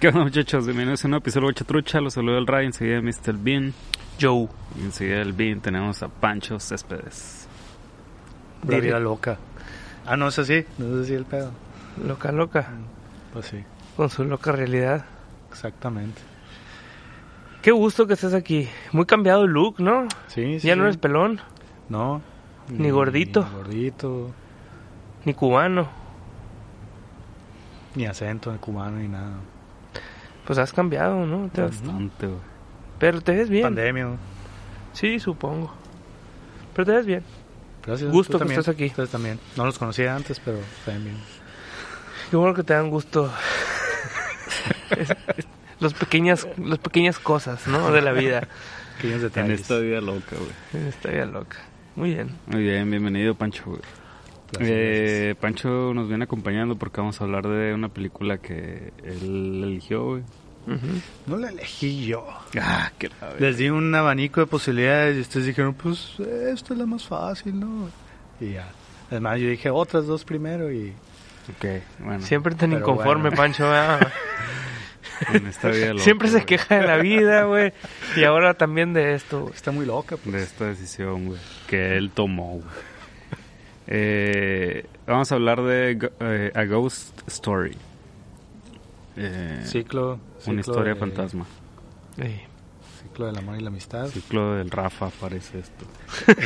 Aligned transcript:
¿Qué 0.00 0.08
onda 0.08 0.22
muchachos? 0.24 0.64
Bienvenidos 0.64 1.04
a 1.04 1.08
un 1.08 1.14
episodio 1.14 1.48
de 1.48 1.54
Trucha, 1.54 2.00
los 2.00 2.14
saludo 2.14 2.38
el 2.38 2.46
Ray, 2.46 2.66
enseguida 2.66 3.00
Mr. 3.02 3.34
Bean, 3.36 3.74
Joe. 4.20 4.48
y 4.78 4.84
enseguida 4.84 5.20
el 5.22 5.32
Bean 5.32 5.60
tenemos 5.60 6.02
a 6.02 6.08
Pancho 6.08 6.60
Céspedes. 6.60 7.48
La 8.66 8.78
vida 8.78 9.00
loca. 9.00 9.38
Ah, 10.06 10.16
no 10.16 10.28
es 10.28 10.38
así, 10.38 10.64
no 10.78 10.86
es 11.00 11.04
así 11.04 11.14
el 11.14 11.24
pedo. 11.24 11.50
Loca, 12.04 12.30
loca. 12.32 12.68
Pues 13.32 13.46
sí, 13.46 13.64
Con 13.96 14.08
su 14.08 14.24
loca 14.24 14.52
realidad. 14.52 15.04
exactamente. 15.50 16.20
Qué 17.62 17.72
gusto 17.72 18.06
que 18.06 18.14
estés 18.14 18.34
aquí. 18.34 18.68
Muy 18.92 19.04
cambiado 19.04 19.44
el 19.44 19.50
look, 19.50 19.80
¿no? 19.80 20.06
Sí, 20.28 20.60
sí. 20.60 20.66
ya 20.68 20.76
no 20.76 20.84
eres 20.84 20.96
pelón, 20.96 21.40
No. 21.88 22.22
Ni 22.68 22.90
gordito. 22.90 23.44
Ni 23.48 23.54
gordito, 23.56 24.30
ni 25.24 25.34
cubano. 25.34 25.88
ni 27.96 28.06
acento 28.06 28.52
de 28.52 28.58
cubano, 28.58 28.98
ni 28.98 29.08
nada. 29.08 29.32
Pues 30.48 30.58
has 30.58 30.72
cambiado, 30.72 31.26
¿no? 31.26 31.50
Te- 31.50 31.60
Bastante, 31.60 32.26
güey. 32.26 32.38
Pero 32.98 33.20
te 33.20 33.32
ves 33.36 33.50
bien. 33.50 33.64
Pandemia. 33.64 34.08
Sí, 34.94 35.20
supongo. 35.20 35.74
Pero 36.74 36.86
te 36.86 36.92
ves 36.92 37.04
bien. 37.04 37.22
Gracias. 37.84 38.10
Gusto 38.10 38.32
que 38.32 38.38
también. 38.38 38.58
estés 38.60 38.74
aquí. 38.74 38.86
Ustedes 38.86 39.10
también. 39.10 39.38
No 39.58 39.66
los 39.66 39.78
conocía 39.78 40.16
antes, 40.16 40.40
pero 40.42 40.56
están 40.78 41.04
bien. 41.04 41.18
Qué 42.30 42.36
bueno 42.38 42.54
que 42.54 42.62
te 42.62 42.72
dan 42.72 42.88
gusto. 42.88 43.30
Es- 44.90 45.10
es- 45.36 45.46
los 45.80 45.92
pequeñas, 45.92 46.48
las 46.56 46.78
pequeñas 46.78 47.18
cosas, 47.18 47.66
¿no? 47.66 47.92
De 47.92 48.00
la 48.00 48.12
vida. 48.12 48.48
Pequeños 48.96 49.16
En 49.18 49.22
detalles. 49.24 49.60
esta 49.60 49.78
vida 49.78 50.00
loca, 50.00 50.34
güey. 50.72 50.88
Está 50.88 51.10
bien 51.10 51.30
loca. 51.32 51.58
Muy 51.94 52.14
bien. 52.14 52.30
Muy 52.46 52.62
bien, 52.62 52.90
bienvenido 52.90 53.34
Pancho, 53.34 53.64
güey. 53.66 53.80
Eh, 54.60 55.34
Pancho 55.40 55.92
nos 55.94 56.08
viene 56.08 56.24
acompañando 56.24 56.76
porque 56.76 57.00
vamos 57.00 57.20
a 57.20 57.24
hablar 57.24 57.46
de 57.46 57.74
una 57.74 57.88
película 57.88 58.38
que 58.38 58.92
él 59.04 59.62
eligió, 59.64 60.04
güey. 60.04 60.22
No 61.26 61.36
la 61.38 61.48
elegí 61.48 62.06
yo. 62.06 62.26
Ah, 62.60 62.92
qué 62.98 63.10
Les 63.38 63.56
di 63.56 63.70
un 63.70 63.94
abanico 63.94 64.40
de 64.40 64.46
posibilidades 64.46 65.16
y 65.16 65.20
ustedes 65.20 65.46
dijeron, 65.46 65.74
pues 65.74 66.20
esto 66.20 66.74
es 66.74 66.78
la 66.78 66.84
más 66.84 67.06
fácil, 67.06 67.58
¿no? 67.58 67.88
Y 68.38 68.52
ya. 68.52 68.70
Además, 69.10 69.40
yo 69.40 69.48
dije 69.48 69.70
otras 69.70 70.06
dos 70.06 70.24
primero 70.24 70.70
y 70.70 70.92
Ok, 71.48 71.82
bueno. 72.00 72.20
Siempre 72.20 72.54
tan 72.54 72.70
Pero 72.70 72.82
inconforme, 72.82 73.30
bueno. 73.30 73.36
Pancho. 73.36 73.70
En 75.32 75.48
esta 75.48 75.70
vida 75.70 75.88
loca, 75.94 76.04
Siempre 76.04 76.28
se 76.28 76.44
queja 76.44 76.76
de 76.76 76.86
la 76.86 76.96
vida, 76.98 77.42
güey. 77.42 77.72
Y 78.16 78.22
ahora 78.22 78.54
también 78.54 78.92
de 78.92 79.14
esto, 79.14 79.50
está 79.52 79.72
muy 79.72 79.84
loca. 79.84 80.16
Pues. 80.16 80.32
De 80.32 80.42
esta 80.44 80.66
decisión, 80.66 81.26
güey. 81.26 81.40
Que 81.66 81.96
él 81.96 82.12
tomó, 82.14 82.60
güey. 82.60 82.64
Eh, 83.90 84.84
vamos 85.06 85.32
a 85.32 85.34
hablar 85.36 85.62
de 85.62 86.10
eh, 86.20 86.52
A 86.54 86.64
Ghost 86.64 87.26
Story. 87.26 87.74
Eh, 89.16 89.62
Ciclo, 89.64 90.20
una 90.46 90.60
historia 90.60 90.92
de- 90.94 91.00
fantasma. 91.00 91.46
Ciclo 93.02 93.26
del 93.26 93.38
amor 93.38 93.56
y 93.56 93.60
la 93.62 93.68
amistad. 93.68 94.06
Ciclo 94.08 94.54
del 94.56 94.70
Rafa 94.70 95.08
parece 95.18 95.60
esto. 95.60 95.86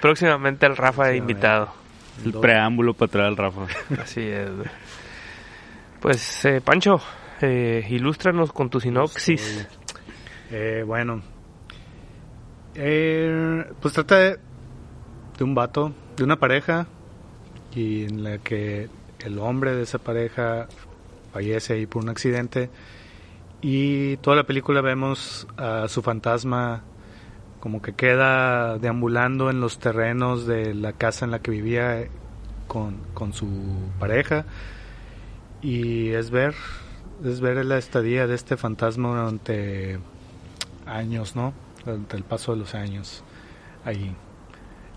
Próximamente 0.00 0.66
el 0.66 0.76
Rafa 0.76 1.06
de 1.08 1.16
invitado. 1.16 1.72
El 2.24 2.32
preámbulo 2.34 2.94
para 2.94 3.10
traer 3.10 3.28
al 3.28 3.36
Rafa. 3.36 3.66
Así 4.00 4.20
es. 4.22 4.48
Pues, 6.00 6.44
eh, 6.44 6.60
Pancho, 6.60 7.00
eh, 7.40 7.84
ilústranos 7.88 8.52
con 8.52 8.68
tu 8.70 8.80
sinopsis. 8.80 9.66
Eh, 10.50 10.82
bueno. 10.86 11.22
Eh, 12.74 13.64
pues 13.80 13.94
trata 13.94 14.16
de, 14.18 14.38
de 15.42 15.44
un 15.44 15.56
vato, 15.56 15.92
de 16.16 16.22
una 16.22 16.36
pareja, 16.36 16.86
y 17.74 18.04
en 18.04 18.22
la 18.22 18.38
que 18.38 18.88
el 19.18 19.40
hombre 19.40 19.74
de 19.74 19.82
esa 19.82 19.98
pareja 19.98 20.68
fallece 21.32 21.72
ahí 21.72 21.86
por 21.86 22.04
un 22.04 22.10
accidente. 22.10 22.70
Y 23.60 24.18
toda 24.18 24.36
la 24.36 24.44
película 24.44 24.80
vemos 24.82 25.48
a 25.56 25.88
su 25.88 26.00
fantasma 26.00 26.84
como 27.58 27.82
que 27.82 27.94
queda 27.94 28.78
deambulando 28.78 29.50
en 29.50 29.60
los 29.60 29.80
terrenos 29.80 30.46
de 30.46 30.74
la 30.74 30.92
casa 30.92 31.24
en 31.24 31.32
la 31.32 31.40
que 31.40 31.50
vivía 31.50 32.06
con, 32.68 32.98
con 33.12 33.32
su 33.32 33.48
pareja. 33.98 34.44
Y 35.60 36.10
es 36.10 36.30
ver, 36.30 36.54
es 37.24 37.40
ver 37.40 37.64
la 37.64 37.78
estadía 37.78 38.28
de 38.28 38.36
este 38.36 38.56
fantasma 38.56 39.08
durante 39.08 39.98
años, 40.86 41.34
¿no? 41.34 41.52
Durante 41.84 42.16
el 42.16 42.22
paso 42.22 42.52
de 42.52 42.58
los 42.58 42.76
años. 42.76 43.24
Ahí, 43.84 44.14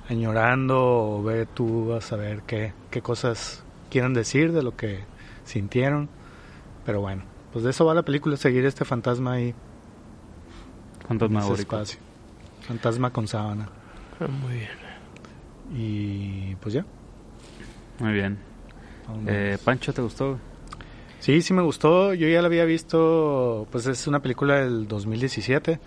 añorando 0.10 0.78
o 1.18 1.24
ve 1.24 1.46
tú 1.46 1.94
a 1.94 2.02
saber 2.02 2.42
qué, 2.48 2.74
qué 2.92 3.02
cosas 3.02 3.64
quieran 3.90 4.14
decir 4.14 4.52
de 4.52 4.62
lo 4.64 4.76
que 4.76 5.00
sintieron. 5.46 6.10
Pero 6.86 7.02
bueno, 7.02 7.24
pues 7.54 7.64
de 7.66 7.72
eso 7.72 7.86
va 7.86 7.94
la 7.94 8.04
película, 8.04 8.38
seguir 8.38 8.66
este 8.66 8.86
fantasma 8.86 9.34
ahí 9.34 9.44
en 9.50 9.54
ese 11.08 11.08
Fantasmagórico. 11.08 11.76
espacio. 11.78 12.00
Fantasma 12.62 13.10
con 13.12 13.28
sábana. 13.28 13.70
Ah, 14.20 14.28
Muy 14.28 14.54
bien. 14.54 14.70
Y 15.74 16.56
pues 16.56 16.74
ya. 16.76 16.86
Muy 18.00 18.14
bien. 18.14 18.38
Eh, 19.28 19.58
Pancho, 19.64 19.94
¿te 19.94 20.02
gustó? 20.02 20.38
Sí, 21.20 21.42
sí 21.42 21.54
me 21.54 21.62
gustó. 21.64 22.14
Yo 22.14 22.28
ya 22.28 22.42
la 22.42 22.48
había 22.48 22.66
visto, 22.66 23.68
pues 23.72 23.88
es 23.88 24.06
una 24.08 24.20
película 24.22 24.56
del 24.60 24.88
2017, 24.88 25.80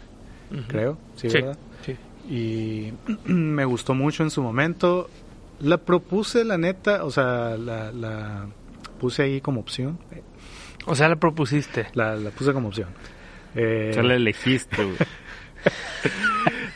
Ujú. 0.50 0.62
creo. 0.68 0.98
Sí, 1.16 1.30
Sí, 1.30 1.38
¿verdad? 1.40 1.58
Y 2.28 2.92
me 3.24 3.64
gustó 3.64 3.94
mucho 3.94 4.22
en 4.22 4.30
su 4.30 4.42
momento. 4.42 5.08
La 5.60 5.78
propuse, 5.78 6.44
la 6.44 6.56
neta, 6.58 7.04
o 7.04 7.10
sea, 7.10 7.56
la, 7.56 7.90
la 7.92 8.46
puse 9.00 9.22
ahí 9.22 9.40
como 9.40 9.60
opción. 9.60 9.98
O 10.86 10.94
sea, 10.94 11.08
la 11.08 11.16
propusiste. 11.16 11.86
La, 11.94 12.14
la 12.16 12.30
puse 12.30 12.52
como 12.52 12.68
opción. 12.68 12.88
Eh, 13.54 13.88
O 13.90 13.94
sea, 13.94 14.02
la 14.02 14.14
elegiste, 14.14 14.84
güey. 14.84 14.96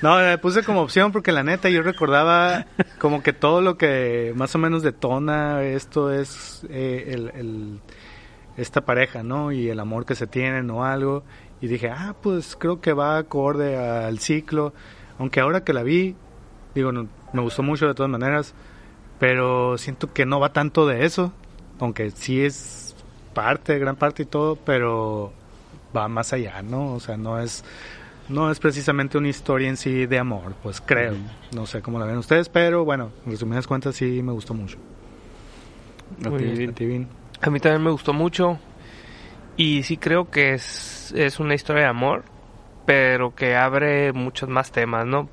No, 0.03 0.21
la 0.21 0.37
puse 0.41 0.65
como 0.65 0.83
opción 0.83 1.13
porque 1.13 1.31
la 1.31 1.45
neta 1.45 1.69
yo 1.69 1.83
recordaba 1.83 2.67
como 2.99 3.23
que 3.23 3.33
todo 3.33 3.61
lo 3.61 3.79
que 3.79 4.33
más 4.34 4.53
o 4.57 4.59
menos 4.59 4.83
detona 4.83 5.63
esto 5.63 6.11
es 6.13 6.67
eh, 6.71 7.05
el, 7.15 7.29
el- 7.37 7.81
esta 8.57 8.81
pareja, 8.81 9.23
¿no? 9.23 9.53
Y 9.53 9.69
el 9.71 9.79
amor 9.79 10.05
que 10.05 10.17
se 10.17 10.27
tienen 10.27 10.69
o 10.71 10.84
algo. 10.84 11.23
Y 11.61 11.69
dije, 11.69 11.89
ah, 11.89 12.17
pues 12.21 12.57
creo 12.59 12.81
que 12.81 12.93
va 12.93 13.17
acorde 13.17 13.77
al 13.79 14.19
ciclo. 14.19 14.75
Aunque 15.19 15.41
ahora 15.41 15.65
que 15.65 15.73
la 15.73 15.83
vi, 15.83 16.15
digo, 16.75 16.93
no- 16.93 17.09
me 17.33 17.41
gustó 17.43 17.62
mucho 17.62 17.87
de 17.87 17.95
todas 17.95 18.11
maneras, 18.11 18.55
pero 19.19 19.78
siento 19.78 20.13
que 20.13 20.27
no 20.27 20.41
va 20.41 20.53
tanto 20.53 20.86
de 20.86 21.04
eso. 21.04 21.33
Aunque 21.81 22.10
sí 22.10 22.41
es 22.45 22.95
parte, 23.34 23.78
gran 23.78 23.97
parte 23.97 24.22
y 24.25 24.27
todo, 24.27 24.57
pero 24.57 25.33
va 25.97 26.09
más 26.09 26.33
allá, 26.33 26.63
¿no? 26.63 26.92
O 26.95 27.01
sea, 27.01 27.16
no 27.16 27.41
es 27.41 27.65
no 28.28 28.51
es 28.51 28.60
precisamente 28.60 29.19
una 29.19 29.28
historia 29.28 29.69
en 29.69 29.77
sí 29.77 30.07
de 30.07 30.19
amor, 30.19 30.54
pues 30.63 30.81
creo. 30.81 31.15
No 31.54 31.66
sé 31.66 31.83
cómo 31.83 31.98
la 31.98 32.07
ven 32.07 32.16
ustedes, 32.19 32.48
pero 32.48 32.84
bueno, 32.84 33.10
en 33.27 33.33
resumidas 33.33 33.66
cuentas 33.66 33.97
sí 33.97 34.22
me 34.22 34.33
gustó 34.33 34.54
mucho. 34.54 34.78
¿A 36.25 36.31
Muy 36.31 36.39
ti, 36.39 36.45
bien. 36.45 36.59
Vin? 36.59 36.71
¿A 36.71 36.72
ti, 36.72 36.86
Vin? 36.86 37.09
A 37.42 37.51
mí 37.51 37.60
también 37.60 37.83
me 37.83 37.91
gustó 37.91 38.13
mucho. 38.13 38.59
Y 39.57 39.83
sí 39.83 39.97
creo 39.98 40.31
que 40.31 40.54
es, 40.54 41.13
es 41.16 41.41
una 41.41 41.54
historia 41.54 41.83
de 41.83 41.89
amor, 41.89 42.22
pero 42.87 43.34
que 43.34 43.57
abre 43.57 44.13
muchos 44.13 44.49
más 44.49 44.73
temas, 44.73 45.07
¿no? 45.07 45.29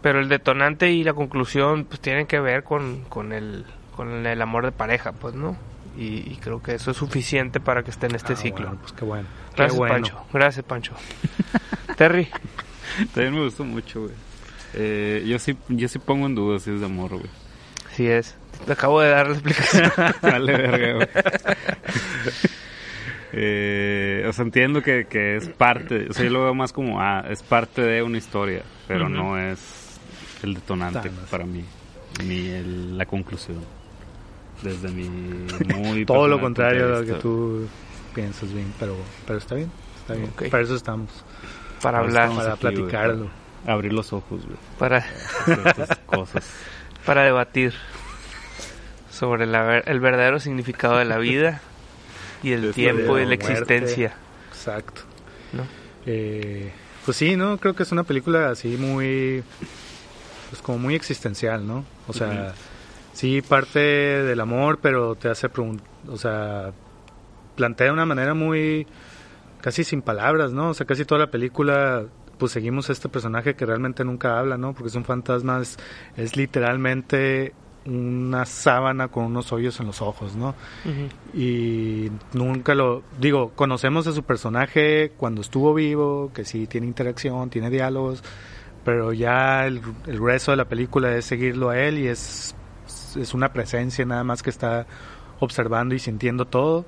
Pero 0.00 0.20
el 0.20 0.28
detonante 0.28 0.90
y 0.92 1.04
la 1.04 1.12
conclusión 1.12 1.84
pues 1.84 2.00
tienen 2.00 2.26
que 2.26 2.40
ver 2.40 2.62
con, 2.64 3.02
con, 3.08 3.32
el, 3.32 3.66
con 3.94 4.24
el 4.26 4.40
amor 4.40 4.64
de 4.64 4.72
pareja, 4.72 5.12
pues, 5.12 5.34
¿no? 5.34 5.56
Y, 5.98 6.30
y 6.32 6.38
creo 6.42 6.62
que 6.62 6.74
eso 6.74 6.90
es 6.92 6.96
suficiente 6.96 7.58
para 7.60 7.82
que 7.82 7.90
esté 7.90 8.06
en 8.06 8.14
este 8.14 8.34
Ah, 8.34 8.36
ciclo. 8.36 8.66
bueno, 8.66 8.80
pues 8.80 8.92
qué 8.92 9.04
bueno. 9.04 9.28
Gracias, 9.54 9.72
qué 9.72 9.78
bueno. 9.78 9.94
Pancho. 9.94 10.24
Gracias, 10.32 10.64
Pancho. 10.64 10.92
Terry. 11.96 12.28
También 13.14 13.34
me 13.34 13.40
gustó 13.44 13.64
mucho, 13.64 14.02
güey. 14.02 14.12
Eh, 14.74 15.24
yo 15.26 15.38
sí, 15.38 15.56
yo 15.68 15.88
sí 15.88 15.98
pongo 15.98 16.26
en 16.26 16.34
duda 16.34 16.58
si 16.58 16.70
es 16.70 16.80
de 16.80 16.86
amor, 16.86 17.10
güey. 17.10 17.30
Sí 17.94 18.06
es. 18.06 18.34
Te 18.66 18.72
acabo 18.72 19.00
de 19.00 19.10
dar 19.10 19.26
la 19.28 19.32
explicación. 19.34 19.90
Dale, 20.22 20.52
verga, 20.56 20.92
güey. 20.94 21.08
Eh, 23.32 24.24
o 24.28 24.32
sea, 24.32 24.44
entiendo 24.44 24.82
que, 24.82 25.06
que 25.06 25.36
es 25.36 25.48
parte, 25.48 26.06
o 26.08 26.12
sea, 26.12 26.24
yo 26.24 26.30
lo 26.30 26.44
veo 26.44 26.54
más 26.54 26.72
como, 26.72 27.00
ah, 27.00 27.24
es 27.28 27.42
parte 27.42 27.82
de 27.82 28.02
una 28.02 28.18
historia, 28.18 28.62
pero 28.86 29.06
Ujú. 29.06 29.14
no 29.14 29.38
es 29.38 29.98
el 30.42 30.54
detonante 30.54 31.10
para 31.30 31.44
mí, 31.44 31.64
ni 32.24 32.48
el- 32.48 32.96
la 32.96 33.04
conclusión. 33.06 33.58
Desde 34.62 34.88
mi 34.88 35.08
muy 35.76 36.04
Todo 36.06 36.28
lo 36.28 36.40
contrario 36.40 36.86
a 36.96 37.00
lo 37.00 37.04
que 37.06 37.14
tú 37.14 37.68
piensas 38.14 38.52
bien, 38.52 38.72
pero, 38.78 38.96
pero 39.26 39.38
está 39.38 39.54
bien, 39.54 39.70
está 39.98 40.14
bien. 40.14 40.30
Ok. 40.34 40.48
Para 40.48 40.62
eso 40.62 40.74
estamos, 40.76 41.10
para 41.82 41.98
hablar, 41.98 42.30
estamos 42.30 42.42
para 42.44 42.54
aquí, 42.54 42.60
platicarlo. 42.76 43.28
Abrir 43.66 43.92
los 43.92 44.12
ojos, 44.12 44.46
güey. 44.46 44.56
para, 44.78 44.98
a 44.98 45.02
ciertas 45.44 45.98
cosas. 46.06 46.48
para 47.04 47.24
debatir 47.24 47.74
sobre 49.10 49.46
la 49.46 49.78
el 49.78 50.00
verdadero 50.00 50.38
significado 50.40 50.98
de 50.98 51.04
la 51.04 51.18
vida 51.18 51.60
y 52.46 52.52
el 52.52 52.72
tiempo 52.72 53.18
y 53.18 53.26
la 53.26 53.34
existencia. 53.34 54.14
Exacto. 54.48 55.02
¿no? 55.52 55.64
Eh, 56.06 56.70
pues 57.04 57.16
sí, 57.16 57.36
¿no? 57.36 57.58
Creo 57.58 57.74
que 57.74 57.82
es 57.82 57.90
una 57.90 58.04
película 58.04 58.50
así 58.50 58.76
muy, 58.76 59.42
pues 60.50 60.62
como 60.62 60.78
muy 60.78 60.94
existencial, 60.94 61.66
¿no? 61.66 61.84
O 62.06 62.12
sea, 62.12 62.54
sí 63.12 63.42
parte 63.42 63.80
del 63.80 64.40
amor, 64.40 64.78
pero 64.80 65.16
te 65.16 65.28
hace 65.28 65.48
preguntar, 65.48 65.86
o 66.08 66.16
sea, 66.16 66.72
plantea 67.56 67.88
de 67.88 67.92
una 67.92 68.06
manera 68.06 68.34
muy, 68.34 68.86
casi 69.60 69.82
sin 69.82 70.00
palabras, 70.02 70.52
¿no? 70.52 70.70
O 70.70 70.74
sea, 70.74 70.86
casi 70.86 71.04
toda 71.04 71.22
la 71.22 71.30
película, 71.32 72.04
pues 72.38 72.52
seguimos 72.52 72.88
a 72.90 72.92
este 72.92 73.08
personaje 73.08 73.54
que 73.54 73.66
realmente 73.66 74.04
nunca 74.04 74.38
habla, 74.38 74.56
¿no? 74.56 74.72
Porque 74.72 74.88
es 74.88 74.94
un 74.94 75.04
fantasma, 75.04 75.60
es, 75.60 75.76
es 76.16 76.36
literalmente 76.36 77.54
una 77.86 78.44
sábana 78.44 79.08
con 79.08 79.24
unos 79.24 79.52
hoyos 79.52 79.78
en 79.80 79.86
los 79.86 80.02
ojos, 80.02 80.36
¿no? 80.36 80.54
Y 81.34 82.10
nunca 82.32 82.74
lo 82.74 83.02
digo 83.18 83.50
conocemos 83.54 84.06
a 84.06 84.12
su 84.12 84.22
personaje 84.22 85.12
cuando 85.16 85.40
estuvo 85.40 85.72
vivo 85.74 86.30
que 86.34 86.44
sí 86.44 86.66
tiene 86.66 86.86
interacción 86.86 87.50
tiene 87.50 87.70
diálogos 87.70 88.22
pero 88.84 89.12
ya 89.12 89.66
el, 89.66 89.82
el 90.06 90.22
resto 90.22 90.52
de 90.52 90.56
la 90.56 90.66
película 90.66 91.14
es 91.16 91.24
seguirlo 91.24 91.70
a 91.70 91.78
él 91.78 91.98
y 91.98 92.06
es 92.06 92.54
es 93.16 93.34
una 93.34 93.52
presencia 93.52 94.04
nada 94.04 94.24
más 94.24 94.42
que 94.42 94.50
está 94.50 94.86
observando 95.40 95.94
y 95.94 95.98
sintiendo 95.98 96.46
todo. 96.46 96.84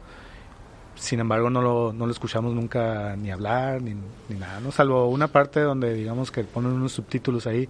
Sin 0.94 1.20
embargo 1.20 1.48
no 1.48 1.62
lo, 1.62 1.92
no 1.92 2.06
lo 2.06 2.12
escuchamos 2.12 2.54
nunca 2.54 3.14
ni 3.16 3.30
hablar 3.30 3.80
ni, 3.80 3.94
ni 4.28 4.36
nada 4.36 4.58
no 4.58 4.72
salvo 4.72 5.06
una 5.08 5.28
parte 5.28 5.60
donde 5.60 5.94
digamos 5.94 6.32
que 6.32 6.42
ponen 6.42 6.72
unos 6.72 6.90
subtítulos 6.90 7.46
ahí 7.46 7.68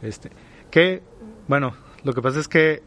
este 0.00 0.30
que 0.70 1.02
bueno 1.46 1.74
lo 2.04 2.12
que 2.12 2.22
pasa 2.22 2.38
es 2.40 2.48
que 2.48 2.82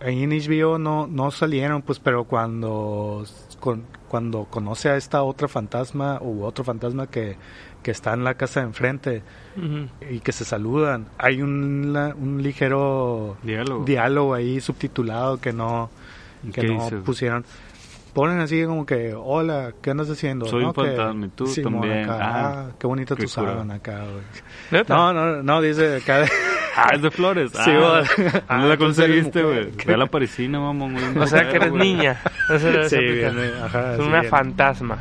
ahí 0.00 0.22
en 0.22 0.30
HBO 0.30 0.78
no, 0.78 1.06
no 1.06 1.30
salieron, 1.30 1.82
pues, 1.82 1.98
pero 1.98 2.24
cuando, 2.24 3.24
con- 3.60 3.84
cuando 4.08 4.44
conoce 4.44 4.88
a 4.88 4.96
esta 4.96 5.22
otra 5.22 5.48
fantasma 5.48 6.18
u 6.22 6.44
otro 6.44 6.64
fantasma 6.64 7.08
que, 7.08 7.36
que 7.82 7.90
está 7.90 8.12
en 8.14 8.22
la 8.24 8.34
casa 8.34 8.60
de 8.60 8.66
enfrente 8.66 9.22
y 10.10 10.20
que 10.20 10.32
se 10.32 10.44
saludan, 10.44 11.06
hay 11.18 11.42
un, 11.42 11.92
la- 11.92 12.14
un 12.14 12.42
ligero 12.42 13.36
Diálogo. 13.42 13.84
diálogo 13.84 14.34
ahí 14.34 14.60
subtitulado 14.60 15.38
que 15.40 15.52
no, 15.52 15.90
que 16.52 16.60
¿Qué 16.62 16.68
no 16.68 16.88
pusieron. 17.04 17.44
Ponen 18.12 18.40
así 18.40 18.64
como 18.64 18.86
que, 18.86 19.12
hola, 19.14 19.72
¿qué 19.82 19.90
andas 19.90 20.08
haciendo? 20.08 20.46
Soy 20.46 20.64
un 20.64 20.72
Que- 20.72 20.82
fantasma, 20.86 21.26
y 21.26 21.28
tú 21.30 21.44
también. 21.62 22.04
acá, 22.04 22.18
Ah, 22.22 22.66
ah, 22.68 22.70
qué 22.78 22.86
bonita 22.86 23.14
tu 23.16 23.28
sábana 23.28 23.74
acá. 23.74 24.04
No, 24.88 25.12
no, 25.12 25.42
no, 25.42 25.60
dice 25.60 25.96
acá. 25.96 26.24
Ah, 26.76 26.90
es 26.94 27.02
de 27.02 27.10
Flores. 27.10 27.50
Sí, 27.52 27.70
ah, 27.72 27.78
bueno. 27.78 28.04
¿Dónde 28.16 28.42
Ah, 28.48 28.58
la 28.66 28.72
entonces 28.74 29.04
eres 29.04 29.22
conseguiste, 29.24 29.42
güey? 29.42 29.70
Ve 29.86 29.94
a 29.94 29.96
la 29.96 30.06
parisina, 30.06 30.60
mamón. 30.60 30.92
güey. 30.92 31.18
O 31.18 31.26
sea 31.26 31.48
que 31.48 31.56
eres 31.56 31.72
niña. 31.72 32.20
Sí, 32.88 32.96
viene, 32.98 33.50
ajá, 33.62 33.92
es 33.94 33.96
sí 33.96 34.02
una 34.02 34.20
viene. 34.20 34.28
fantasma. 34.28 34.98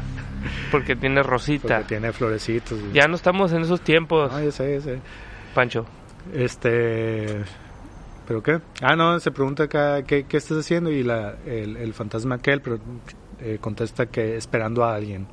Porque 0.72 0.96
tiene 0.96 1.22
rosita. 1.22 1.78
Porque 1.78 1.88
tiene 1.90 2.12
florecitos. 2.14 2.80
güey. 2.80 2.94
Ya 2.94 3.08
no 3.08 3.16
estamos 3.16 3.52
en 3.54 3.62
esos 3.64 3.82
tiempos, 3.82 4.32
Ah, 4.34 4.42
ya 4.44 4.52
sé, 4.52 4.74
ya 4.76 4.82
sé. 4.82 5.00
Pancho. 5.54 5.86
Este. 6.34 7.44
¿Pero 8.28 8.42
qué? 8.42 8.60
Ah, 8.82 8.96
no, 8.96 9.20
se 9.20 9.30
pregunta 9.32 9.64
acá 9.64 10.04
qué, 10.04 10.26
qué 10.26 10.38
estás 10.38 10.58
haciendo 10.60 10.90
y 10.92 11.04
la, 11.04 11.36
el, 11.46 11.78
el 11.78 11.94
fantasma 11.94 12.36
aquel 12.36 12.62
pero, 12.62 12.80
eh, 13.40 13.58
contesta 13.62 14.08
que 14.08 14.36
esperando 14.38 14.84
a 14.84 14.96
alguien. 14.96 15.28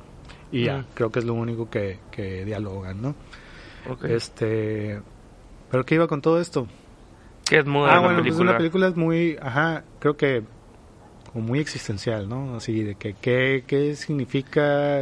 Y 0.51 0.65
ya, 0.65 0.77
Mm. 0.79 0.85
creo 0.93 1.11
que 1.11 1.19
es 1.19 1.25
lo 1.25 1.33
único 1.33 1.69
que, 1.69 1.99
que 2.11 2.45
dialogan, 2.45 3.01
¿no? 3.01 3.15
Ok. 3.89 4.05
Este. 4.05 5.01
¿Pero 5.73 5.87
qué 5.87 5.95
iba 5.95 6.07
con 6.07 6.21
todo 6.21 6.39
esto? 6.39 6.67
Que 7.45 7.57
es 7.57 7.65
ah, 7.65 7.71
bueno, 7.71 8.03
pues 8.03 8.17
película. 8.17 8.51
una 8.51 8.57
película 8.57 8.87
es 8.89 8.95
muy, 8.95 9.39
ajá, 9.41 9.83
creo 9.97 10.15
que 10.15 10.43
como 11.31 11.47
muy 11.47 11.57
existencial, 11.57 12.29
¿no? 12.29 12.57
Así 12.57 12.83
de 12.83 12.93
que 12.93 13.15
qué, 13.15 13.63
qué 13.65 13.95
significa, 13.95 14.99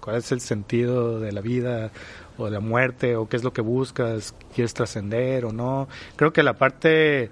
cuál 0.00 0.16
es 0.16 0.32
el 0.32 0.40
sentido 0.40 1.20
de 1.20 1.32
la 1.32 1.42
vida 1.42 1.90
o 2.38 2.46
de 2.46 2.50
la 2.50 2.60
muerte 2.60 3.14
o 3.16 3.28
qué 3.28 3.36
es 3.36 3.44
lo 3.44 3.52
que 3.52 3.60
buscas, 3.60 4.34
quieres 4.54 4.72
trascender 4.72 5.44
o 5.44 5.52
no. 5.52 5.86
Creo 6.16 6.32
que 6.32 6.42
la 6.42 6.54
parte, 6.54 7.30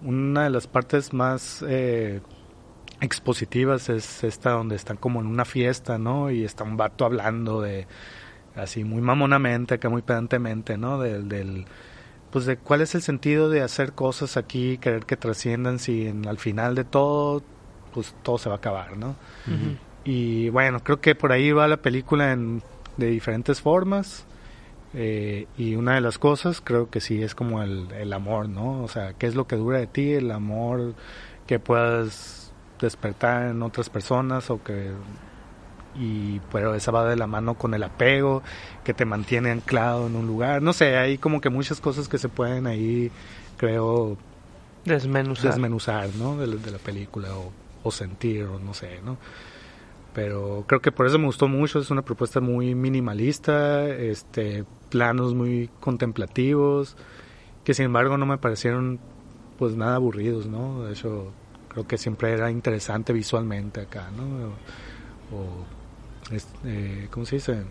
una 0.00 0.44
de 0.44 0.50
las 0.50 0.66
partes 0.66 1.12
más 1.12 1.62
eh, 1.68 2.22
expositivas 3.02 3.90
es 3.90 4.24
esta 4.24 4.52
donde 4.52 4.76
están 4.76 4.96
como 4.96 5.20
en 5.20 5.26
una 5.26 5.44
fiesta, 5.44 5.98
¿no? 5.98 6.30
Y 6.30 6.42
está 6.42 6.64
un 6.64 6.78
vato 6.78 7.04
hablando 7.04 7.60
de 7.60 7.86
así 8.56 8.84
muy 8.84 9.00
mamonamente, 9.02 9.74
acá 9.74 9.88
muy 9.88 10.02
pedantemente, 10.02 10.76
¿no? 10.76 11.00
Del, 11.00 11.28
del 11.28 11.66
pues 12.30 12.46
de 12.46 12.56
cuál 12.56 12.80
es 12.80 12.94
el 12.94 13.02
sentido 13.02 13.50
de 13.50 13.62
hacer 13.62 13.92
cosas 13.92 14.36
aquí, 14.36 14.78
querer 14.78 15.04
que 15.04 15.16
trasciendan 15.16 15.78
si 15.80 16.06
en, 16.06 16.28
al 16.28 16.38
final 16.38 16.74
de 16.74 16.84
todo 16.84 17.42
pues 17.92 18.14
todo 18.22 18.38
se 18.38 18.48
va 18.48 18.54
a 18.56 18.58
acabar, 18.58 18.96
¿no? 18.96 19.16
Y 20.04 20.48
bueno, 20.50 20.80
creo 20.82 21.00
que 21.00 21.14
por 21.14 21.32
ahí 21.32 21.52
va 21.52 21.66
la 21.68 21.78
película 21.78 22.32
en, 22.32 22.62
de 22.96 23.06
diferentes 23.08 23.60
formas. 23.60 24.26
eh, 24.92 25.46
y 25.56 25.76
una 25.76 25.94
de 25.94 26.00
las 26.00 26.18
cosas 26.18 26.60
creo 26.60 26.90
que 26.90 27.00
sí 27.00 27.22
es 27.22 27.34
como 27.34 27.62
el, 27.62 27.90
el 27.92 28.12
amor, 28.12 28.48
¿no? 28.48 28.82
O 28.82 28.88
sea, 28.88 29.14
¿qué 29.14 29.26
es 29.26 29.34
lo 29.36 29.46
que 29.46 29.56
dura 29.56 29.78
de 29.78 29.86
ti? 29.86 30.12
El 30.12 30.30
amor 30.32 30.94
que 31.46 31.58
puedas 31.60 32.52
despertar 32.80 33.50
en 33.50 33.62
otras 33.62 33.90
personas 33.90 34.50
o 34.50 34.62
que... 34.62 34.92
Y 35.94 36.38
pero 36.52 36.74
esa 36.74 36.90
va 36.92 37.08
de 37.08 37.16
la 37.16 37.26
mano 37.26 37.54
con 37.54 37.74
el 37.74 37.82
apego 37.82 38.42
que 38.84 38.94
te 38.94 39.04
mantiene 39.04 39.50
anclado 39.50 40.06
en 40.06 40.16
un 40.16 40.26
lugar. 40.26 40.62
No 40.62 40.72
sé, 40.72 40.96
hay 40.96 41.18
como 41.18 41.40
que 41.40 41.50
muchas 41.50 41.80
cosas 41.80 42.08
que 42.08 42.18
se 42.18 42.28
pueden 42.28 42.66
ahí, 42.66 43.10
creo, 43.56 44.16
Desmenuzar. 44.84 45.50
desmenuzar, 45.50 46.08
¿no? 46.16 46.36
De, 46.36 46.46
la- 46.46 46.56
de 46.56 46.70
la 46.70 46.78
película 46.78 47.28
o, 47.34 47.52
o 47.82 47.90
sentir 47.90 48.44
o 48.44 48.58
no 48.60 48.72
sé, 48.72 49.00
¿no? 49.04 49.16
Pero 50.14 50.64
creo 50.66 50.80
que 50.80 50.90
por 50.92 51.06
eso 51.06 51.18
me 51.18 51.26
gustó 51.26 51.46
mucho, 51.48 51.78
es 51.78 51.90
una 51.90 52.02
propuesta 52.02 52.40
muy 52.40 52.74
minimalista, 52.74 53.86
este 53.88 54.64
planos 54.90 55.34
muy 55.34 55.70
contemplativos, 55.80 56.96
que 57.64 57.74
sin 57.74 57.84
embargo 57.86 58.16
no 58.18 58.26
me 58.26 58.38
parecieron 58.38 58.98
pues 59.58 59.76
nada 59.76 59.96
aburridos, 59.96 60.46
¿no? 60.46 60.82
De 60.84 60.92
hecho, 60.94 61.32
creo 61.68 61.86
que 61.86 61.96
siempre 61.98 62.32
era 62.32 62.50
interesante 62.50 63.12
visualmente 63.12 63.80
acá, 63.82 64.08
¿no? 64.16 64.46
O, 65.36 65.64
eh, 66.64 67.08
¿cómo 67.10 67.26
se 67.26 67.36
dice? 67.36 67.62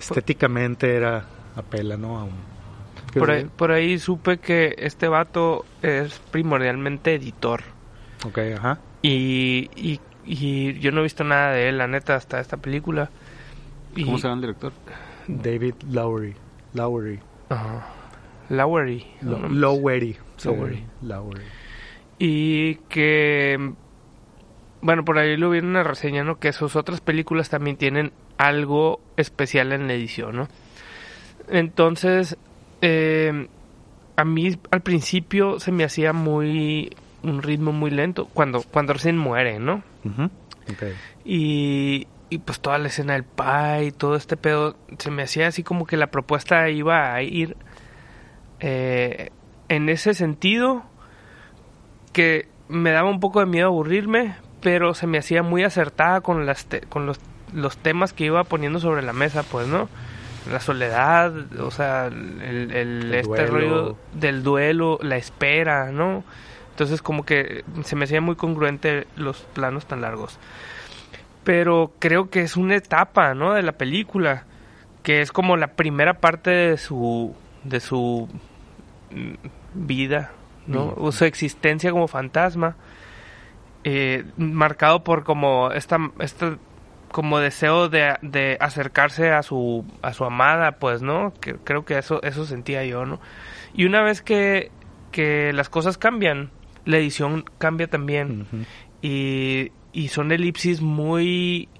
Estéticamente 0.00 0.94
era 0.94 1.24
apela, 1.56 1.96
¿no? 1.96 2.18
A 2.18 2.24
un, 2.24 2.32
¿qué 3.12 3.18
Por 3.18 3.30
ahí, 3.30 3.44
por 3.44 3.72
ahí 3.72 3.98
supe 3.98 4.38
que 4.38 4.74
este 4.78 5.08
vato 5.08 5.64
es 5.82 6.20
primordialmente 6.30 7.14
editor. 7.14 7.62
Ok, 8.24 8.38
ajá. 8.56 8.78
Y, 9.02 9.70
y, 9.76 10.00
y 10.24 10.78
yo 10.78 10.92
no 10.92 11.00
he 11.00 11.02
visto 11.04 11.24
nada 11.24 11.52
de 11.52 11.68
él, 11.68 11.78
la 11.78 11.86
neta, 11.86 12.14
hasta 12.14 12.40
esta 12.40 12.56
película. 12.56 13.10
Y, 13.96 14.04
¿Cómo 14.04 14.18
se 14.18 14.24
llama 14.24 14.36
el 14.36 14.40
director? 14.42 14.72
David 15.26 15.74
Lowery. 15.90 16.34
Lowery. 16.74 17.20
Ajá. 17.48 17.86
Lowery. 18.48 19.06
Lowery. 19.20 20.16
Lowery. 20.44 20.84
Lowery. 21.02 21.42
Y 22.18 22.74
que. 22.88 23.74
Bueno, 24.80 25.04
por 25.04 25.18
ahí 25.18 25.36
lo 25.36 25.50
vi 25.50 25.58
en 25.58 25.66
una 25.66 25.82
reseña, 25.82 26.24
¿no? 26.24 26.38
Que 26.38 26.52
sus 26.52 26.76
otras 26.76 27.00
películas 27.00 27.50
también 27.50 27.76
tienen 27.76 28.12
algo 28.36 29.00
especial 29.16 29.72
en 29.72 29.88
la 29.88 29.94
edición, 29.94 30.36
¿no? 30.36 30.48
Entonces, 31.48 32.36
eh, 32.80 33.48
a 34.16 34.24
mí 34.24 34.58
al 34.70 34.80
principio 34.82 35.58
se 35.60 35.72
me 35.72 35.84
hacía 35.84 36.12
muy. 36.12 36.94
un 37.22 37.42
ritmo 37.42 37.72
muy 37.72 37.90
lento. 37.90 38.26
Cuando, 38.26 38.62
cuando 38.62 38.92
recién 38.92 39.18
muere, 39.18 39.58
¿no? 39.58 39.82
Ok. 40.70 40.82
Y, 41.24 42.06
y 42.30 42.38
pues 42.38 42.60
toda 42.60 42.78
la 42.78 42.88
escena 42.88 43.14
del 43.14 43.24
pai 43.24 43.88
y 43.88 43.92
todo 43.92 44.14
este 44.14 44.36
pedo, 44.36 44.76
se 44.98 45.10
me 45.10 45.22
hacía 45.22 45.48
así 45.48 45.62
como 45.62 45.86
que 45.86 45.96
la 45.96 46.08
propuesta 46.08 46.68
iba 46.68 47.14
a 47.14 47.22
ir 47.22 47.56
eh, 48.60 49.30
en 49.68 49.88
ese 49.88 50.14
sentido 50.14 50.84
que 52.12 52.48
me 52.68 52.90
daba 52.90 53.08
un 53.08 53.20
poco 53.20 53.40
de 53.40 53.46
miedo 53.46 53.68
aburrirme, 53.68 54.34
pero 54.60 54.94
se 54.94 55.06
me 55.06 55.18
hacía 55.18 55.42
muy 55.42 55.64
acertada 55.64 56.20
con 56.20 56.46
las 56.46 56.66
te- 56.66 56.80
con 56.82 57.06
los, 57.06 57.18
los 57.52 57.76
temas 57.78 58.12
que 58.12 58.24
iba 58.24 58.42
poniendo 58.44 58.80
sobre 58.80 59.02
la 59.02 59.12
mesa, 59.12 59.42
pues, 59.42 59.66
¿no? 59.68 59.88
la 60.50 60.60
soledad, 60.60 61.32
o 61.60 61.70
sea, 61.70 62.06
el, 62.06 62.70
el, 62.72 63.14
este 63.14 63.46
duelo. 63.46 63.46
rollo 63.50 63.96
del 64.14 64.42
duelo, 64.42 64.98
la 65.02 65.16
espera, 65.18 65.90
¿no? 65.92 66.24
Entonces 66.70 67.02
como 67.02 67.26
que 67.26 67.64
se 67.84 67.96
me 67.96 68.04
hacía 68.04 68.22
muy 68.22 68.34
congruente 68.36 69.06
los 69.16 69.40
planos 69.52 69.84
tan 69.84 70.00
largos. 70.00 70.38
Pero 71.44 71.92
creo 71.98 72.30
que 72.30 72.40
es 72.40 72.56
una 72.56 72.76
etapa, 72.76 73.34
¿no? 73.34 73.52
De 73.52 73.62
la 73.62 73.72
película, 73.72 74.44
que 75.02 75.20
es 75.20 75.32
como 75.32 75.56
la 75.56 75.68
primera 75.68 76.14
parte 76.14 76.50
de 76.50 76.76
su 76.78 77.34
de 77.64 77.80
su 77.80 78.28
mm, 79.10 79.34
vida, 79.74 80.32
¿no? 80.66 80.94
O 80.96 81.12
su 81.12 81.24
existencia 81.24 81.90
como 81.90 82.08
fantasma, 82.08 82.76
eh, 83.90 84.24
marcado 84.36 85.02
por 85.02 85.24
como 85.24 85.70
esta, 85.72 85.96
esta 86.18 86.58
como 87.10 87.38
deseo 87.38 87.88
de, 87.88 88.16
de 88.20 88.58
acercarse 88.60 89.30
a 89.30 89.42
su 89.42 89.86
a 90.02 90.12
su 90.12 90.24
amada, 90.24 90.72
pues, 90.72 91.00
¿no? 91.00 91.32
Que 91.40 91.54
creo 91.54 91.86
que 91.86 91.96
eso 91.96 92.22
eso 92.22 92.44
sentía 92.44 92.84
yo, 92.84 93.06
¿no? 93.06 93.18
Y 93.72 93.86
una 93.86 94.02
vez 94.02 94.20
que 94.20 94.70
que 95.10 95.54
las 95.54 95.70
cosas 95.70 95.96
cambian, 95.96 96.50
la 96.84 96.98
edición 96.98 97.46
cambia 97.56 97.88
también 97.88 98.46
y, 99.00 99.72
y 99.94 100.08
son 100.08 100.32
elipsis 100.32 100.82
muy 100.82 101.70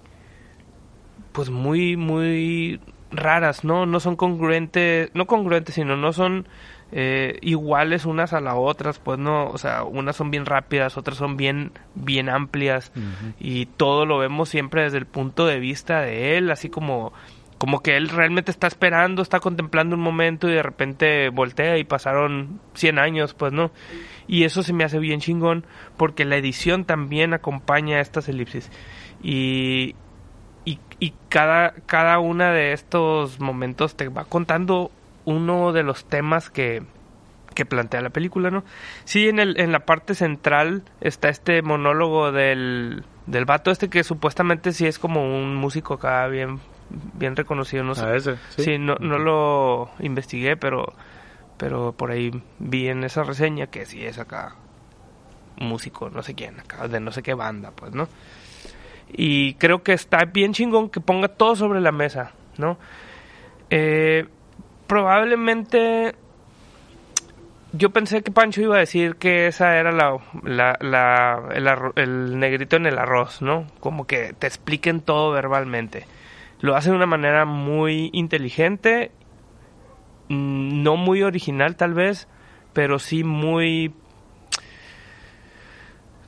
pues 1.32 1.50
muy 1.50 1.98
muy 1.98 2.80
raras 3.10 3.64
no 3.64 3.84
no 3.84 4.00
son 4.00 4.16
congruentes 4.16 5.10
no 5.12 5.26
congruentes 5.26 5.74
sino 5.74 5.94
no 5.96 6.14
son 6.14 6.48
eh, 6.90 7.38
iguales 7.42 8.06
unas 8.06 8.32
a 8.32 8.40
las 8.40 8.54
otras 8.56 8.98
pues 8.98 9.18
no 9.18 9.48
o 9.48 9.58
sea 9.58 9.84
unas 9.84 10.16
son 10.16 10.30
bien 10.30 10.46
rápidas 10.46 10.96
otras 10.96 11.18
son 11.18 11.36
bien 11.36 11.72
bien 11.94 12.28
amplias. 12.28 12.92
Y 13.38 13.66
todo 13.66 14.06
lo 14.06 14.18
vemos 14.18 14.48
siempre 14.48 14.84
desde 14.84 14.98
el 14.98 15.06
punto 15.06 15.46
de 15.46 15.58
vista 15.58 16.00
de 16.00 16.38
él 16.38 16.50
así 16.50 16.70
como 16.70 17.12
como 17.58 17.80
que 17.80 17.96
él 17.96 18.08
realmente 18.08 18.50
está 18.50 18.68
esperando 18.68 19.20
está 19.20 19.40
contemplando 19.40 19.96
un 19.96 20.02
momento 20.02 20.48
y 20.48 20.54
de 20.54 20.62
repente 20.62 21.28
voltea 21.28 21.76
y 21.76 21.84
pasaron 21.84 22.60
100 22.74 22.98
años 22.98 23.34
pues 23.34 23.52
no. 23.52 23.70
Y 24.26 24.44
eso 24.44 24.62
se 24.62 24.72
me 24.72 24.84
hace 24.84 24.98
bien 24.98 25.20
chingón 25.20 25.66
porque 25.96 26.24
la 26.24 26.36
edición 26.36 26.84
también 26.84 27.34
acompaña 27.34 27.98
a 27.98 28.00
estas 28.00 28.28
elipsis. 28.28 28.70
Y 29.22 29.94
y, 30.64 30.78
y 31.00 31.14
cada 31.28 31.72
cada 31.86 32.18
una 32.18 32.52
de 32.52 32.72
estos 32.72 33.40
momentos 33.40 33.94
te 33.96 34.08
va 34.08 34.24
contando 34.24 34.90
uno 35.28 35.72
de 35.72 35.82
los 35.82 36.04
temas 36.04 36.50
que 36.50 36.82
que 37.54 37.66
plantea 37.66 38.00
la 38.02 38.10
película, 38.10 38.50
¿no? 38.50 38.62
Sí, 39.04 39.28
en, 39.28 39.40
el, 39.40 39.58
en 39.58 39.72
la 39.72 39.80
parte 39.80 40.14
central 40.14 40.84
está 41.00 41.28
este 41.28 41.60
monólogo 41.60 42.30
del, 42.30 43.04
del 43.26 43.44
vato 43.46 43.72
este 43.72 43.90
que 43.90 44.04
supuestamente 44.04 44.72
sí 44.72 44.86
es 44.86 45.00
como 45.00 45.24
un 45.24 45.56
músico 45.56 45.94
acá 45.94 46.28
bien, 46.28 46.60
bien 47.14 47.34
reconocido, 47.34 47.82
no 47.82 47.96
sé. 47.96 48.04
Ah, 48.04 48.14
ese, 48.14 48.36
sí. 48.50 48.62
Sí, 48.62 48.78
no, 48.78 48.94
no 49.00 49.18
lo 49.18 49.90
investigué, 49.98 50.56
pero, 50.56 50.92
pero 51.56 51.92
por 51.92 52.12
ahí 52.12 52.30
vi 52.60 52.88
en 52.88 53.02
esa 53.02 53.24
reseña 53.24 53.66
que 53.66 53.86
sí 53.86 54.04
es 54.04 54.20
acá 54.20 54.54
músico, 55.56 56.10
no 56.10 56.22
sé 56.22 56.34
quién, 56.34 56.60
acá 56.60 56.86
de 56.86 57.00
no 57.00 57.10
sé 57.10 57.24
qué 57.24 57.34
banda, 57.34 57.72
pues, 57.72 57.92
¿no? 57.92 58.08
Y 59.10 59.54
creo 59.54 59.82
que 59.82 59.94
está 59.94 60.26
bien 60.26 60.52
chingón 60.52 60.90
que 60.90 61.00
ponga 61.00 61.26
todo 61.26 61.56
sobre 61.56 61.80
la 61.80 61.90
mesa, 61.90 62.34
¿no? 62.56 62.78
Eh, 63.70 64.28
probablemente 64.88 66.16
yo 67.72 67.90
pensé 67.90 68.22
que 68.22 68.32
Pancho 68.32 68.62
iba 68.62 68.76
a 68.76 68.80
decir 68.80 69.16
que 69.16 69.46
esa 69.46 69.76
era 69.76 69.92
la, 69.92 70.18
el, 71.96 72.38
negrito 72.38 72.76
en 72.76 72.86
el 72.86 72.98
arroz, 72.98 73.42
¿no? 73.42 73.66
Como 73.80 74.06
que 74.06 74.32
te 74.32 74.46
expliquen 74.46 75.00
todo 75.00 75.30
verbalmente. 75.32 76.06
Lo 76.60 76.74
hace 76.74 76.90
de 76.90 76.96
una 76.96 77.06
manera 77.06 77.44
muy 77.44 78.10
inteligente, 78.14 79.12
mm, 80.28 80.82
no 80.82 80.96
muy 80.96 81.22
original 81.22 81.76
tal 81.76 81.94
vez, 81.94 82.26
pero 82.72 82.98
sí 82.98 83.22
muy... 83.22 83.94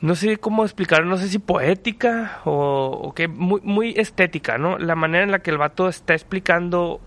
No 0.03 0.15
sé 0.15 0.39
cómo 0.39 0.65
explicar, 0.65 1.05
no 1.05 1.19
sé 1.19 1.29
si 1.29 1.39
poética 1.39 2.41
o, 2.45 3.01
o 3.03 3.15
qué, 3.15 3.29
muy, 3.29 3.61
muy 3.63 3.93
estética, 3.97 4.57
¿no? 4.57 4.79
La 4.79 4.95
manera 4.95 5.25
en 5.25 5.31
la 5.31 5.41
que 5.41 5.51
el 5.51 5.59
vato 5.59 5.89
está 5.89 6.15
explicando 6.15 7.01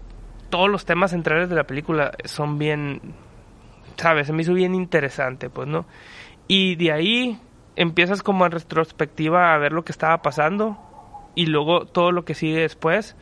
todos 0.54 0.70
los 0.70 0.86
temas 0.86 1.10
centrales 1.10 1.50
de 1.50 1.56
la 1.56 1.64
película 1.64 2.12
son 2.26 2.60
bien, 2.60 3.02
¿sabes? 3.98 4.28
Se 4.28 4.34
me 4.34 4.44
hizo 4.44 4.54
bien 4.54 4.76
interesante, 4.76 5.50
pues, 5.50 5.68
¿no? 5.68 5.88
Y 6.48 6.76
de 6.76 6.92
ahí 6.92 7.40
empiezas 7.76 8.22
como 8.22 8.46
en 8.46 8.52
retrospectiva 8.52 9.56
a 9.56 9.58
ver 9.58 9.72
lo 9.72 9.84
que 9.84 9.92
estaba 9.92 10.22
pasando 10.22 10.78
y 11.34 11.48
luego 11.48 11.88
todo 11.88 12.12
lo 12.12 12.24
que 12.24 12.36
sigue 12.36 12.62
después. 12.62 13.16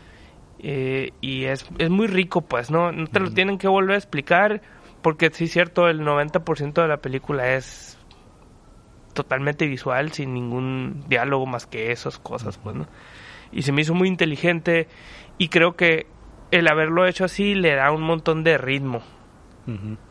eh, 0.60 1.12
y 1.22 1.46
es, 1.46 1.66
es 1.78 1.90
muy 1.90 2.08
rico, 2.08 2.42
pues, 2.42 2.70
¿no? 2.70 2.92
No 2.92 3.08
te 3.08 3.22
lo 3.22 3.32
tienen 3.32 3.58
que 3.58 3.70
volver 3.70 3.96
a 3.96 3.98
explicar 3.98 4.62
porque 5.02 5.30
sí 5.32 5.46
es 5.46 5.54
cierto, 5.54 5.88
el 5.88 6.02
90% 6.02 6.82
de 6.82 6.88
la 6.90 6.98
película 6.98 7.56
es 7.56 7.98
totalmente 9.14 9.68
visual, 9.68 10.12
sin 10.12 10.34
ningún 10.34 11.06
diálogo 11.08 11.46
más 11.46 11.66
que 11.66 11.94
esas 11.94 12.20
cosas, 12.20 12.58
pues, 12.58 12.76
¿no? 12.76 12.88
Y 13.54 13.62
se 13.62 13.72
me 13.72 13.84
hizo 13.84 13.94
muy 13.94 14.10
inteligente 14.10 14.90
y 15.38 15.48
creo 15.48 15.78
que 15.78 16.08
el 16.52 16.68
haberlo 16.68 17.06
hecho 17.06 17.26
así 17.26 17.56
le 17.56 17.76
da 17.76 17.92
un 17.92 18.02
montón 18.02 18.44
de 18.44 18.58
ritmo. 18.58 19.02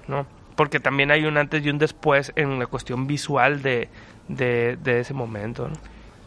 ¿no? 0.08 0.26
Porque 0.56 0.80
también 0.80 1.10
hay 1.10 1.24
un 1.24 1.36
antes 1.36 1.64
y 1.64 1.70
un 1.70 1.78
después 1.78 2.32
en 2.36 2.58
la 2.58 2.66
cuestión 2.66 3.06
visual 3.06 3.62
de, 3.62 3.88
de, 4.28 4.78
de 4.82 5.00
ese 5.00 5.14
momento, 5.14 5.68
¿no? 5.68 5.74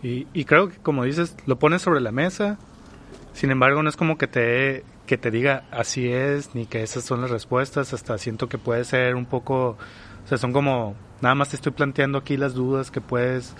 Y, 0.03 0.27
y 0.33 0.43
creo 0.43 0.69
que, 0.69 0.77
como 0.77 1.05
dices, 1.05 1.35
lo 1.45 1.57
pones 1.57 1.81
sobre 1.81 2.01
la 2.01 2.11
mesa. 2.11 2.57
Sin 3.31 3.51
embargo, 3.51 3.81
no 3.81 3.89
es 3.89 3.95
como 3.95 4.17
que 4.17 4.27
te, 4.27 4.83
que 5.07 5.17
te 5.17 5.31
diga 5.31 5.63
así 5.71 6.11
es, 6.11 6.53
ni 6.55 6.65
que 6.65 6.83
esas 6.83 7.05
son 7.05 7.21
las 7.21 7.31
respuestas. 7.31 7.93
Hasta 7.93 8.17
siento 8.17 8.49
que 8.49 8.57
puede 8.57 8.83
ser 8.83 9.15
un 9.15 9.25
poco. 9.25 9.77
O 10.25 10.27
sea, 10.27 10.37
son 10.37 10.51
como. 10.51 10.95
Nada 11.21 11.35
más 11.35 11.49
te 11.49 11.55
estoy 11.55 11.71
planteando 11.71 12.17
aquí 12.17 12.35
las 12.35 12.53
dudas 12.53 12.91
que 12.91 12.99
puedes. 12.99 13.55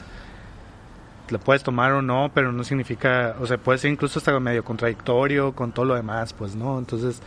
La 1.34 1.40
puedes 1.40 1.64
tomar 1.64 1.92
o 1.94 2.02
no, 2.02 2.32
pero 2.34 2.52
no 2.52 2.64
significa. 2.64 3.36
O 3.40 3.48
sea, 3.48 3.58
puede 3.58 3.80
ser 3.80 3.92
incluso 3.92 4.20
hasta 4.20 4.40
medio 4.40 4.64
contradictorio 4.64 5.54
con 5.54 5.72
todo 5.72 5.86
lo 5.86 5.96
demás, 5.96 6.34
pues, 6.34 6.56
¿no? 6.56 6.78
Entonces, 6.78 7.22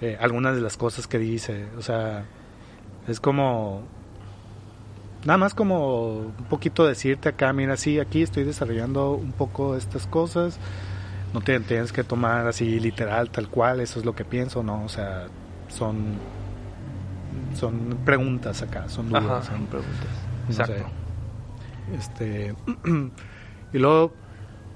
eh, 0.00 0.16
algunas 0.20 0.54
de 0.54 0.60
las 0.60 0.76
cosas 0.76 1.06
que 1.06 1.18
dice. 1.18 1.66
O 1.76 1.82
sea, 1.82 2.24
es 3.08 3.18
como 3.18 3.82
nada 5.24 5.36
más 5.36 5.54
como 5.54 6.18
un 6.18 6.46
poquito 6.48 6.86
decirte 6.86 7.28
acá, 7.28 7.52
mira, 7.52 7.76
sí, 7.76 7.98
aquí 7.98 8.22
estoy 8.22 8.44
desarrollando 8.44 9.12
un 9.12 9.32
poco 9.32 9.76
estas 9.76 10.06
cosas. 10.06 10.58
No 11.34 11.40
te 11.40 11.58
tienes 11.60 11.92
que 11.92 12.04
tomar 12.04 12.46
así 12.46 12.78
literal, 12.80 13.30
tal 13.30 13.48
cual, 13.48 13.80
eso 13.80 13.98
es 13.98 14.04
lo 14.04 14.14
que 14.14 14.24
pienso, 14.24 14.62
no, 14.62 14.84
o 14.84 14.88
sea, 14.88 15.26
son 15.68 16.14
son 17.54 17.98
preguntas 18.04 18.62
acá, 18.62 18.88
son 18.88 19.08
dudas. 19.08 19.24
Ajá, 19.24 19.42
son 19.42 19.66
preguntas. 19.66 20.08
No 20.48 20.54
sé. 20.54 20.62
Exacto. 20.62 20.90
Este 21.98 22.54
y 23.72 23.78
luego 23.78 24.12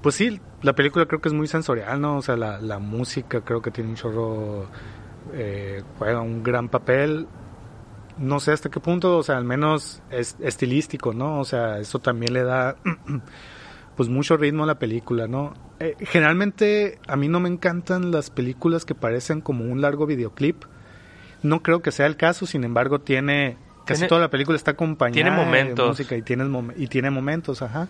pues 0.01 0.15
sí, 0.15 0.39
la 0.61 0.73
película 0.73 1.05
creo 1.07 1.19
que 1.19 1.29
es 1.29 1.33
muy 1.33 1.47
sensorial, 1.47 1.99
¿no? 1.99 2.17
O 2.17 2.21
sea, 2.21 2.35
la, 2.37 2.59
la 2.61 2.77
música 2.79 3.41
creo 3.41 3.61
que 3.61 3.71
tiene 3.71 3.89
un 3.89 3.95
chorro 3.95 4.67
eh, 5.33 5.81
juega 5.97 6.21
un 6.21 6.43
gran 6.43 6.69
papel. 6.69 7.27
No 8.19 8.39
sé 8.39 8.51
hasta 8.51 8.69
qué 8.69 8.79
punto, 8.79 9.17
o 9.17 9.23
sea, 9.23 9.37
al 9.37 9.45
menos 9.45 10.01
es 10.11 10.37
estilístico, 10.41 11.13
¿no? 11.13 11.39
O 11.39 11.43
sea, 11.43 11.79
eso 11.79 11.99
también 11.99 12.33
le 12.33 12.43
da 12.43 12.75
pues 13.95 14.09
mucho 14.09 14.37
ritmo 14.37 14.63
a 14.63 14.67
la 14.67 14.79
película, 14.79 15.27
¿no? 15.27 15.53
Eh, 15.79 15.95
generalmente 16.01 16.99
a 17.07 17.15
mí 17.15 17.27
no 17.27 17.39
me 17.39 17.49
encantan 17.49 18.11
las 18.11 18.29
películas 18.29 18.85
que 18.85 18.95
parecen 18.95 19.41
como 19.41 19.65
un 19.65 19.81
largo 19.81 20.05
videoclip. 20.05 20.63
No 21.43 21.61
creo 21.63 21.81
que 21.81 21.91
sea 21.91 22.05
el 22.05 22.15
caso, 22.15 22.45
sin 22.45 22.63
embargo, 22.63 22.99
tiene 23.01 23.57
casi 23.85 24.01
Tiene- 24.01 24.09
toda 24.09 24.21
la 24.21 24.29
película 24.29 24.55
está 24.55 24.71
acompañada 24.71 25.13
tiene 25.13 25.35
de 25.35 25.89
música 25.89 26.15
y 26.15 26.21
tiene 26.21 26.45
y 26.77 26.87
tiene 26.87 27.09
momentos, 27.09 27.61
ajá. 27.61 27.87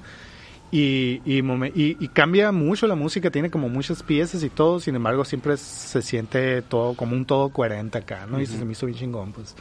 Y, 0.78 1.22
y, 1.24 1.40
y, 1.40 1.98
y 2.02 2.08
cambia 2.10 2.52
mucho 2.52 2.86
la 2.86 2.96
música, 2.96 3.32
tiene 3.32 3.50
como 3.50 3.70
muchas 3.70 4.04
piezas 4.04 4.44
y 4.44 4.50
todo, 4.50 4.82
sin 4.82 4.94
embargo 4.96 5.24
siempre 5.24 5.56
se 5.56 6.02
siente 6.02 6.62
todo 6.64 6.96
como 6.96 7.16
un 7.16 7.24
todo 7.24 7.48
coherente 7.48 7.98
acá, 7.98 8.26
¿no? 8.26 8.42
Y 8.42 8.46
se 8.46 8.66
me 8.66 8.74
hizo 8.74 8.86
bien 8.86 9.00
chingón, 9.00 9.32
pues, 9.32 9.56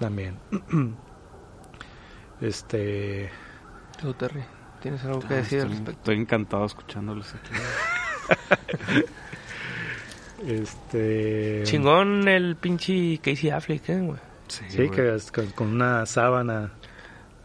también. 0.00 0.34
este... 2.40 3.30
Tú, 4.00 4.14
Terry, 4.14 4.42
¿tienes 4.80 5.04
algo 5.04 5.20
que 5.20 5.32
Ah, 5.32 5.36
decir 5.36 5.60
al 5.60 5.68
respecto? 5.68 5.92
estoy 5.92 6.16
encantado 6.16 6.64
escuchándolos 6.64 7.32
aquí. 7.34 7.52
Este... 10.44 11.62
Chingón 11.62 12.26
el 12.26 12.56
pinche 12.56 13.20
Casey 13.22 13.50
Affleck, 13.50 13.88
¿eh, 13.90 14.00
güey? 14.00 14.18
Sí, 14.48 14.64
güey. 14.74 14.90
que 14.90 15.14
es 15.14 15.30
con, 15.30 15.46
con 15.52 15.68
una 15.68 16.04
sábana 16.04 16.72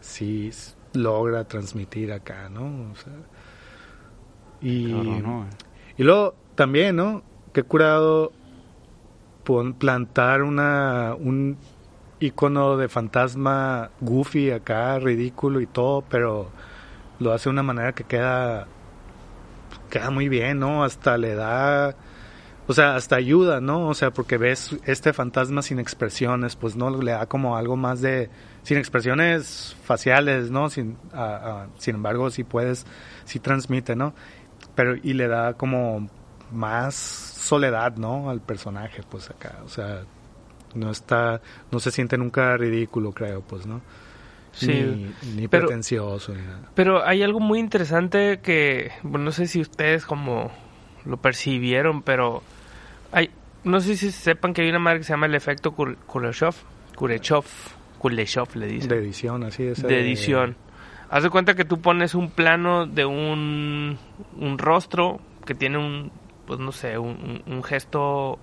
sí 0.00 0.50
logra 0.98 1.46
transmitir 1.48 2.12
acá, 2.12 2.48
¿no? 2.50 2.92
O 2.92 2.96
sea, 2.96 3.28
y, 4.60 5.20
y 5.96 6.02
luego 6.04 6.36
también, 6.54 6.96
¿no? 6.96 7.24
Qué 7.52 7.62
curado 7.64 8.36
pon- 9.44 9.74
plantar 9.74 10.42
una 10.42 11.14
un 11.18 11.58
icono 12.20 12.76
de 12.76 12.88
fantasma 12.88 13.92
goofy 14.00 14.50
acá, 14.50 14.98
ridículo 14.98 15.60
y 15.60 15.66
todo, 15.66 16.08
pero 16.08 16.54
lo 17.18 17.32
hace 17.32 17.48
de 17.48 17.52
una 17.54 17.62
manera 17.62 17.94
que 17.94 18.04
queda 18.04 18.68
queda 19.88 20.10
muy 20.10 20.28
bien, 20.28 20.58
¿no? 20.58 20.84
Hasta 20.84 21.18
le 21.18 21.34
da 21.34 21.96
o 22.68 22.74
sea, 22.74 22.96
hasta 22.96 23.16
ayuda, 23.16 23.62
¿no? 23.62 23.88
O 23.88 23.94
sea, 23.94 24.10
porque 24.10 24.36
ves 24.36 24.76
este 24.84 25.14
fantasma 25.14 25.62
sin 25.62 25.78
expresiones, 25.78 26.54
pues 26.54 26.76
no 26.76 26.90
le 26.90 27.12
da 27.12 27.24
como 27.24 27.56
algo 27.56 27.76
más 27.76 28.02
de 28.02 28.28
sin 28.62 28.76
expresiones 28.76 29.74
faciales, 29.84 30.50
¿no? 30.50 30.68
Sin, 30.68 30.98
sin 31.78 31.94
embargo, 31.94 32.30
sí 32.30 32.44
puedes, 32.44 32.84
sí 33.24 33.40
transmite, 33.40 33.96
¿no? 33.96 34.12
Pero 34.74 34.96
y 34.96 35.14
le 35.14 35.28
da 35.28 35.54
como 35.54 36.10
más 36.52 36.94
soledad, 36.94 37.96
¿no? 37.96 38.28
Al 38.28 38.42
personaje, 38.42 39.02
pues 39.08 39.30
acá, 39.30 39.60
o 39.64 39.68
sea, 39.70 40.02
no 40.74 40.90
está, 40.90 41.40
no 41.70 41.80
se 41.80 41.90
siente 41.90 42.18
nunca 42.18 42.54
ridículo, 42.58 43.12
creo, 43.12 43.40
pues, 43.40 43.66
¿no? 43.66 43.80
Sí, 44.52 45.10
ni, 45.34 45.48
pretencioso. 45.48 46.34
Pero 46.74 47.02
hay 47.02 47.22
algo 47.22 47.40
muy 47.40 47.60
interesante 47.60 48.40
que, 48.40 48.90
bueno, 49.02 49.26
no 49.26 49.32
sé 49.32 49.46
si 49.46 49.58
ustedes 49.62 50.04
como 50.04 50.50
lo 51.06 51.16
percibieron, 51.16 52.02
pero 52.02 52.42
hay, 53.12 53.30
no 53.64 53.80
sé 53.80 53.96
si 53.96 54.10
sepan 54.10 54.52
que 54.54 54.62
hay 54.62 54.68
una 54.68 54.78
marca 54.78 54.98
que 54.98 55.04
se 55.04 55.12
llama 55.12 55.26
el 55.26 55.34
efecto 55.34 55.72
Kuleshov, 55.72 56.54
Kuleshov, 56.96 57.44
Kuleshov 57.98 58.56
le 58.56 58.66
dice. 58.66 58.88
De 58.88 58.98
edición, 58.98 59.44
así 59.44 59.64
es. 59.64 59.82
De 59.82 60.00
edición. 60.00 60.56
Haz 61.10 61.22
de 61.22 61.30
cuenta 61.30 61.54
que 61.54 61.64
tú 61.64 61.80
pones 61.80 62.14
un 62.14 62.30
plano 62.30 62.86
de 62.86 63.06
un, 63.06 63.98
un 64.36 64.58
rostro 64.58 65.20
que 65.46 65.54
tiene 65.54 65.78
un, 65.78 66.12
pues 66.46 66.60
no 66.60 66.70
sé, 66.72 66.98
un, 66.98 67.42
un 67.46 67.62
gesto 67.64 68.38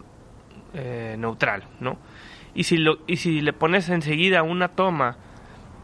eh, 0.74 1.15
neutral, 1.17 1.63
¿no? 1.79 1.98
Y 2.55 2.63
si, 2.63 2.77
lo, 2.77 3.00
y 3.05 3.17
si 3.17 3.41
le 3.41 3.53
pones 3.53 3.89
enseguida 3.89 4.41
una 4.41 4.69
toma 4.69 5.17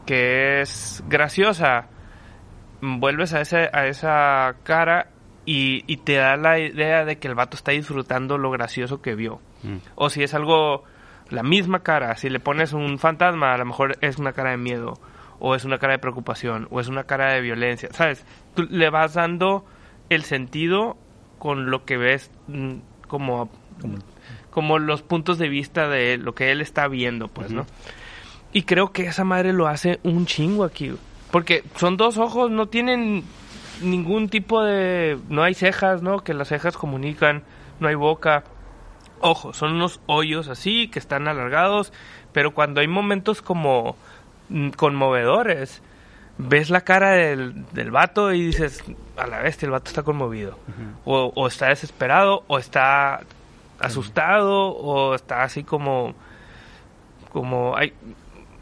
que 0.06 0.60
es 0.62 1.04
graciosa, 1.08 1.86
vuelves 2.80 3.32
a, 3.34 3.42
ese, 3.42 3.70
a 3.72 3.86
esa 3.86 4.56
cara 4.64 5.08
y, 5.44 5.84
y, 5.86 5.98
te 5.98 6.14
da 6.14 6.36
la 6.36 6.58
idea 6.58 7.04
de 7.04 7.18
que 7.18 7.28
el 7.28 7.34
vato 7.34 7.56
está 7.56 7.72
disfrutando 7.72 8.38
lo 8.38 8.50
gracioso 8.50 9.02
que 9.02 9.14
vio. 9.14 9.40
Mm. 9.62 9.76
O 9.96 10.10
si 10.10 10.22
es 10.22 10.34
algo, 10.34 10.84
la 11.30 11.42
misma 11.42 11.80
cara, 11.82 12.16
si 12.16 12.28
le 12.28 12.40
pones 12.40 12.72
un 12.72 12.98
fantasma, 12.98 13.52
a 13.52 13.58
lo 13.58 13.64
mejor 13.64 13.98
es 14.00 14.18
una 14.18 14.32
cara 14.32 14.50
de 14.50 14.56
miedo, 14.56 14.98
o 15.40 15.54
es 15.54 15.64
una 15.64 15.78
cara 15.78 15.94
de 15.94 15.98
preocupación, 15.98 16.68
o 16.70 16.80
es 16.80 16.88
una 16.88 17.04
cara 17.04 17.32
de 17.32 17.40
violencia, 17.40 17.88
¿sabes? 17.92 18.24
Tú 18.54 18.64
le 18.70 18.90
vas 18.90 19.14
dando 19.14 19.64
el 20.08 20.22
sentido 20.22 20.96
con 21.38 21.70
lo 21.70 21.84
que 21.84 21.96
ves 21.96 22.30
mm, 22.46 22.74
como, 23.08 23.50
como 24.50 24.78
los 24.78 25.02
puntos 25.02 25.38
de 25.38 25.48
vista 25.48 25.88
de 25.88 26.18
lo 26.18 26.34
que 26.34 26.52
él 26.52 26.60
está 26.60 26.86
viendo, 26.86 27.28
pues, 27.28 27.50
¿no? 27.50 27.66
Y 28.52 28.62
creo 28.62 28.92
que 28.92 29.06
esa 29.06 29.24
madre 29.24 29.52
lo 29.52 29.66
hace 29.66 29.98
un 30.02 30.26
chingo 30.26 30.64
aquí. 30.64 30.92
Porque 31.30 31.64
son 31.76 31.96
dos 31.96 32.18
ojos, 32.18 32.50
no 32.50 32.66
tienen 32.66 33.24
ningún 33.82 34.28
tipo 34.28 34.62
de... 34.62 35.18
No 35.28 35.42
hay 35.42 35.54
cejas, 35.54 36.02
¿no? 36.02 36.20
Que 36.20 36.34
las 36.34 36.48
cejas 36.48 36.76
comunican, 36.76 37.42
no 37.80 37.88
hay 37.88 37.94
boca. 37.94 38.44
Ojo, 39.20 39.52
son 39.52 39.72
unos 39.72 40.00
hoyos 40.06 40.48
así 40.48 40.88
que 40.88 40.98
están 40.98 41.28
alargados, 41.28 41.92
pero 42.32 42.52
cuando 42.52 42.80
hay 42.80 42.88
momentos 42.88 43.42
como 43.42 43.96
mm, 44.48 44.70
conmovedores, 44.70 45.82
ves 46.38 46.70
la 46.70 46.82
cara 46.82 47.12
del, 47.12 47.64
del 47.72 47.90
vato 47.90 48.32
y 48.32 48.46
dices, 48.46 48.82
a 49.16 49.26
la 49.26 49.40
vez 49.40 49.62
el 49.62 49.70
vato 49.70 49.88
está 49.88 50.02
conmovido. 50.02 50.58
o, 51.04 51.32
o, 51.34 51.46
está 51.46 51.68
desesperado, 51.68 52.44
o 52.48 52.58
está 52.58 53.20
asustado, 53.78 54.68
o 54.68 55.14
está 55.14 55.42
así 55.42 55.64
como... 55.64 56.14
Como 57.30 57.74
hay, 57.76 57.94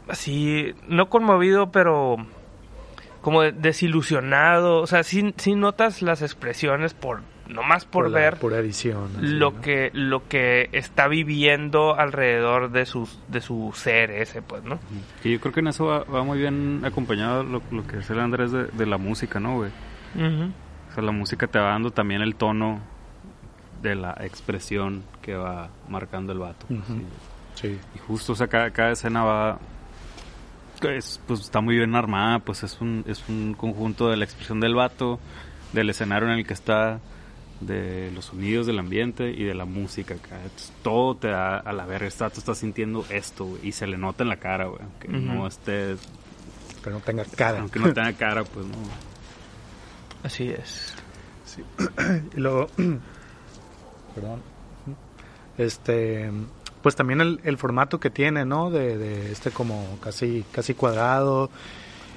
así, 0.07 0.73
no 0.87 1.09
conmovido, 1.09 1.71
pero 1.71 2.17
como 3.21 3.43
desilusionado. 3.43 4.81
O 4.81 4.87
sea, 4.87 5.03
sí, 5.03 5.33
sí 5.37 5.55
notas 5.55 6.01
las 6.01 6.21
expresiones 6.21 6.93
por 6.93 7.21
nomás 7.47 7.85
por, 7.85 8.09
ver 8.09 8.37
por 8.37 8.53
edición 8.53 9.09
lo 9.19 9.59
que 9.59 9.91
lo 9.93 10.27
que 10.27 10.69
está 10.71 11.07
viviendo 11.07 11.95
alrededor 11.95 12.71
de 12.71 12.85
sus 12.85 13.19
de 13.27 13.41
su 13.41 13.73
ser 13.75 14.09
ese 14.11 14.41
pues 14.41 14.63
no 14.63 14.79
y 15.23 15.33
yo 15.33 15.41
creo 15.41 15.53
que 15.53 15.59
en 15.59 15.67
eso 15.67 15.85
va, 15.85 16.23
muy 16.23 16.39
bien 16.39 16.81
acompañado 16.85 17.43
lo, 17.43 17.61
lo 17.71 17.85
que 17.85 17.97
dice 17.97 18.13
el 18.13 18.19
Andrés 18.19 18.51
de, 18.51 18.85
la 18.85 18.97
música 18.97 19.41
no 19.41 19.57
güey 19.57 19.71
o 20.15 20.93
sea 20.93 21.03
la 21.03 21.11
música 21.11 21.47
te 21.47 21.59
va 21.59 21.71
dando 21.71 21.91
también 21.91 22.21
el 22.21 22.35
tono 22.35 22.79
de 23.81 23.95
la 23.95 24.15
expresión 24.21 25.03
que 25.21 25.35
va 25.35 25.71
marcando 25.89 26.31
el 26.31 26.39
vato 26.39 26.65
sí. 27.55 27.77
y 27.95 27.99
justo 27.99 28.31
o 28.31 28.35
sea 28.35 28.47
cada, 28.47 28.71
cada 28.71 28.91
escena 28.91 29.23
va 29.23 29.59
pues 30.81 31.41
está 31.41 31.61
muy 31.61 31.75
bien 31.77 31.95
armada, 31.95 32.39
pues 32.39 32.63
es 32.63 32.81
un, 32.81 33.03
es 33.07 33.23
un 33.29 33.53
conjunto 33.53 34.09
de 34.09 34.17
la 34.17 34.25
expresión 34.25 34.59
del 34.59 34.75
vato, 34.75 35.19
del 35.73 35.89
escenario 35.89 36.27
en 36.29 36.39
el 36.39 36.45
que 36.45 36.53
está, 36.53 36.99
de 37.59 38.11
los 38.11 38.25
sonidos 38.25 38.65
del 38.65 38.79
ambiente 38.79 39.29
y 39.29 39.43
de 39.43 39.53
la 39.53 39.65
música. 39.65 40.15
todo 40.81 41.15
te 41.15 41.29
da 41.29 41.57
a 41.57 41.71
la 41.73 41.85
verga, 41.85 42.07
está, 42.07 42.29
tú 42.29 42.39
estás 42.39 42.57
sintiendo 42.57 43.05
esto, 43.09 43.57
y 43.61 43.71
se 43.71 43.87
le 43.87 43.97
nota 43.97 44.23
en 44.23 44.29
la 44.29 44.37
cara, 44.37 44.65
güey, 44.65 44.81
aunque 44.81 45.07
no 45.07 45.47
esté... 45.47 45.95
Que 46.83 46.89
no 46.89 46.99
tenga 46.99 47.23
cara. 47.25 47.59
Aunque 47.59 47.79
no 47.79 47.93
tenga 47.93 48.13
cara, 48.13 48.43
pues 48.43 48.65
no. 48.65 48.73
Así 50.23 50.49
es. 50.49 50.95
Sí. 51.45 51.63
y 52.35 52.39
luego... 52.39 52.67
Perdón. 54.15 54.41
Este 55.57 56.29
pues 56.81 56.95
también 56.95 57.39
el, 57.43 57.57
formato 57.57 57.99
que 57.99 58.09
tiene, 58.09 58.45
¿no? 58.45 58.69
De, 58.71 59.31
este 59.31 59.51
como 59.51 59.97
casi 60.01 60.43
casi 60.51 60.73
cuadrado, 60.73 61.49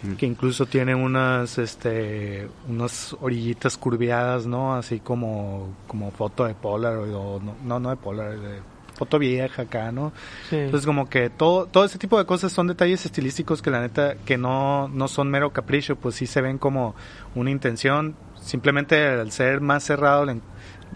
mm. 0.03 0.15
que 0.15 0.27
incluso 0.27 0.67
tiene 0.67 0.95
unas 0.95 1.59
este 1.59 2.49
unas 2.69 3.15
orillitas 3.21 3.77
curviadas, 3.77 4.47
¿no? 4.47 4.75
Así 4.75 5.01
como 5.01 5.75
como 5.87 6.11
foto 6.11 6.45
de 6.45 6.55
Polaroid 6.55 7.15
o 7.15 7.41
no 7.41 7.79
no, 7.79 7.91
de 7.91 7.97
Polaroid, 7.97 8.41
de 8.41 8.61
foto 8.95 9.19
vieja 9.19 9.63
acá, 9.63 9.93
¿no? 9.93 10.13
Entonces 10.51 10.87
como 10.87 11.09
que 11.09 11.29
todo 11.29 11.67
todo 11.67 11.85
ese 11.85 11.99
tipo 11.99 12.19
de 12.19 12.25
cosas 12.25 12.53
son 12.53 12.67
detalles 12.67 13.05
estilísticos 13.05 13.61
que 13.61 13.71
la 13.71 13.81
neta 13.81 14.15
que 14.25 14.39
no 14.39 14.89
no 14.89 15.09
son 15.09 15.31
mero 15.31 15.53
capricho, 15.53 15.97
pues 15.97 16.15
sí 16.15 16.27
se 16.27 16.41
ven 16.41 16.59
como 16.59 16.95
una 17.35 17.51
intención, 17.51 18.17
simplemente 18.41 19.07
al 19.07 19.31
ser 19.31 19.61
más 19.61 19.85
cerrado 19.85 20.25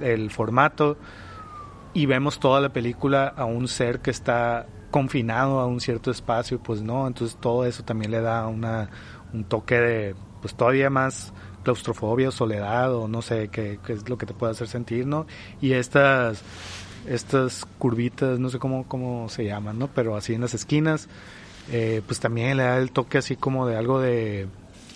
el 0.00 0.30
formato 0.30 0.96
y 1.94 2.06
vemos 2.06 2.38
toda 2.38 2.60
la 2.60 2.72
película 2.72 3.28
a 3.28 3.44
un 3.44 3.68
ser 3.68 4.00
que 4.00 4.10
está 4.10 4.66
confinado 4.90 5.60
a 5.60 5.66
un 5.66 5.80
cierto 5.80 6.10
espacio, 6.10 6.58
pues 6.60 6.82
no, 6.82 7.06
entonces 7.06 7.36
todo 7.40 7.64
eso 7.66 7.82
también 7.84 8.10
le 8.10 8.20
da 8.20 8.46
una, 8.46 8.88
un 9.32 9.44
toque 9.44 9.78
de, 9.78 10.14
pues 10.40 10.54
todavía 10.54 10.90
más 10.90 11.32
claustrofobia 11.62 12.28
o 12.28 12.32
soledad 12.32 12.94
o 12.94 13.08
no 13.08 13.20
sé 13.20 13.48
qué, 13.48 13.78
es 13.88 14.08
lo 14.08 14.16
que 14.16 14.26
te 14.26 14.34
puede 14.34 14.52
hacer 14.52 14.68
sentir, 14.68 15.06
¿no? 15.06 15.26
Y 15.60 15.72
estas, 15.72 16.42
estas 17.06 17.66
curvitas, 17.78 18.38
no 18.38 18.48
sé 18.48 18.58
cómo, 18.58 18.88
cómo 18.88 19.28
se 19.28 19.44
llaman, 19.44 19.78
¿no? 19.78 19.88
Pero 19.88 20.16
así 20.16 20.34
en 20.34 20.40
las 20.40 20.54
esquinas, 20.54 21.08
eh, 21.70 22.00
pues 22.06 22.20
también 22.20 22.56
le 22.56 22.62
da 22.62 22.78
el 22.78 22.90
toque 22.90 23.18
así 23.18 23.36
como 23.36 23.66
de 23.66 23.76
algo 23.76 24.00
de 24.00 24.48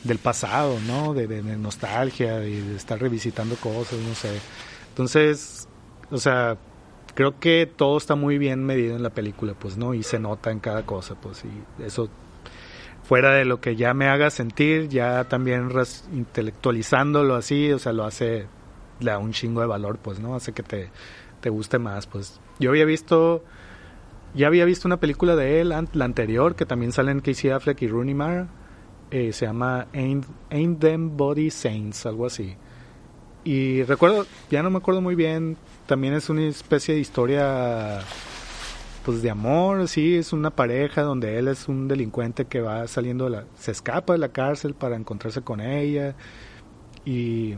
del 0.04 0.18
pasado, 0.18 0.78
¿no? 0.86 1.14
De, 1.14 1.28
de 1.28 1.42
nostalgia 1.56 2.44
y 2.44 2.60
de 2.60 2.76
estar 2.76 3.00
revisitando 3.00 3.54
cosas, 3.56 4.00
no 4.00 4.14
sé. 4.14 4.40
Entonces, 4.88 5.68
o 6.10 6.18
sea, 6.18 6.56
creo 7.14 7.38
que 7.38 7.66
todo 7.66 7.98
está 7.98 8.14
muy 8.14 8.38
bien 8.38 8.64
medido 8.64 8.96
en 8.96 9.02
la 9.02 9.10
película, 9.10 9.54
pues, 9.54 9.76
¿no? 9.76 9.94
Y 9.94 10.02
se 10.02 10.18
nota 10.18 10.50
en 10.50 10.60
cada 10.60 10.84
cosa, 10.84 11.14
pues, 11.14 11.44
y 11.44 11.82
eso 11.82 12.08
fuera 13.02 13.32
de 13.34 13.44
lo 13.44 13.60
que 13.60 13.76
ya 13.76 13.94
me 13.94 14.08
haga 14.08 14.30
sentir, 14.30 14.88
ya 14.88 15.24
también 15.24 15.70
intelectualizándolo 16.12 17.34
así, 17.34 17.72
o 17.72 17.78
sea, 17.78 17.92
lo 17.92 18.04
hace, 18.04 18.46
da 19.00 19.18
un 19.18 19.32
chingo 19.32 19.60
de 19.60 19.66
valor, 19.66 19.98
pues, 19.98 20.20
¿no? 20.20 20.34
Hace 20.34 20.52
que 20.52 20.62
te, 20.62 20.90
te 21.40 21.50
guste 21.50 21.78
más, 21.78 22.06
pues. 22.06 22.40
Yo 22.58 22.70
había 22.70 22.84
visto, 22.84 23.42
ya 24.34 24.46
había 24.46 24.64
visto 24.64 24.88
una 24.88 24.98
película 24.98 25.36
de 25.36 25.60
él, 25.60 25.70
la 25.70 26.04
anterior, 26.04 26.54
que 26.54 26.64
también 26.64 26.92
salen 26.92 27.20
Casey 27.20 27.50
Affleck 27.50 27.82
y 27.82 27.88
Rooney 27.88 28.14
Mara, 28.14 28.48
eh, 29.10 29.32
se 29.34 29.44
llama 29.44 29.88
Ain't, 29.92 30.24
Ain't 30.50 30.80
Them 30.80 31.16
Body 31.16 31.50
Saints, 31.50 32.06
algo 32.06 32.24
así. 32.24 32.56
Y 33.44 33.82
recuerdo, 33.82 34.24
ya 34.50 34.62
no 34.62 34.70
me 34.70 34.78
acuerdo 34.78 35.02
muy 35.02 35.14
bien, 35.16 35.58
también 35.92 36.14
es 36.14 36.30
una 36.30 36.44
especie 36.44 36.94
de 36.94 37.00
historia 37.00 38.00
pues 39.04 39.20
de 39.20 39.28
amor, 39.28 39.86
sí, 39.88 40.16
es 40.16 40.32
una 40.32 40.48
pareja 40.48 41.02
donde 41.02 41.38
él 41.38 41.48
es 41.48 41.68
un 41.68 41.86
delincuente 41.86 42.46
que 42.46 42.62
va 42.62 42.88
saliendo, 42.88 43.24
de 43.24 43.30
la, 43.32 43.44
se 43.56 43.72
escapa 43.72 44.14
de 44.14 44.18
la 44.18 44.30
cárcel 44.30 44.72
para 44.72 44.96
encontrarse 44.96 45.42
con 45.42 45.60
ella. 45.60 46.14
Y, 47.04 47.56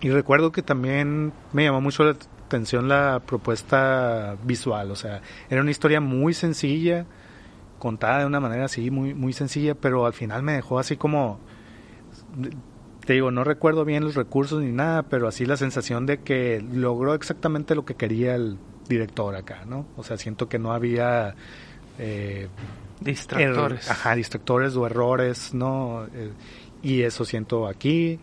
y 0.00 0.10
recuerdo 0.10 0.50
que 0.50 0.62
también 0.62 1.32
me 1.52 1.62
llamó 1.62 1.80
mucho 1.80 2.02
la 2.02 2.16
atención 2.46 2.88
la 2.88 3.22
propuesta 3.24 4.36
visual, 4.42 4.90
o 4.90 4.96
sea, 4.96 5.22
era 5.48 5.60
una 5.60 5.70
historia 5.70 6.00
muy 6.00 6.34
sencilla, 6.34 7.06
contada 7.78 8.18
de 8.18 8.26
una 8.26 8.40
manera 8.40 8.64
así, 8.64 8.90
muy, 8.90 9.14
muy 9.14 9.32
sencilla, 9.32 9.76
pero 9.76 10.06
al 10.06 10.12
final 10.12 10.42
me 10.42 10.54
dejó 10.54 10.80
así 10.80 10.96
como 10.96 11.38
te 13.08 13.14
digo, 13.14 13.30
no 13.30 13.42
recuerdo 13.42 13.86
bien 13.86 14.04
los 14.04 14.16
recursos 14.16 14.62
ni 14.62 14.70
nada, 14.70 15.04
pero 15.04 15.28
así 15.28 15.46
la 15.46 15.56
sensación 15.56 16.04
de 16.04 16.18
que 16.18 16.60
logró 16.60 17.14
exactamente 17.14 17.74
lo 17.74 17.86
que 17.86 17.94
quería 17.94 18.34
el 18.34 18.58
director 18.86 19.34
acá, 19.34 19.64
¿no? 19.66 19.86
O 19.96 20.04
sea, 20.04 20.18
siento 20.18 20.46
que 20.46 20.58
no 20.58 20.74
había... 20.74 21.34
Eh, 21.98 22.48
distractores. 23.00 23.90
ajá, 23.90 24.14
distractores 24.14 24.76
o 24.76 24.84
errores, 24.84 25.54
¿no? 25.54 26.04
Eh, 26.12 26.32
y 26.82 27.00
eso 27.00 27.24
siento 27.24 27.66
aquí. 27.66 28.20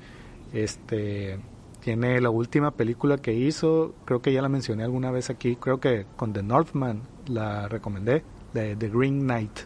Este, 0.53 1.39
Tiene 1.79 2.21
la 2.21 2.29
última 2.29 2.69
película 2.69 3.17
que 3.17 3.33
hizo, 3.33 3.95
creo 4.05 4.21
que 4.21 4.33
ya 4.33 4.43
la 4.43 4.49
mencioné 4.49 4.83
alguna 4.83 5.09
vez 5.09 5.31
aquí, 5.31 5.55
creo 5.55 5.79
que 5.79 6.05
con 6.15 6.31
The 6.31 6.43
Northman 6.43 7.01
la 7.25 7.67
recomendé, 7.67 8.23
de 8.53 8.75
The 8.75 8.89
Green 8.89 9.21
Knight. 9.21 9.61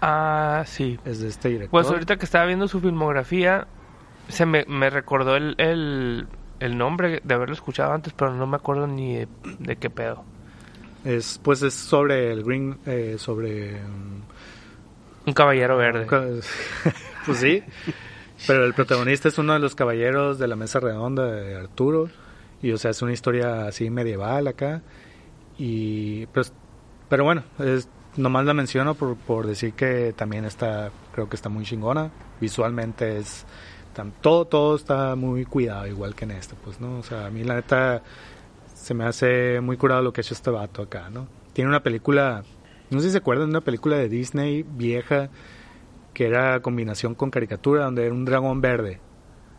Ah, 0.00 0.64
sí. 0.64 0.98
Es 1.04 1.20
de 1.20 1.28
este 1.28 1.50
director. 1.50 1.70
Pues 1.70 1.88
ahorita 1.88 2.16
que 2.16 2.24
estaba 2.24 2.46
viendo 2.46 2.68
su 2.68 2.80
filmografía, 2.80 3.66
se 4.28 4.46
me, 4.46 4.64
me 4.66 4.90
recordó 4.90 5.36
el, 5.36 5.54
el, 5.58 6.26
el 6.60 6.78
nombre 6.78 7.20
de 7.22 7.34
haberlo 7.34 7.54
escuchado 7.54 7.92
antes, 7.92 8.12
pero 8.12 8.34
no 8.34 8.46
me 8.46 8.56
acuerdo 8.56 8.86
ni 8.86 9.16
de, 9.16 9.28
de 9.58 9.76
qué 9.76 9.90
pedo. 9.90 10.24
Es, 11.04 11.40
pues 11.42 11.62
es 11.62 11.74
sobre 11.74 12.32
el 12.32 12.42
Green, 12.42 12.78
eh, 12.86 13.16
sobre... 13.18 13.74
um, 13.84 14.22
Un 15.26 15.32
caballero 15.32 15.76
verde. 15.76 16.06
pues 17.26 17.38
sí, 17.38 17.62
pero 18.46 18.64
el 18.64 18.74
protagonista 18.74 19.28
es 19.28 19.38
uno 19.38 19.52
de 19.52 19.58
los 19.60 19.74
caballeros 19.74 20.38
de 20.38 20.48
la 20.48 20.56
mesa 20.56 20.80
redonda 20.80 21.24
de 21.26 21.56
Arturo 21.56 22.08
y 22.62 22.72
o 22.72 22.78
sea 22.78 22.90
es 22.90 23.02
una 23.02 23.12
historia 23.12 23.66
así 23.66 23.90
medieval 23.90 24.46
acá 24.48 24.82
y 25.58 26.26
pues 26.26 26.52
pero 27.08 27.24
bueno 27.24 27.42
es 27.58 27.88
nomás 28.16 28.44
la 28.46 28.54
menciono 28.54 28.94
por, 28.94 29.16
por 29.16 29.46
decir 29.46 29.74
que 29.74 30.12
también 30.16 30.44
está 30.44 30.90
creo 31.12 31.28
que 31.28 31.36
está 31.36 31.48
muy 31.48 31.64
chingona 31.64 32.10
visualmente 32.40 33.18
es 33.18 33.44
todo 34.20 34.44
todo 34.46 34.76
está 34.76 35.14
muy 35.16 35.44
cuidado 35.44 35.86
igual 35.86 36.14
que 36.14 36.24
en 36.24 36.32
este 36.32 36.54
pues 36.62 36.80
no 36.80 36.98
o 36.98 37.02
sea 37.02 37.26
a 37.26 37.30
mí 37.30 37.44
la 37.44 37.54
neta 37.54 38.02
se 38.74 38.94
me 38.94 39.04
hace 39.04 39.60
muy 39.60 39.76
curado 39.76 40.02
lo 40.02 40.12
que 40.12 40.20
ha 40.20 40.22
hecho 40.22 40.34
este 40.34 40.50
vato 40.50 40.82
acá 40.82 41.10
no 41.10 41.26
tiene 41.52 41.68
una 41.70 41.82
película 41.82 42.42
no 42.90 43.00
sé 43.00 43.06
si 43.06 43.12
se 43.12 43.18
acuerdan 43.18 43.46
de 43.46 43.50
una 43.50 43.60
película 43.62 43.96
de 43.96 44.08
Disney 44.08 44.62
vieja 44.62 45.28
que 46.14 46.26
era 46.26 46.60
combinación 46.60 47.14
con 47.14 47.30
caricatura, 47.30 47.84
donde 47.84 48.06
era 48.06 48.14
un 48.14 48.24
dragón 48.24 48.62
verde. 48.62 49.00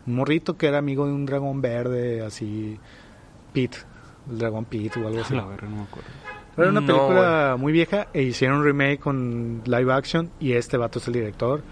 Un 0.08 0.16
morrito 0.16 0.56
que 0.56 0.66
era 0.66 0.78
amigo 0.78 1.06
de 1.06 1.12
un 1.12 1.24
dragón 1.24 1.60
verde, 1.60 2.20
así, 2.22 2.80
Pete, 3.52 3.78
el 4.28 4.38
dragón 4.38 4.64
Pete 4.64 5.00
o 5.00 5.06
algo 5.06 5.20
así. 5.20 5.36
La 5.36 5.44
verga, 5.44 5.68
no 5.68 5.76
me 5.76 5.82
acuerdo. 5.82 6.08
Era 6.56 6.70
una 6.70 6.80
No, 6.80 6.86
película 6.88 7.56
muy 7.56 7.72
vieja 7.72 8.08
e 8.12 8.22
hicieron 8.22 8.58
un 8.58 8.64
remake 8.64 8.98
con 8.98 9.62
live 9.66 9.92
action 9.92 10.30
y 10.40 10.54
este 10.54 10.76
vato 10.76 10.98
es 10.98 11.06
el 11.06 11.14
director. 11.14 11.62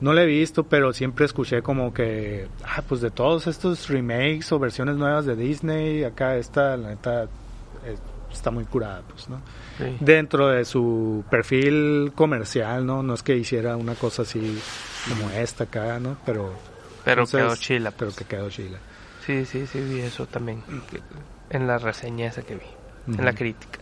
No 0.00 0.12
lo 0.12 0.20
he 0.20 0.26
visto, 0.26 0.64
pero 0.64 0.92
siempre 0.92 1.24
escuché 1.24 1.62
como 1.62 1.94
que, 1.94 2.48
ah, 2.64 2.82
pues 2.86 3.00
de 3.00 3.10
todos 3.10 3.46
estos 3.46 3.88
remakes 3.88 4.50
o 4.52 4.58
versiones 4.58 4.96
nuevas 4.96 5.24
de 5.24 5.36
Disney, 5.36 6.04
acá 6.04 6.36
esta, 6.36 6.76
la 6.76 6.90
neta, 6.90 7.26
está 8.32 8.50
muy 8.50 8.64
curada, 8.64 9.02
pues, 9.08 9.28
¿no? 9.28 9.40
Sí. 9.78 9.96
dentro 10.00 10.48
de 10.48 10.64
su 10.64 11.24
perfil 11.30 12.12
comercial, 12.14 12.86
¿no? 12.86 13.02
No 13.02 13.14
es 13.14 13.22
que 13.24 13.36
hiciera 13.36 13.76
una 13.76 13.94
cosa 13.94 14.22
así 14.22 14.56
como 15.08 15.30
esta 15.30 15.64
acá, 15.64 15.98
¿no? 16.00 16.16
Pero... 16.26 16.52
Pero 17.04 17.22
entonces- 17.22 17.40
quedó 17.42 17.56
chila. 17.56 17.90
Pero 17.90 18.10
que 18.14 18.24
quedó 18.24 18.50
chila. 18.50 18.78
Sí, 19.26 19.44
sí, 19.46 19.66
sí, 19.66 19.80
vi 19.80 20.00
eso 20.00 20.26
también. 20.26 20.62
que- 20.90 21.00
En 21.50 21.66
la 21.66 21.78
reseña 21.78 22.26
esa 22.28 22.42
que 22.42 22.54
vi. 22.54 22.66
En 23.18 23.24
la 23.24 23.32
crítica. 23.34 23.78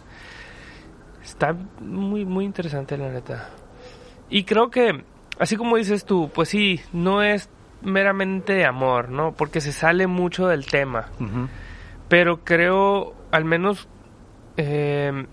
Está 1.23 1.55
muy, 1.81 2.25
muy 2.25 2.45
interesante, 2.45 2.97
la 2.97 3.11
neta. 3.11 3.51
Y 4.31 4.45
creo 4.45 4.71
que, 4.71 5.05
así 5.39 5.57
como 5.57 5.77
dices 5.77 6.05
tú, 6.05 6.31
pues 6.35 6.49
sí, 6.49 6.81
no 6.93 7.23
es 7.23 7.49
meramente 7.83 8.53
de 8.55 8.65
amor, 8.65 9.09
¿no? 9.09 9.33
Porque 9.33 9.61
se 9.61 9.73
sale 9.73 10.07
mucho 10.07 10.47
del 10.47 10.67
tema. 10.67 11.09
Pero 12.09 12.45
creo, 12.45 13.15
al 13.31 13.45
menos, 13.45 13.89
eh, 14.57 15.27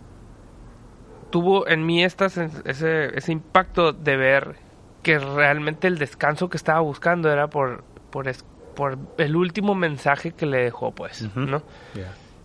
tuvo 1.29 1.67
en 1.67 1.85
mí 1.85 2.03
ese, 2.03 2.25
ese 2.65 3.31
impacto 3.31 3.93
de 3.93 4.17
ver 4.17 4.55
que 5.03 5.19
realmente 5.19 5.88
el 5.88 5.97
descanso 5.97 6.49
que 6.49 6.57
estaba 6.57 6.79
buscando 6.79 7.31
era 7.31 7.47
por, 7.47 7.83
por, 8.09 8.27
es- 8.27 8.43
por 8.75 8.97
el 9.17 9.35
último 9.35 9.75
mensaje 9.75 10.31
que 10.31 10.45
le 10.45 10.57
dejó, 10.63 10.91
pues. 10.91 11.21
¿no? 11.35 11.62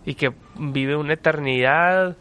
Y 0.05 0.13
que 0.15 0.33
vive 0.57 0.95
una 0.95 1.13
eternidad 1.13 2.15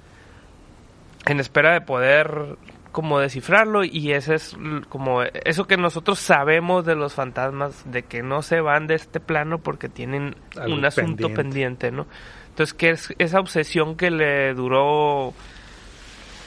en 1.27 1.41
espera 1.41 1.73
de 1.73 1.81
poder 1.83 2.57
como 2.95 3.19
descifrarlo 3.19 3.83
y 3.85 4.13
ese 4.13 4.37
es 4.37 4.57
como 4.89 5.23
eso 5.25 5.67
que 5.67 5.77
nosotros 5.77 6.21
sabemos 6.21 6.87
de 6.87 6.95
los 6.95 7.13
fantasmas 7.13 7.83
de 7.91 8.05
que 8.05 8.23
no 8.23 8.41
se 8.41 8.61
van 8.61 8.87
de 8.87 8.95
este 8.95 9.19
plano 9.19 9.59
porque 9.59 9.89
tienen 9.89 10.37
Algo 10.57 10.77
un 10.77 10.85
asunto 10.85 11.27
pendiente. 11.27 11.43
pendiente, 11.43 11.91
¿no? 11.91 12.07
Entonces 12.51 12.73
que 12.73 12.91
es 12.91 13.13
esa 13.19 13.41
obsesión 13.41 13.97
que 13.97 14.13
le 14.13 14.55
duró 14.55 15.35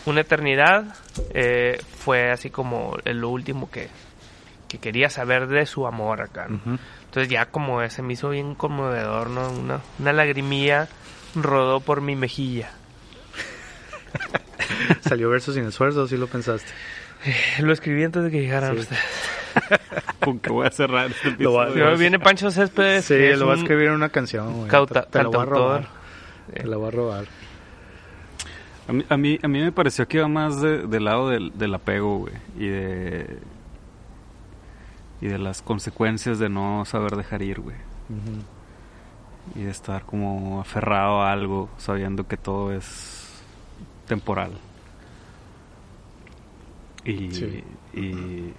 una 0.05 0.21
eternidad 0.21 0.95
eh, 1.33 1.79
fue 1.97 2.31
así 2.31 2.49
como 2.49 2.95
lo 3.03 3.27
último 3.29 3.69
que, 3.69 3.89
que 4.69 4.77
quería 4.77 5.09
saber 5.09 5.47
de 5.47 5.65
su 5.65 5.85
amor 5.85 6.21
acá. 6.21 6.47
Entonces 6.47 7.27
ya 7.27 7.47
como 7.47 7.87
se 7.89 8.01
me 8.01 8.13
hizo 8.13 8.29
bien 8.29 8.55
conmovedor, 8.55 9.29
¿no? 9.29 9.51
Una, 9.51 9.81
una 9.99 10.13
lagrimilla 10.13 10.87
rodó 11.35 11.81
por 11.81 11.99
mi 11.99 12.15
mejilla. 12.15 12.71
Salió 15.01 15.29
verso 15.29 15.53
sin 15.53 15.65
esfuerzo, 15.65 16.07
¿sí 16.07 16.17
lo 16.17 16.27
pensaste? 16.27 16.71
Lo 17.59 17.73
escribí 17.73 18.03
antes 18.03 18.23
de 18.23 18.31
que 18.31 18.41
llegaran 18.41 18.73
Sí. 18.75 18.79
ustedes. 18.81 19.01
¿Con 20.23 20.39
qué 20.39 20.51
voy 20.51 20.67
a 20.67 20.71
cerrar 20.71 21.09
este 21.11 21.35
Lo 21.43 21.53
va- 21.53 21.67
Viene 21.95 22.19
Pancho 22.19 22.51
Céspedes. 22.51 23.05
Sí, 23.05 23.15
lo 23.35 23.47
va 23.47 23.53
a 23.53 23.57
escribir 23.57 23.87
en 23.87 23.93
una 23.93 24.09
canción, 24.09 24.53
güey. 24.53 24.67
cauta- 24.69 25.03
Te, 25.05 25.11
te 25.19 25.23
lo 25.23 25.31
voy 25.31 25.41
a 25.41 25.45
robar. 25.45 25.87
Te 26.53 26.63
lo 26.67 26.79
voy 26.79 26.87
a 26.87 26.91
robar. 26.91 27.25
A 28.87 28.93
mí, 28.93 29.03
a 29.09 29.17
mí, 29.17 29.39
a 29.41 29.47
mí 29.47 29.61
me 29.61 29.71
pareció 29.71 30.07
que 30.07 30.17
iba 30.17 30.27
más 30.27 30.61
de- 30.61 30.85
del 30.87 31.05
lado 31.05 31.29
del, 31.29 31.57
del 31.57 31.73
apego, 31.73 32.19
güey. 32.19 32.33
Y 32.57 32.67
de... 32.67 33.39
Y 35.19 35.27
de 35.27 35.39
las 35.39 35.61
consecuencias 35.63 36.37
de 36.37 36.47
no 36.49 36.85
saber 36.85 37.15
dejar 37.15 37.41
ir, 37.41 37.59
güey. 37.59 37.75
Y 39.55 39.63
de 39.63 39.71
estar 39.71 40.03
como 40.03 40.61
aferrado 40.61 41.21
a 41.23 41.31
algo, 41.31 41.69
sabiendo 41.77 42.27
que 42.27 42.37
todo 42.37 42.71
es 42.71 43.27
temporal. 44.07 44.51
Y, 47.11 47.31
Sí. 47.31 47.63
y, 47.93 48.53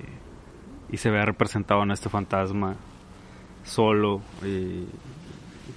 y 0.91 0.97
se 0.97 1.11
ve 1.11 1.25
representado 1.25 1.83
en 1.83 1.91
este 1.91 2.09
fantasma 2.09 2.77
solo 3.65 4.23
y, 4.45 4.85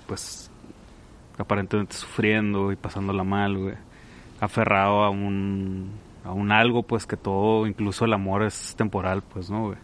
pues 0.07 0.49
aparentemente 1.37 1.93
sufriendo 1.95 2.71
y 2.71 2.75
pasándola 2.75 3.23
mal, 3.23 3.57
güey. 3.57 3.75
Aferrado 4.39 5.03
a 5.03 5.09
un, 5.09 5.91
a 6.23 6.31
un 6.31 6.51
algo, 6.51 6.83
pues 6.83 7.05
que 7.05 7.17
todo, 7.17 7.67
incluso 7.67 8.05
el 8.05 8.13
amor 8.13 8.43
es 8.43 8.75
temporal, 8.77 9.21
pues, 9.21 9.49
¿no, 9.49 9.65
güey? 9.67 9.77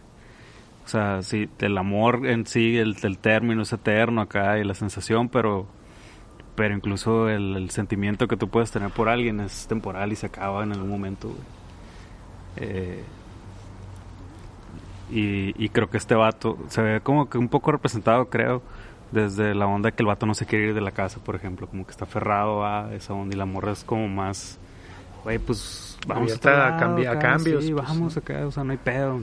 O 0.84 0.88
sea, 0.88 1.20
sí, 1.22 1.48
el 1.58 1.76
amor 1.76 2.26
en 2.26 2.46
sí, 2.46 2.78
el, 2.78 2.96
el 3.02 3.18
término 3.18 3.62
es 3.62 3.72
eterno 3.72 4.22
acá 4.22 4.58
y 4.58 4.64
la 4.64 4.74
sensación, 4.74 5.28
pero 5.28 5.66
pero 6.56 6.74
incluso 6.74 7.28
el, 7.28 7.54
el 7.56 7.70
sentimiento 7.70 8.26
que 8.26 8.36
tú 8.36 8.48
puedes 8.48 8.72
tener 8.72 8.90
por 8.90 9.08
alguien 9.08 9.38
es 9.40 9.68
temporal 9.68 10.10
y 10.12 10.16
se 10.16 10.26
acaba 10.26 10.64
en 10.64 10.72
algún 10.72 10.88
momento. 10.90 11.28
güey. 11.28 11.40
Eh, 12.60 13.04
y, 15.10 15.54
y 15.64 15.68
creo 15.70 15.88
que 15.88 15.96
este 15.96 16.14
vato 16.14 16.58
se 16.68 16.82
ve 16.82 17.00
como 17.00 17.28
que 17.30 17.38
un 17.38 17.48
poco 17.48 17.72
representado, 17.72 18.26
creo, 18.26 18.62
desde 19.10 19.54
la 19.54 19.66
onda 19.66 19.90
que 19.90 20.02
el 20.02 20.06
vato 20.06 20.26
no 20.26 20.34
se 20.34 20.44
quiere 20.44 20.66
ir 20.68 20.74
de 20.74 20.80
la 20.82 20.90
casa, 20.90 21.18
por 21.24 21.34
ejemplo, 21.34 21.66
como 21.66 21.84
que 21.86 21.92
está 21.92 22.04
aferrado 22.04 22.64
a 22.66 22.92
esa 22.94 23.14
onda 23.14 23.34
y 23.34 23.38
la 23.38 23.46
morra 23.46 23.72
es 23.72 23.84
como 23.84 24.06
más, 24.08 24.58
güey, 25.24 25.38
pues 25.38 25.96
vamos 26.06 26.32
a 26.44 26.50
lado 26.50 26.78
cambi- 26.78 27.08
a 27.08 27.18
cambios, 27.18 27.64
sí, 27.64 27.72
pues, 27.72 27.86
vamos 27.86 28.16
¿no? 28.16 28.20
acá, 28.20 28.46
o 28.46 28.50
sea, 28.50 28.64
no 28.64 28.72
hay 28.72 28.78
pedo. 28.78 29.22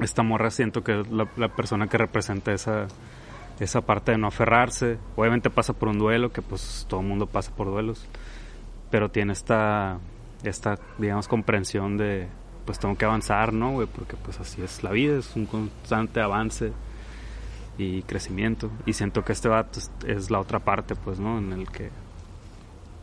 Esta 0.00 0.24
morra 0.24 0.50
siento 0.50 0.82
que 0.82 1.00
es 1.02 1.08
la, 1.08 1.28
la 1.36 1.48
persona 1.48 1.86
que 1.86 1.96
representa 1.96 2.52
esa, 2.52 2.88
esa 3.60 3.82
parte 3.82 4.10
de 4.10 4.18
no 4.18 4.26
aferrarse. 4.26 4.98
Obviamente 5.14 5.48
pasa 5.50 5.72
por 5.74 5.88
un 5.88 5.98
duelo, 6.00 6.32
que 6.32 6.42
pues 6.42 6.84
todo 6.88 6.98
el 7.00 7.06
mundo 7.06 7.26
pasa 7.28 7.52
por 7.54 7.68
duelos, 7.68 8.04
pero 8.90 9.08
tiene 9.12 9.32
esta, 9.32 9.98
esta 10.42 10.76
digamos, 10.98 11.28
comprensión 11.28 11.96
de, 11.96 12.26
pues 12.64 12.78
tengo 12.78 12.96
que 12.96 13.04
avanzar, 13.04 13.52
¿no, 13.52 13.72
güey? 13.72 13.86
Porque 13.86 14.16
pues 14.16 14.40
así 14.40 14.62
es 14.62 14.82
la 14.82 14.90
vida, 14.90 15.18
es 15.18 15.34
un 15.36 15.46
constante 15.46 16.20
avance 16.20 16.72
y 17.78 18.02
crecimiento. 18.02 18.70
Y 18.86 18.92
siento 18.92 19.24
que 19.24 19.32
este 19.32 19.48
vato 19.48 19.80
es, 20.06 20.30
la 20.30 20.40
otra 20.40 20.60
parte, 20.60 20.94
pues, 20.94 21.18
¿no? 21.18 21.38
En 21.38 21.52
el 21.52 21.68
que, 21.68 21.90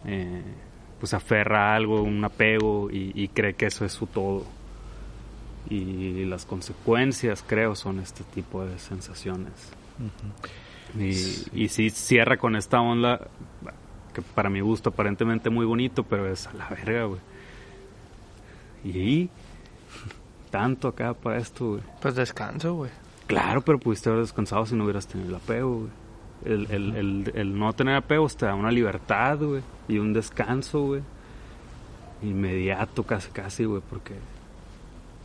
eh, 0.06 0.44
pues, 1.00 1.14
aferra 1.14 1.72
a 1.72 1.76
algo, 1.76 2.02
un 2.02 2.24
apego 2.24 2.90
y, 2.92 3.12
y 3.16 3.28
cree 3.30 3.54
que 3.54 3.68
eso 3.68 3.86
es 3.86 3.92
su 3.92 4.08
todo. 4.08 4.46
Y 5.70 6.26
las 6.26 6.46
consecuencias, 6.46 7.44
creo, 7.46 7.76
son 7.76 8.00
este 8.00 8.24
tipo 8.24 8.66
de 8.66 8.80
sensaciones. 8.80 9.54
Y, 10.98 11.64
y 11.64 11.70
sí 11.70 11.90
cierra 11.90 12.38
con 12.38 12.56
esta 12.56 12.82
onda 12.82 13.28
que 14.14 14.22
para 14.22 14.50
mi 14.50 14.60
gusto 14.60 14.90
aparentemente 14.90 15.50
muy 15.50 15.66
bonito, 15.66 16.04
pero 16.04 16.30
es 16.30 16.48
a 16.48 16.54
la 16.54 16.68
verga, 16.68 17.06
güey. 17.06 17.22
Y 18.84 19.30
tanto 20.50 20.88
acá 20.88 21.14
para 21.14 21.38
esto, 21.38 21.70
güey. 21.70 21.82
Pues 22.02 22.16
descanso, 22.16 22.74
güey. 22.76 22.92
Claro, 23.28 23.62
pero 23.62 23.80
pudiste 23.80 24.10
haber 24.10 24.22
descansado 24.22 24.66
si 24.66 24.76
no 24.76 24.84
hubieras 24.84 25.08
tenido 25.08 25.30
el 25.30 25.36
apego, 25.36 25.78
güey. 25.80 25.90
El, 26.44 26.72
el, 26.72 26.96
el, 26.96 27.32
el 27.36 27.60
no 27.60 27.72
tener 27.74 27.96
apegos 27.96 28.36
te 28.36 28.46
da 28.46 28.56
una 28.56 28.72
libertad, 28.72 29.38
güey. 29.38 29.62
Y 29.88 30.00
un 30.00 30.14
descanso, 30.14 30.82
güey. 30.82 31.02
Inmediato, 32.24 33.04
casi, 33.04 33.30
casi, 33.30 33.66
güey. 33.66 33.82
Porque 33.90 34.16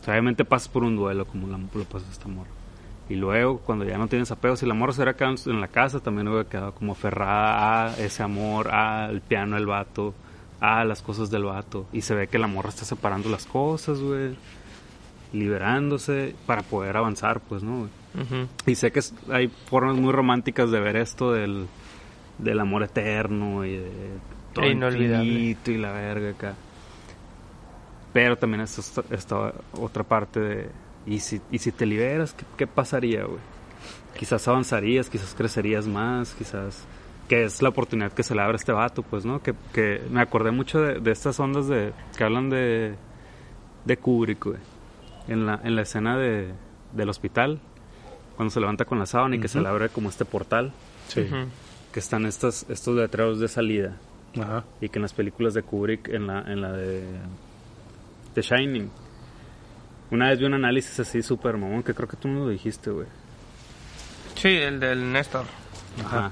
o 0.01 0.03
sea, 0.03 0.13
obviamente 0.13 0.45
pasas 0.45 0.69
por 0.69 0.83
un 0.83 0.95
duelo 0.95 1.25
como 1.25 1.47
la, 1.47 1.57
lo 1.57 1.83
pasó 1.83 2.05
esta 2.11 2.27
morra. 2.27 2.49
Y 3.09 3.15
luego, 3.15 3.59
cuando 3.59 3.85
ya 3.85 3.97
no 3.97 4.07
tienes 4.07 4.31
apego, 4.31 4.55
si 4.57 4.65
la 4.65 4.73
morra 4.73 4.91
se 4.91 5.01
hubiera 5.01 5.15
quedado 5.15 5.35
en 5.45 5.61
la 5.61 5.69
casa, 5.69 5.99
también 6.01 6.27
hubiera 6.27 6.47
quedado 6.47 6.73
como 6.73 6.91
aferrada 6.91 7.85
a 7.87 7.97
ese 7.97 8.21
amor, 8.21 8.69
al 8.69 9.21
piano 9.21 9.55
del 9.55 9.65
vato, 9.65 10.13
a 10.59 10.83
las 10.83 11.01
cosas 11.01 11.29
del 11.29 11.45
vato. 11.45 11.85
Y 11.93 12.01
se 12.01 12.15
ve 12.15 12.27
que 12.27 12.37
la 12.37 12.47
morra 12.47 12.69
está 12.69 12.83
separando 12.83 13.29
las 13.29 13.45
cosas, 13.45 13.99
güey. 13.99 14.35
Liberándose 15.33 16.35
para 16.45 16.61
poder 16.63 16.97
avanzar, 16.97 17.41
pues, 17.41 17.63
¿no? 17.63 17.89
Y 18.65 18.75
sé 18.75 18.91
que 18.91 19.01
hay 19.29 19.47
formas 19.47 19.95
muy 19.95 20.11
románticas 20.11 20.71
de 20.71 20.79
ver 20.79 20.95
esto 20.95 21.33
del, 21.33 21.67
del 22.39 22.59
amor 22.59 22.83
eterno 22.83 23.63
y 23.65 23.77
de 23.77 23.91
todo 24.53 24.65
E 24.65 24.69
inolvidable. 24.71 25.57
y 25.65 25.77
la 25.77 25.91
verga 25.91 26.29
acá. 26.31 26.55
Pero 28.13 28.37
también 28.37 28.61
es 28.61 28.79
esta, 28.79 29.03
esta 29.11 29.53
otra 29.73 30.03
parte 30.03 30.39
de... 30.39 30.69
¿Y 31.05 31.19
si, 31.19 31.39
y 31.51 31.59
si 31.59 31.71
te 31.71 31.85
liberas, 31.85 32.33
qué, 32.33 32.45
qué 32.57 32.67
pasaría, 32.67 33.23
güey? 33.25 33.39
Quizás 34.17 34.47
avanzarías, 34.47 35.09
quizás 35.09 35.35
crecerías 35.35 35.87
más, 35.87 36.33
quizás... 36.33 36.85
Que 37.29 37.43
es 37.43 37.61
la 37.61 37.69
oportunidad 37.69 38.13
que 38.13 38.23
se 38.23 38.33
le 38.33 38.41
abre 38.41 38.55
a 38.55 38.55
este 38.55 38.71
vato, 38.71 39.03
pues, 39.03 39.25
¿no? 39.25 39.43
Que, 39.43 39.53
que 39.73 40.01
me 40.09 40.21
acordé 40.21 40.51
mucho 40.51 40.79
de, 40.81 40.99
de 41.01 41.11
estas 41.11 41.39
ondas 41.41 41.67
de 41.67 41.91
que 42.17 42.23
hablan 42.23 42.49
de, 42.49 42.95
de 43.83 43.97
Kubrick, 43.97 44.45
güey. 44.45 44.57
En 45.27 45.45
la, 45.45 45.59
en 45.63 45.75
la 45.75 45.81
escena 45.81 46.17
de, 46.17 46.51
del 46.93 47.09
hospital, 47.09 47.59
cuando 48.35 48.51
se 48.53 48.59
levanta 48.59 48.85
con 48.85 48.99
la 48.99 49.05
sábana 49.05 49.35
y 49.35 49.39
que 49.39 49.47
se 49.47 49.59
le 49.59 49.67
abre 49.67 49.89
como 49.89 50.09
este 50.09 50.25
portal, 50.25 50.71
Sí. 51.07 51.25
Que 51.93 51.99
están 51.99 52.25
estos, 52.25 52.65
estos 52.69 52.95
letreros 52.95 53.39
de 53.39 53.47
salida. 53.47 53.95
Ajá. 54.39 54.63
Y 54.81 54.89
que 54.89 54.99
en 54.99 55.03
las 55.03 55.13
películas 55.13 55.53
de 55.53 55.63
Kubrick, 55.63 56.09
en 56.09 56.27
la, 56.27 56.41
en 56.41 56.61
la 56.61 56.71
de 56.73 57.03
The 58.35 58.41
Shining, 58.41 58.89
una 60.11 60.29
vez 60.29 60.39
vi 60.39 60.45
un 60.45 60.53
análisis 60.53 60.99
así 60.99 61.21
súper 61.23 61.57
mamón, 61.57 61.83
que 61.83 61.93
creo 61.93 62.07
que 62.07 62.17
tú 62.17 62.27
no 62.27 62.41
lo 62.41 62.49
dijiste, 62.49 62.91
güey. 62.91 63.07
Sí, 64.35 64.49
el 64.49 64.79
del 64.79 65.11
Néstor. 65.11 65.45
Ajá. 66.05 66.31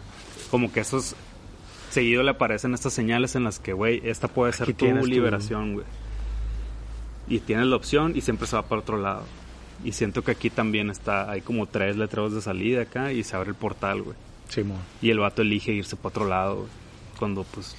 Como 0.51 0.71
que 0.71 0.81
esos 0.81 1.15
seguido 1.89 2.21
le 2.23 2.31
aparecen 2.31 2.73
estas 2.73 2.93
señales 2.93 3.35
en 3.35 3.43
las 3.45 3.59
que, 3.59 3.73
güey, 3.73 4.01
esta 4.03 4.27
puede 4.27 4.51
ser 4.53 4.69
Aquí 4.69 4.73
tu- 4.73 5.05
liberación, 5.07 5.73
güey. 5.75 5.85
Y 7.27 7.39
tienes 7.39 7.65
la 7.67 7.75
opción 7.75 8.13
y 8.15 8.21
siempre 8.21 8.47
se 8.47 8.55
va 8.55 8.63
para 8.63 8.81
otro 8.81 8.97
lado. 8.97 9.23
Y 9.83 9.91
siento 9.91 10.23
que 10.23 10.31
aquí 10.31 10.49
también 10.49 10.89
está, 10.89 11.29
hay 11.29 11.41
como 11.41 11.65
tres 11.65 11.97
letreros 11.97 12.33
de 12.33 12.41
salida 12.41 12.83
acá 12.83 13.11
y 13.11 13.23
se 13.23 13.35
abre 13.35 13.49
el 13.49 13.55
portal, 13.55 14.01
güey. 14.03 14.15
Simón. 14.49 14.79
Y 15.01 15.09
el 15.09 15.19
vato 15.19 15.41
elige 15.41 15.71
irse 15.71 15.95
para 15.95 16.09
otro 16.09 16.27
lado, 16.27 16.55
güey. 16.55 16.69
Cuando, 17.17 17.43
pues, 17.43 17.75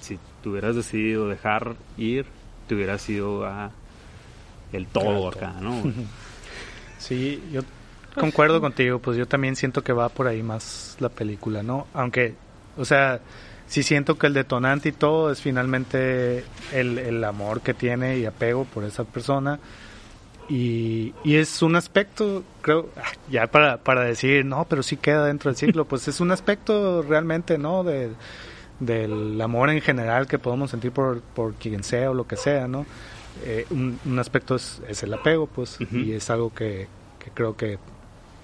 si 0.00 0.18
te 0.42 0.48
hubieras 0.48 0.76
decidido 0.76 1.28
dejar 1.28 1.76
ir, 1.96 2.26
te 2.68 2.74
hubieras 2.74 3.08
ido 3.08 3.46
a 3.46 3.70
el 4.72 4.86
todo 4.86 5.30
Claro, 5.30 5.48
acá, 5.48 5.60
¿no? 5.60 5.80
güey? 5.82 5.94
Sí, 6.98 7.42
yo 7.52 7.62
concuerdo 8.14 8.60
contigo, 8.60 8.98
pues 8.98 9.16
yo 9.16 9.26
también 9.26 9.56
siento 9.56 9.82
que 9.82 9.92
va 9.92 10.08
por 10.08 10.26
ahí 10.26 10.42
más 10.42 10.96
la 11.00 11.08
película, 11.08 11.62
¿no? 11.62 11.86
Aunque, 11.92 12.34
o 12.76 12.84
sea, 12.84 13.20
sí 13.74 13.82
siento 13.82 14.16
que 14.16 14.28
el 14.28 14.34
detonante 14.34 14.90
y 14.90 14.92
todo 14.92 15.32
es 15.32 15.40
finalmente 15.40 16.44
el, 16.72 16.96
el 16.96 17.24
amor 17.24 17.60
que 17.60 17.74
tiene 17.74 18.18
y 18.18 18.24
apego 18.24 18.66
por 18.66 18.84
esa 18.84 19.02
persona. 19.02 19.58
Y, 20.48 21.12
y 21.24 21.34
es 21.36 21.60
un 21.60 21.74
aspecto, 21.74 22.44
creo, 22.62 22.88
ah, 22.96 23.02
ya 23.28 23.48
para, 23.48 23.78
para 23.78 24.02
decir, 24.04 24.44
no, 24.44 24.64
pero 24.68 24.84
sí 24.84 24.96
queda 24.96 25.26
dentro 25.26 25.50
del 25.50 25.56
ciclo, 25.56 25.86
pues 25.86 26.06
es 26.06 26.20
un 26.20 26.30
aspecto 26.30 27.02
realmente, 27.02 27.58
¿no? 27.58 27.82
De, 27.82 28.12
del 28.78 29.40
amor 29.40 29.70
en 29.70 29.80
general 29.80 30.28
que 30.28 30.38
podemos 30.38 30.70
sentir 30.70 30.92
por, 30.92 31.20
por 31.20 31.54
quien 31.54 31.82
sea 31.82 32.12
o 32.12 32.14
lo 32.14 32.28
que 32.28 32.36
sea, 32.36 32.68
¿no? 32.68 32.86
Eh, 33.44 33.66
un, 33.70 33.98
un 34.04 34.18
aspecto 34.20 34.54
es, 34.54 34.80
es 34.86 35.02
el 35.02 35.12
apego, 35.14 35.48
pues, 35.48 35.80
Ujú. 35.80 35.96
y 35.96 36.12
es 36.12 36.30
algo 36.30 36.54
que, 36.54 36.86
que 37.18 37.32
creo 37.34 37.56
que 37.56 37.78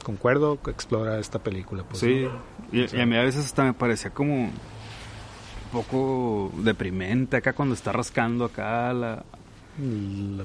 concuerdo 0.03 0.59
explora 0.66 1.21
esta 1.21 1.38
película, 1.38 1.85
pues. 1.85 2.01
Sí, 2.01 2.23
¿no? 2.25 2.33
y, 2.73 2.97
y 2.97 3.01
a 3.01 3.07
mí 3.07 3.16
a 3.16 3.23
veces 3.23 3.45
hasta 3.45 3.62
me 3.62 3.75
parecía 3.75 4.11
como 4.11 4.51
poco 5.72 6.52
deprimente 6.59 7.37
acá 7.37 7.52
cuando 7.52 7.74
está 7.74 7.92
rascando 7.92 8.44
acá 8.44 8.92
la, 8.92 9.24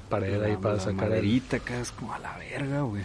pared 0.10 0.42
ahí 0.42 0.56
para 0.58 0.76
la 0.76 0.80
sacar 0.80 1.06
el... 1.06 1.10
maderita 1.10 1.58
acá 1.58 1.80
es 1.80 1.92
como 1.92 2.14
a 2.14 2.20
la 2.20 2.38
verga, 2.38 2.82
güey. 2.82 3.04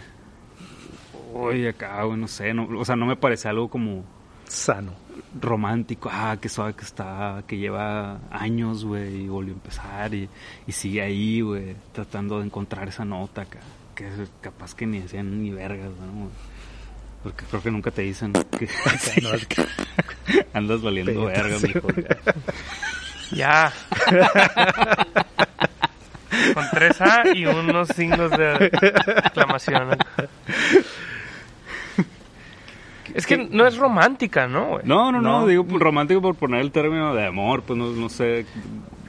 Uy, 1.33 1.67
acá, 1.67 2.03
güey, 2.03 2.19
no 2.19 2.27
sé, 2.27 2.53
no, 2.53 2.67
o 2.77 2.85
sea, 2.85 2.95
no 2.95 3.05
me 3.05 3.15
parece 3.15 3.47
algo 3.47 3.69
como 3.69 4.03
sano. 4.47 4.93
romántico, 5.39 6.09
ah, 6.11 6.37
que 6.41 6.49
suave 6.49 6.73
que 6.73 6.83
está, 6.83 7.43
que 7.47 7.57
lleva 7.57 8.19
años, 8.29 8.83
güey, 8.83 9.23
y 9.23 9.27
volvió 9.27 9.53
a 9.53 9.55
empezar 9.55 10.13
y, 10.13 10.29
y 10.67 10.71
sigue 10.71 11.01
ahí, 11.01 11.41
güey, 11.41 11.75
tratando 11.93 12.39
de 12.39 12.45
encontrar 12.45 12.87
esa 12.89 13.05
nota 13.05 13.43
acá, 13.43 13.59
que 13.95 14.09
capaz 14.41 14.75
que 14.75 14.85
ni 14.85 14.99
decían 14.99 15.41
ni 15.41 15.51
vergas, 15.51 15.89
¿no? 15.89 16.29
Porque 17.23 17.45
creo 17.45 17.61
que 17.61 17.71
nunca 17.71 17.91
te 17.91 18.01
dicen 18.01 18.33
que 18.33 18.67
No, 19.21 19.33
es 19.33 19.45
que- 19.47 19.65
andas 20.53 20.81
valiendo 20.81 21.25
Pero- 21.27 21.43
verga, 21.49 21.57
mijo. 21.61 21.87
Ya. 23.31 23.71
Con 26.53 26.63
3A 26.65 27.35
y 27.35 27.45
unos 27.45 27.89
signos 27.89 28.31
de 28.31 28.65
exclamación. 28.65 29.97
Es 33.13 33.27
que 33.27 33.37
no 33.37 33.67
es 33.67 33.75
romántica, 33.77 34.47
¿no? 34.47 34.65
güey? 34.69 34.81
No, 34.85 35.11
no, 35.11 35.21
no, 35.21 35.41
No. 35.41 35.47
digo 35.47 35.65
romántico 35.77 36.21
por 36.21 36.35
poner 36.35 36.61
el 36.61 36.71
término 36.71 37.13
de 37.13 37.25
amor, 37.27 37.63
pues 37.63 37.77
no, 37.77 37.87
no 37.91 38.07
sé 38.09 38.45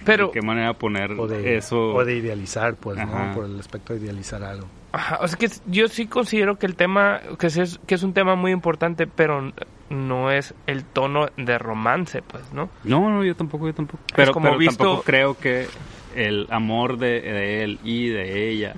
Pero- 0.05 0.27
de 0.27 0.33
qué 0.33 0.43
manera 0.43 0.75
poner 0.75 1.13
o 1.13 1.27
de, 1.29 1.57
eso. 1.57 1.95
o 1.95 2.05
de 2.05 2.17
idealizar, 2.17 2.75
pues, 2.75 2.99
Ajá. 2.99 3.27
¿no? 3.29 3.35
Por 3.35 3.45
el 3.47 3.59
aspecto 3.61 3.95
de 3.95 4.01
idealizar 4.01 4.43
algo. 4.43 4.67
Ajá, 4.93 5.19
o 5.23 5.29
sea 5.29 5.39
que 5.39 5.49
yo 5.67 5.89
sí 5.89 6.07
considero 6.07 6.59
que 6.59 6.67
el 6.67 6.77
tema, 6.77 7.21
que 7.39 7.47
es, 7.47 7.81
que 7.87 7.95
es 7.95 8.03
un 8.03 8.13
tema 8.13 8.35
muy 8.37 8.53
importante, 8.53 9.07
pero 9.07 9.53
no 9.89 10.31
es 10.31 10.55
el 10.67 10.85
tono 10.85 11.29
de 11.37 11.59
romance, 11.59 12.21
pues, 12.23 12.53
¿no? 12.53 12.69
No, 12.85 13.09
no, 13.11 13.25
yo 13.25 13.35
tampoco, 13.35 13.67
yo 13.67 13.75
tampoco. 13.75 14.03
Pero, 14.15 14.33
como 14.33 14.47
pero 14.49 14.59
visto- 14.59 14.77
tampoco 14.85 15.03
creo 15.03 15.39
que 15.39 15.67
el 16.15 16.47
amor 16.51 16.99
de, 16.99 17.23
de 17.23 17.65
él 17.65 17.79
y 17.85 18.09
de 18.09 18.51
ella 18.51 18.75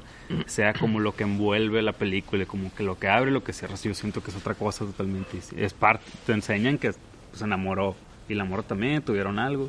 sea 0.47 0.73
como 0.73 1.01
lo 1.01 1.15
que 1.17 1.25
envuelve 1.25 1.83
la 1.83 1.93
película, 1.93 2.47
como 2.47 2.73
que 2.75 2.85
lo 2.85 2.97
que 2.99 3.09
abre 3.09 3.31
y 3.31 3.35
lo 3.35 3.43
que 3.43 3.53
cierra. 3.53 3.75
Yo 3.75 3.93
siento 3.93 4.23
que 4.23 4.31
es 4.31 4.37
otra 4.37 4.55
cosa 4.55 4.85
totalmente. 4.85 5.39
Es 5.57 5.75
parte, 5.75 6.05
te 6.27 6.33
enseñan 6.33 6.79
que 6.79 6.91
pues, 6.93 6.99
se 7.41 7.45
enamoró 7.45 7.97
y 8.29 8.35
la 8.35 8.45
amor 8.45 8.63
también, 8.63 9.03
tuvieron 9.03 9.39
algo. 9.41 9.69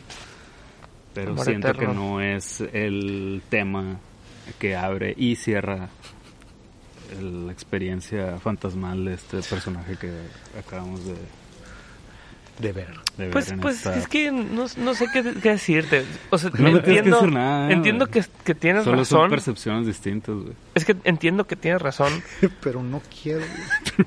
Pero 1.16 1.32
Amor 1.32 1.46
siento 1.46 1.70
eterno. 1.70 1.90
que 1.90 1.96
no 1.98 2.22
es 2.22 2.62
el 2.62 3.42
tema 3.50 3.98
que 4.60 4.76
abre 4.76 5.14
y 5.18 5.36
cierra 5.38 5.90
el- 7.18 7.46
la 7.48 7.52
experiencia 7.52 8.40
fantasmal 8.40 9.06
de 9.06 9.14
este 9.16 9.42
personaje 9.42 9.98
que 9.98 10.12
acabamos 10.60 11.06
de, 11.06 11.14
De 12.60 12.72
ver. 12.72 12.88
de 13.18 13.26
ver. 13.26 13.32
Pues, 13.32 13.54
pues 13.62 13.78
esta- 13.78 13.98
es 13.98 14.08
que 14.08 14.32
no, 14.32 14.66
no 14.78 14.94
sé 14.96 15.08
qué, 15.12 15.24
qué 15.42 15.50
decirte. 15.50 16.06
O 16.30 16.38
sea, 16.38 16.50
No 16.58 16.72
que 16.72 16.78
entiendo, 16.78 17.18
decir 17.18 17.34
nada, 17.34 17.72
entiendo 17.72 18.08
que, 18.08 18.24
que 18.44 18.56
tienes 18.56 18.84
Solo 18.86 19.04
son 19.04 19.18
razón. 19.20 19.30
percepciones 19.30 19.88
distintas, 19.88 20.36
güey. 20.36 20.54
Es 20.74 20.86
que 20.86 20.96
entiendo 21.04 21.46
que 21.48 21.56
tienes 21.56 21.82
razón, 21.82 22.24
Pero 22.62 22.82
no 22.82 23.02
quiero. 23.22 23.42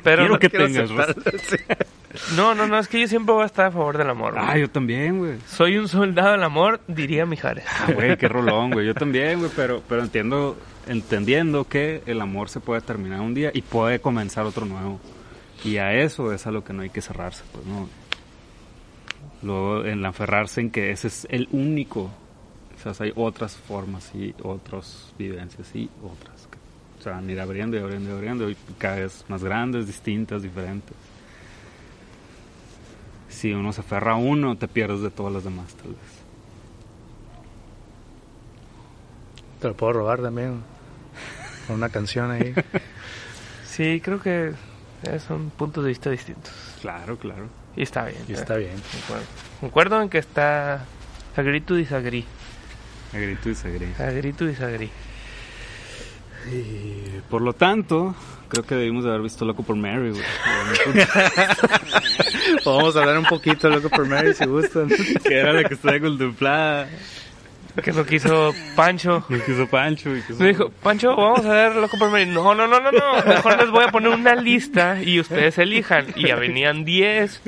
pero 0.02 0.22
Quiero 0.22 0.28
no, 0.34 0.38
que 0.38 0.48
quiero 0.50 0.66
tengas 0.66 0.90
razón. 0.90 1.24
no, 2.36 2.54
no, 2.54 2.66
no, 2.66 2.78
es 2.78 2.88
que 2.88 3.00
yo 3.00 3.08
siempre 3.08 3.34
voy 3.34 3.42
a 3.42 3.46
estar 3.46 3.66
a 3.66 3.70
favor 3.70 3.96
del 3.98 4.10
amor. 4.10 4.32
güey. 4.34 4.44
Ah, 4.46 4.56
yo 4.58 4.70
también, 4.70 5.18
güey. 5.18 5.38
Soy 5.46 5.78
un 5.78 5.88
soldado 5.88 6.32
del 6.32 6.42
amor, 6.42 6.80
diría 6.86 7.26
Mijares. 7.26 7.64
Ah, 7.80 7.92
güey, 7.92 8.16
qué 8.16 8.28
rolón, 8.28 8.70
güey. 8.70 8.86
Yo 8.86 8.94
también, 8.94 9.38
güey, 9.38 9.50
pero, 9.54 9.82
pero 9.88 10.02
entiendo, 10.02 10.56
entendiendo 10.86 11.64
que 11.64 12.02
el 12.06 12.20
amor 12.20 12.48
se 12.48 12.60
puede 12.60 12.80
terminar 12.80 13.20
un 13.20 13.34
día 13.34 13.50
y 13.52 13.62
puede 13.62 14.00
comenzar 14.00 14.44
otro 14.46 14.66
nuevo. 14.66 15.00
Y 15.64 15.78
a 15.78 15.92
eso 15.94 16.32
es 16.32 16.46
a 16.46 16.50
lo 16.50 16.62
que 16.62 16.72
no 16.72 16.82
hay 16.82 16.90
que 16.90 17.00
cerrarse, 17.00 17.42
pues, 17.52 17.66
¿no? 17.66 17.88
Luego, 19.42 19.84
en 19.84 20.02
la 20.02 20.08
aferrarse 20.08 20.60
en 20.60 20.70
que 20.70 20.90
ese 20.90 21.08
es 21.08 21.26
el 21.30 21.48
único. 21.52 22.10
O 22.76 22.94
sea, 22.94 23.04
hay 23.04 23.12
otras 23.16 23.56
formas 23.56 24.12
y 24.14 24.34
otras 24.42 25.12
vivencias 25.18 25.74
y 25.74 25.90
otras 26.02 26.46
que 26.46 26.58
se 27.02 27.10
van 27.10 27.28
a 27.28 27.32
ir 27.32 27.40
abriendo 27.40 27.76
y 27.76 27.80
abriendo 27.80 28.10
y 28.10 28.12
abriendo 28.12 28.50
y 28.50 28.56
cada 28.78 28.96
vez 28.96 29.24
más 29.28 29.42
grandes, 29.42 29.86
distintas, 29.86 30.42
diferentes. 30.42 30.94
Si 33.38 33.52
uno 33.52 33.72
se 33.72 33.82
aferra 33.82 34.14
a 34.14 34.16
uno, 34.16 34.56
te 34.56 34.66
pierdes 34.66 35.00
de 35.00 35.10
todas 35.10 35.32
las 35.32 35.44
demás, 35.44 35.72
tal 35.74 35.92
vez. 35.92 35.98
Te 39.60 39.68
lo 39.68 39.76
puedo 39.76 39.92
robar 39.92 40.20
también. 40.20 40.60
Con 41.68 41.76
una 41.76 41.88
canción 41.88 42.32
ahí. 42.32 42.52
Sí, 43.64 44.00
creo 44.00 44.20
que 44.20 44.54
son 45.24 45.50
puntos 45.50 45.84
de 45.84 45.90
vista 45.90 46.10
distintos. 46.10 46.52
Claro, 46.80 47.16
claro. 47.16 47.46
Y 47.76 47.82
está 47.82 48.06
bien. 48.06 48.24
Y 48.26 48.32
eh, 48.32 48.34
está 48.34 48.56
bien. 48.56 48.74
Concuerdo. 48.90 49.24
Concuerdo 49.60 50.02
en 50.02 50.08
que 50.08 50.18
está 50.18 50.84
agree 51.36 51.60
to 51.60 51.76
disagree. 51.76 52.24
Agree 53.12 53.36
to 53.36 53.50
disagree. 53.50 53.94
Agree 54.00 54.32
to 54.32 54.46
disagree. 54.46 54.90
Y 56.52 57.20
por 57.28 57.42
lo 57.42 57.52
tanto, 57.52 58.14
creo 58.48 58.64
que 58.64 58.74
debimos 58.74 59.04
de 59.04 59.10
haber 59.10 59.22
visto 59.22 59.44
Loco 59.44 59.62
por 59.62 59.76
Mary, 59.76 60.10
güey. 60.10 60.22
Vamos 62.64 62.96
a 62.96 63.00
hablar 63.00 63.18
un 63.18 63.24
poquito, 63.24 63.68
loco, 63.68 63.88
por 63.90 64.06
Mary, 64.06 64.34
si 64.34 64.46
gustan. 64.46 64.88
que 64.88 65.34
era 65.34 65.52
la 65.52 65.64
que 65.64 65.74
estaba 65.74 65.98
contemplada. 66.00 66.88
que 67.82 67.92
no 67.92 68.04
quiso 68.04 68.54
Pancho. 68.74 69.24
No 69.28 69.44
quiso 69.44 69.66
Pancho. 69.66 70.16
Y 70.16 70.22
quiso... 70.22 70.42
Me 70.42 70.48
dijo, 70.48 70.70
Pancho, 70.82 71.14
vamos 71.14 71.44
a 71.44 71.52
ver 71.52 71.76
Loco 71.76 71.98
por 71.98 72.10
Mary. 72.10 72.26
No, 72.26 72.54
no, 72.54 72.66
no, 72.66 72.80
no, 72.80 72.90
no. 72.90 73.24
Mejor 73.26 73.58
les 73.58 73.70
voy 73.70 73.84
a 73.84 73.88
poner 73.92 74.10
una 74.10 74.34
lista 74.34 75.02
y 75.02 75.20
ustedes 75.20 75.58
elijan. 75.58 76.06
Y 76.16 76.28
ya 76.28 76.36
venían 76.36 76.84
10. 76.84 77.42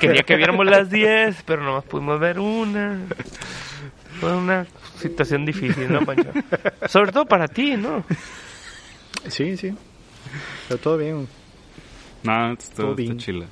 Quería 0.00 0.22
que 0.22 0.36
viéramos 0.36 0.66
las 0.66 0.90
10, 0.90 1.42
pero 1.44 1.62
nomás 1.62 1.84
pudimos 1.84 2.18
ver 2.18 2.38
una. 2.40 2.98
Fue 4.20 4.34
una 4.34 4.66
situación 4.98 5.44
difícil, 5.46 5.90
¿no, 5.92 6.00
Pancho? 6.04 6.30
Sobre 6.88 7.12
todo 7.12 7.24
para 7.26 7.48
ti, 7.48 7.76
¿no? 7.76 8.04
Sí, 9.28 9.56
sí. 9.56 9.74
Pero 10.68 10.80
todo 10.80 10.96
bien. 10.98 11.28
No, 12.22 12.52
está, 12.52 12.74
Todo 12.76 12.90
está 12.90 13.02
bien. 13.02 13.18
chila. 13.18 13.46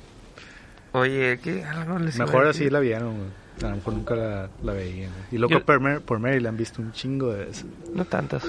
Oye, 0.91 1.39
¿qué? 1.43 1.63
Algo 1.63 1.99
les 1.99 2.17
Mejor 2.17 2.47
así 2.47 2.69
la 2.69 2.79
vieron. 2.79 3.31
A 3.63 3.69
lo 3.69 3.75
mejor 3.77 3.93
nunca 3.93 4.15
la, 4.15 4.49
la 4.63 4.73
veían. 4.73 5.11
Y 5.31 5.37
loco 5.37 5.53
Yo- 5.53 5.65
por, 5.65 5.79
Mary, 5.79 5.99
por 5.99 6.19
Mary 6.19 6.39
la 6.39 6.49
han 6.49 6.57
visto 6.57 6.81
un 6.81 6.91
chingo 6.91 7.33
de 7.33 7.45
veces. 7.45 7.65
No 7.93 8.05
tantas. 8.05 8.43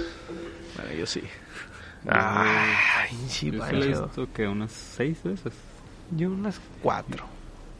Bueno, 0.76 0.92
yo 0.98 1.06
sí. 1.06 1.22
Ay, 2.06 3.16
sí, 3.28 3.50
Yo 3.50 3.64
he 3.66 3.86
visto 3.86 4.28
que 4.32 4.46
unas 4.46 4.70
seis 4.72 5.22
veces. 5.22 5.52
Yo 6.16 6.28
unas 6.30 6.60
cuatro. 6.82 7.24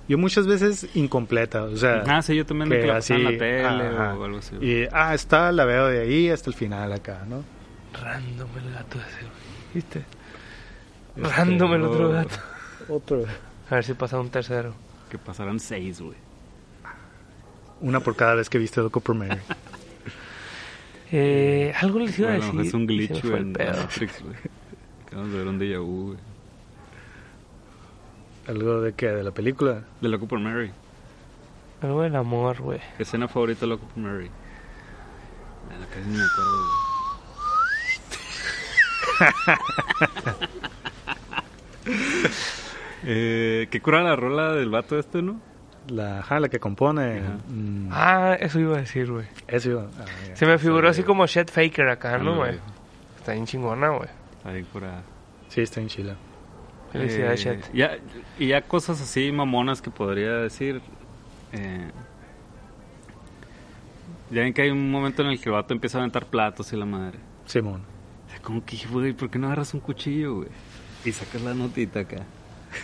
Yo 0.09 0.17
muchas 0.17 0.47
veces 0.47 0.89
incompleta, 0.95 1.65
o 1.65 1.77
sea... 1.77 2.03
Ah, 2.07 2.23
sí, 2.23 2.35
yo 2.35 2.47
también 2.47 2.71
que 2.71 2.81
que 2.81 2.87
la 2.87 2.97
así, 2.97 3.13
en 3.13 3.25
la 3.25 3.31
tele 3.31 3.65
ajá. 3.65 4.15
o 4.15 4.25
algo 4.25 4.39
así. 4.39 4.57
Y, 4.57 4.89
ah, 4.91 5.15
está, 5.15 5.53
la 5.53 5.67
veo 5.67 5.87
de 5.89 6.01
ahí 6.01 6.31
hasta 6.31 6.49
el 6.49 6.57
final 6.57 6.93
acá, 6.93 7.25
¿no? 7.29 7.45
Random 7.93 8.49
el 8.57 8.73
gato 8.73 8.99
ese, 8.99 9.21
güey. 9.21 9.33
¿Viste? 9.75 10.05
Este, 11.15 11.29
Random 11.29 11.75
el 11.75 11.83
otro 11.83 12.09
oh. 12.09 12.13
gato. 12.13 12.37
Otro. 12.89 13.25
A 13.69 13.75
ver 13.75 13.85
si 13.85 13.95
pasa 13.95 14.19
un 14.19 14.31
tercero. 14.31 14.75
Que 15.11 15.19
pasaran 15.19 15.61
seis, 15.61 16.01
güey. 16.01 16.17
Una 17.81 18.01
por 18.01 18.17
cada 18.17 18.35
vez 18.35 18.49
que 18.49 18.59
viste 18.59 18.83
por 18.83 19.15
Mary. 19.15 19.39
Eh, 21.11 21.73
algo 21.81 22.01
les 22.01 22.19
iba 22.19 22.29
a 22.29 22.37
Bueno, 22.37 22.53
decir. 22.53 22.67
es 22.67 22.75
un 22.75 22.87
glitch, 22.87 23.25
güey. 23.25 23.43
Matrix, 23.43 24.23
güey. 24.23 24.37
Acabamos 25.07 25.33
de 25.33 25.39
ver 25.39 25.49
un 25.49 25.59
déjà 25.59 25.81
vu, 25.81 26.07
güey. 26.09 26.19
¿Algo 28.49 28.81
de 28.81 28.95
qué? 28.95 29.07
¿De 29.09 29.23
la 29.23 29.31
película? 29.31 29.83
De 30.01 30.09
Loco 30.09 30.27
por 30.27 30.41
Mary. 30.41 30.73
Algo 31.83 32.03
del 32.03 32.17
amor, 32.17 32.61
güey. 32.61 32.81
Escena 32.99 33.29
favorita 33.29 33.61
de 33.61 33.67
Loco 33.69 33.87
por 33.87 33.99
Mary. 34.03 34.29
Bueno, 35.69 35.87
casi 35.95 36.09
ni 36.09 36.17
me 36.17 36.25
acuerdo, 36.25 36.59
güey. 36.59 36.69
eh, 43.05 43.69
qué 43.71 43.81
cura 43.81 44.03
la 44.03 44.17
rola 44.17 44.53
del 44.53 44.71
vato 44.71 44.99
este, 44.99 45.23
¿no? 45.23 45.41
La, 45.89 46.19
ajá, 46.19 46.41
la 46.41 46.49
que 46.49 46.59
compone. 46.59 47.21
Mm, 47.49 47.89
Ah, 47.93 48.37
eso 48.41 48.59
iba 48.61 48.77
a 48.77 48.81
decir, 48.81 49.11
güey. 49.11 49.27
eso 49.47 49.71
iba- 49.71 49.87
ah. 49.99 50.05
Se 50.35 50.45
me 50.47 50.59
figuró 50.59 50.93
Sí. 50.93 51.01
así 51.01 51.07
como 51.07 51.27
Shed 51.27 51.49
Faker 51.49 51.89
acá, 51.89 52.19
¿no, 52.19 52.33
Ah, 52.33 52.37
güey? 52.37 52.51
güey. 52.53 52.61
Está 53.19 53.33
bien 53.33 53.47
chingona, 53.47 53.89
güey. 53.91 54.09
Está 54.37 54.53
bien 54.53 54.65
curada. 54.67 55.03
Sí, 55.49 55.63
está 55.63 55.81
en 55.81 55.89
Chile. 55.89 56.15
Felicidades, 56.93 57.45
Eh, 57.47 57.57
Shed. 57.57 57.75
ya, 57.75 57.99
y 58.39 58.49
ya 58.49 58.63
cosas 58.63 59.01
así 59.01 59.31
mamonas 59.33 59.83
que 59.83 59.91
podría 59.91 60.33
decir. 60.39 60.81
eh, 61.53 61.91
ya 64.31 64.43
ven 64.43 64.53
que 64.53 64.63
hay 64.63 64.71
un 64.71 64.91
momento 64.91 65.23
en 65.23 65.29
el 65.29 65.41
que 65.41 65.49
el 65.49 65.55
vato 65.55 65.73
empieza 65.73 65.99
a 65.99 66.01
aventar 66.03 66.27
platos 66.27 66.73
y 66.73 66.77
la 66.77 66.85
madre. 66.85 67.19
Simón. 67.47 67.83
Como 68.43 68.65
que, 68.65 68.77
güey, 68.91 69.13
¿por 69.15 69.31
qué 69.31 69.39
no 69.39 69.47
agarras 69.47 69.73
un 69.75 69.81
cuchillo, 69.81 70.37
güey? 70.37 70.49
Y 71.05 71.13
sacas 71.13 71.41
la 71.43 71.55
notita 71.55 72.01
acá. 72.01 72.25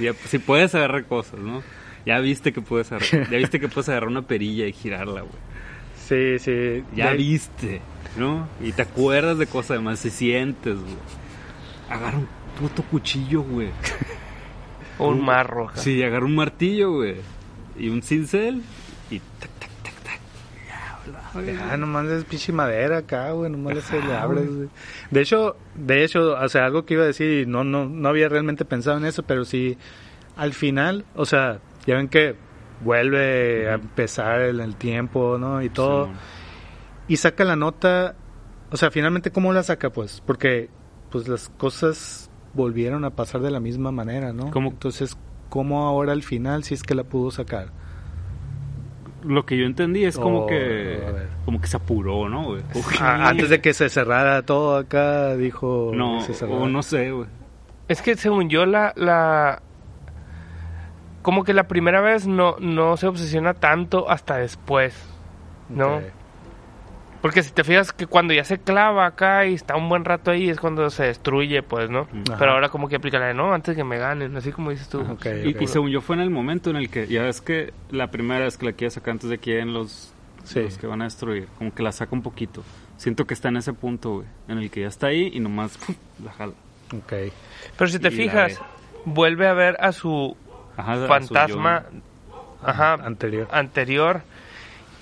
Ya, 0.01 0.12
si 0.14 0.38
puedes 0.38 0.75
agarrar 0.75 1.05
cosas, 1.05 1.38
¿no? 1.40 1.62
Ya 2.07 2.19
viste 2.21 2.53
que 2.53 2.61
puedes 2.62 2.90
agarrar, 2.93 3.09
ya 3.31 3.37
viste 3.38 3.61
que 3.61 3.69
puedes 3.69 3.88
agarrar 3.90 4.09
una 4.09 4.23
perilla 4.23 4.67
y 4.67 4.73
girarla, 4.73 5.21
güey. 5.21 5.35
Sí, 5.97 6.38
sí. 6.38 6.83
Ya 6.95 7.11
De- 7.11 7.17
viste, 7.17 7.81
¿no? 8.17 8.49
Y 8.62 8.73
te 8.73 8.83
acuerdas 8.83 9.37
de 9.38 9.47
cosas, 9.47 9.73
además, 9.73 9.99
se 10.01 10.11
sientes, 10.11 10.79
güey. 10.79 10.97
Agarra 11.90 12.19
un 12.19 12.29
puto 12.61 12.83
cuchillo, 12.85 13.43
güey. 13.43 13.71
O 14.99 15.09
un 15.09 15.25
marro. 15.25 15.69
acá. 15.69 15.81
Sí, 15.81 16.03
agarra 16.03 16.27
un 16.27 16.35
martillo, 16.35 16.93
güey. 16.93 17.17
Y 17.77 17.88
un 17.88 18.03
cincel. 18.03 18.62
Y 19.11 19.19
tac, 19.19 19.51
tac, 19.59 19.71
tac, 19.83 19.95
tac. 20.03 20.21
Ya, 20.69 21.31
güey. 21.35 21.57
Ah, 21.71 21.77
nomás 21.77 22.07
es 22.07 22.25
pinche 22.25 22.53
madera 22.53 22.99
acá, 22.99 23.31
güey, 23.33 23.51
nomás 23.51 23.83
se 23.85 24.01
le 24.01 24.14
abres, 24.14 24.55
güey. 24.55 24.69
De 25.11 25.21
hecho, 25.21 25.57
de 25.75 26.05
hecho, 26.05 26.35
o 26.38 26.49
sea, 26.49 26.67
algo 26.67 26.85
que 26.85 26.95
iba 26.95 27.03
a 27.03 27.07
decir 27.07 27.43
y 27.43 27.47
no, 27.47 27.64
no, 27.64 27.87
no 27.87 28.09
había 28.09 28.29
realmente 28.29 28.64
pensado 28.64 28.99
en 28.99 29.05
eso, 29.05 29.25
pero 29.25 29.45
sí, 29.45 29.77
al 30.37 30.53
final, 30.53 31.05
o 31.14 31.27
sea, 31.27 31.59
ya 31.87 31.97
ven 31.97 32.09
que 32.09 32.37
vuelve 32.83 33.69
a 33.69 33.75
empezar 33.75 34.40
el, 34.40 34.61
el 34.61 34.77
tiempo, 34.77 35.38
¿no? 35.38 35.62
Y 35.62 35.71
todo. 35.71 36.11
Y 37.09 37.17
saca 37.17 37.45
la 37.45 37.57
nota, 37.57 38.14
o 38.71 38.77
sea, 38.77 38.90
finalmente, 38.90 39.31
¿cómo 39.31 39.53
la 39.53 39.62
saca, 39.62 39.90
pues? 39.90 40.23
Porque, 40.25 40.71
pues, 41.11 41.29
las 41.29 41.49
cosas 41.51 42.23
volvieron 42.55 43.05
a 43.05 43.11
pasar 43.11 43.40
de 43.40 43.51
la 43.51 43.61
misma 43.61 43.90
manera, 43.93 44.33
¿no? 44.33 44.51
¿Cómo? 44.51 44.71
Entonces, 44.71 45.17
¿cómo 45.49 45.87
ahora 45.87 46.12
al 46.12 46.23
final 46.23 46.64
si 46.64 46.75
es 46.75 46.83
que 46.83 46.95
la 46.95 47.05
pudo 47.05 47.31
sacar? 47.31 47.69
Lo 49.23 49.47
que 49.47 49.57
yo 49.57 49.64
entendí 49.64 50.05
es 50.05 50.19
como 50.19 50.40
Oh, 50.40 50.47
que. 50.47 51.03
a 51.07 51.11
ver. 51.11 51.29
Como 51.47 51.61
que 51.61 51.67
se 51.67 51.77
apuró, 51.79 52.29
¿no, 52.29 52.45
güey? 52.45 52.62
Ah, 53.01 53.29
antes 53.29 53.49
de 53.49 53.61
que 53.61 53.73
se 53.73 53.88
cerrara 53.88 54.43
todo 54.43 54.77
acá, 54.77 55.35
dijo... 55.37 55.93
No, 55.95 56.21
se 56.21 56.45
o 56.45 56.69
no 56.69 56.83
sé, 56.83 57.11
güey. 57.11 57.29
Es 57.88 58.03
que 58.03 58.17
según 58.17 58.49
yo 58.51 58.67
la, 58.67 58.93
la 58.97 59.62
como 61.23 61.43
que 61.45 61.55
la 61.55 61.69
primera 61.69 62.01
vez 62.03 62.27
no, 62.27 62.57
no 62.61 62.97
se 62.99 63.07
obsesiona 63.07 63.55
tanto 63.55 64.11
hasta 64.11 64.37
después, 64.37 64.95
¿no? 65.71 65.97
Ok. 65.97 66.03
Porque 67.24 67.42
si 67.42 67.52
te 67.52 67.64
fijas 67.64 67.90
que 67.94 68.06
cuando 68.06 68.34
ya 68.34 68.44
se 68.44 68.58
clava 68.58 69.06
acá 69.06 69.46
y 69.46 69.54
está 69.54 69.76
un 69.76 69.88
buen 69.88 70.04
rato 70.04 70.30
ahí 70.30 70.50
es 70.50 70.60
cuando 70.60 70.90
se 70.90 71.04
destruye, 71.04 71.62
pues, 71.62 71.88
¿no? 71.88 72.00
Ajá. 72.28 72.37
Pero 72.38 72.52
ahora 72.52 72.68
como 72.68 72.87
que 72.87 72.96
aplica 72.96 73.18
la 73.18 73.28
de, 73.28 73.32
no, 73.32 73.54
antes 73.54 73.74
que 73.74 73.82
me 73.82 73.96
ganen, 73.96 74.37
así 74.37 74.52
como 74.52 74.68
dices 74.70 74.90
tú. 74.90 75.00
Ajá. 75.00 75.14
Ok, 75.14 75.26
y, 75.58 75.66
según 75.66 75.88
yo 75.88 76.02
fue 76.02 76.16
en 76.16 76.20
el 76.20 76.28
momento 76.28 76.68
en 76.68 76.76
el 76.76 76.90
que, 76.90 77.06
ya 77.06 77.22
ves 77.22 77.40
que 77.40 77.72
la 77.88 78.08
primera 78.10 78.44
vez 78.44 78.58
que 78.58 78.66
la 78.66 78.72
quiere 78.72 78.90
sacar 78.90 79.12
antes 79.12 79.30
de 79.30 79.38
que 79.38 79.52
lleguen 79.52 79.72
los, 79.72 80.12
Sí. 80.44 80.60
los 80.60 80.76
que 80.76 80.87
van 80.87 81.00
a 81.00 81.04
destruir, 81.04 81.48
como 81.56 81.72
que 81.74 81.82
la 81.82 81.92
saca 81.92 82.14
un 82.14 82.20
poquito. 82.20 82.62
Siento 82.98 83.24
que 83.24 83.32
está 83.32 83.48
en 83.48 83.56
ese 83.56 83.72
punto, 83.72 84.16
güey, 84.16 84.26
en 84.48 84.58
el 84.58 84.70
que 84.70 84.82
ya 84.82 84.88
está 84.88 85.06
ahí 85.06 85.30
y 85.32 85.40
nomás 85.40 85.78
¡pum! 85.87 85.94
la 86.22 86.30
jala. 86.32 86.52
Ok. 86.94 87.32
Pero 87.78 87.88
si 87.90 87.98
te 88.00 88.08
Y 88.08 88.10
fijas, 88.10 88.60
ve. 88.60 88.66
vuelve 89.06 89.48
a 89.48 89.54
ver 89.54 89.78
a 89.80 89.92
su 89.92 90.37
Ajá, 90.76 90.92
a 90.92 91.00
su 91.00 91.06
fantasma 91.06 91.84
ajá, 92.62 92.92
Anterior. 93.02 93.48
anterior. 93.50 94.20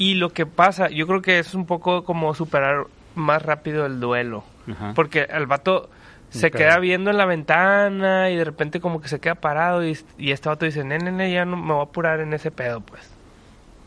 Y 0.03 0.15
lo 0.15 0.31
que 0.31 0.47
pasa, 0.47 0.89
yo 0.89 1.07
creo 1.07 1.23
que 1.23 1.39
es 1.39 1.55
un 1.55 1.67
poco 1.67 2.05
como 2.05 2.35
superar 2.35 2.87
más 3.15 3.43
rápido 3.43 3.87
el 3.87 4.01
duelo. 4.01 4.43
Ajá. 4.71 4.93
Porque 4.95 5.27
el 5.31 5.47
vato 5.47 5.89
se 6.31 6.51
queda 6.51 6.79
viendo 6.79 7.11
en 7.11 7.19
la 7.19 7.27
ventana 7.27 8.31
y 8.31 8.37
de 8.37 8.45
repente 8.45 8.81
como 8.81 9.01
que 9.01 9.09
se 9.09 9.21
queda 9.21 9.35
parado 9.35 9.87
y, 9.87 9.97
y 10.19 10.31
este 10.33 10.49
vato 10.49 10.65
dice, 10.65 10.83
nene, 10.83 11.11
nene, 11.13 11.33
ya 11.33 11.45
no 11.45 11.57
me 11.57 11.73
voy 11.75 11.81
a 11.81 11.85
apurar 11.85 12.21
en 12.21 12.33
ese 12.33 12.51
pedo, 12.51 12.81
pues. 12.81 13.03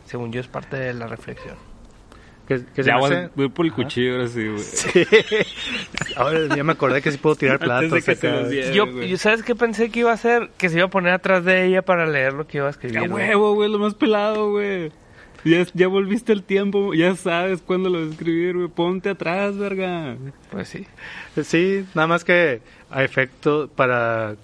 Según 0.06 0.32
yo 0.32 0.40
es 0.40 0.48
parte 0.48 0.78
de 0.78 0.94
la 0.94 1.08
reflexión. 1.08 1.56
Que, 2.48 2.64
que 2.64 2.84
ya 2.84 2.98
voy, 2.98 3.12
hace- 3.12 3.30
voy 3.36 3.50
por 3.50 3.66
el 3.66 3.74
cuchillo 3.74 4.14
ahora 4.14 4.28
sí, 4.28 4.48
güey. 4.48 4.60
Sí. 4.60 5.04
Ahora 6.16 6.56
ya 6.56 6.64
me 6.64 6.74
acordé 6.74 7.02
que 7.02 7.12
sí 7.12 7.18
puedo 7.18 7.36
tirar 7.36 7.56
Antes 7.56 7.68
platos. 7.68 7.92
de 7.92 8.02
que 8.04 8.16
se. 8.16 8.74
Yo, 8.74 8.86
güey. 8.92 9.18
¿sabes 9.18 9.42
qué 9.44 9.56
pensé 9.56 9.90
que 9.90 10.02
iba 10.02 10.12
a 10.12 10.14
hacer? 10.14 10.52
Que 10.58 10.70
se 10.70 10.78
iba 10.78 10.86
a 10.86 10.90
poner 10.90 11.14
atrás 11.14 11.44
de 11.44 11.66
ella 11.66 11.82
para 11.82 12.06
leer 12.06 12.34
lo 12.34 12.46
que 12.46 12.60
iba 12.60 12.68
a 12.68 12.70
escribir. 12.70 13.10
Güey. 13.10 13.30
huevo, 13.30 13.56
güey, 13.56 13.70
lo 13.72 13.80
más 13.80 13.96
pelado, 13.96 14.52
güey. 14.52 14.92
Ya, 15.46 15.66
ya 15.74 15.88
volviste 15.88 16.34
el 16.34 16.44
tiempo, 16.44 16.94
ya 16.94 17.16
sabes 17.16 17.62
cuándo 17.62 17.90
lo 17.90 18.04
escribir, 18.04 18.56
güey. 18.56 18.68
Ponte 18.68 19.10
atrás, 19.10 19.58
verga. 19.58 20.18
Pues 20.52 20.68
sí. 20.68 20.86
Sí, 21.44 21.86
nada 21.94 22.08
más 22.08 22.24
que 22.24 22.62
a 22.90 23.04
efecto, 23.04 23.70
para 23.74 24.36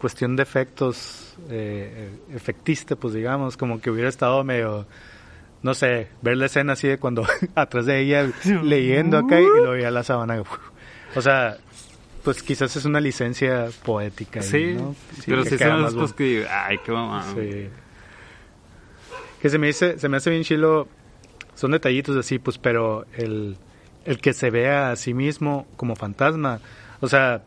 cuestión 0.00 0.34
de 0.34 0.42
efectos 0.42 1.36
eh, 1.50 2.10
efectista, 2.32 2.96
pues 2.96 3.14
digamos, 3.14 3.56
como 3.56 3.80
que 3.80 3.90
hubiera 3.90 4.08
estado 4.08 4.42
medio, 4.44 4.86
no 5.62 5.74
sé, 5.74 6.08
ver 6.22 6.36
la 6.36 6.46
escena 6.46 6.72
así 6.72 6.88
de 6.88 6.98
cuando 6.98 7.26
atrás 7.54 7.86
de 7.86 8.00
ella 8.00 8.30
leyendo 8.62 9.18
acá 9.18 9.40
y 9.40 9.44
luego 9.44 9.76
ya 9.76 9.90
la 9.90 10.02
sábana. 10.04 10.42
O 11.14 11.20
sea, 11.20 11.58
pues 12.24 12.42
quizás 12.42 12.74
es 12.76 12.84
una 12.84 13.00
licencia 13.00 13.68
poética. 13.84 14.40
ahí, 14.40 14.48
Sí, 14.48 14.76
pero 15.26 15.44
queda 15.44 15.70
son 15.70 15.82
las 15.82 15.94
cosas 15.94 16.12
que 16.14 16.24
digo, 16.24 16.46
ay, 16.50 16.78
qué 16.84 16.92
mamá. 16.92 17.24
Sí. 17.34 17.68
Que 19.46 19.50
se 19.50 19.58
me 19.58 19.68
dice, 19.68 19.96
se 19.96 20.08
me 20.08 20.16
hace 20.16 20.28
bien 20.30 20.42
chilo, 20.42 20.88
son 21.54 21.70
detallitos 21.70 22.16
así, 22.16 22.40
pues, 22.40 22.58
pero 22.58 23.06
el, 23.16 23.56
el 24.04 24.18
que 24.18 24.32
se 24.32 24.50
vea 24.50 24.90
a 24.90 24.96
sí 24.96 25.14
mismo 25.14 25.68
como 25.76 25.94
fantasma, 25.94 26.58
o 27.00 27.06
sea, 27.06 27.44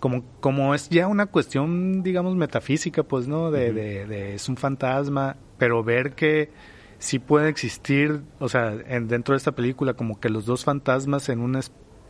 como, 0.00 0.24
como 0.40 0.74
es 0.74 0.88
ya 0.88 1.06
una 1.06 1.26
cuestión, 1.26 2.02
digamos, 2.02 2.34
metafísica, 2.34 3.04
pues, 3.04 3.28
¿no? 3.28 3.52
De, 3.52 3.66
Ujú. 3.70 3.74
de, 3.78 4.06
de- 4.06 4.34
es 4.34 4.48
un 4.48 4.56
fantasma, 4.56 5.36
pero 5.58 5.84
ver 5.84 6.14
que 6.16 6.50
sí 6.98 7.20
puede 7.20 7.48
existir, 7.50 8.22
o 8.40 8.48
sea, 8.48 8.74
en, 8.88 9.06
dentro 9.06 9.34
de 9.34 9.36
esta 9.36 9.52
película, 9.52 9.94
como 9.94 10.18
que 10.18 10.28
los 10.28 10.44
dos 10.44 10.64
fantasmas 10.64 11.28
en 11.28 11.38
un, 11.38 11.56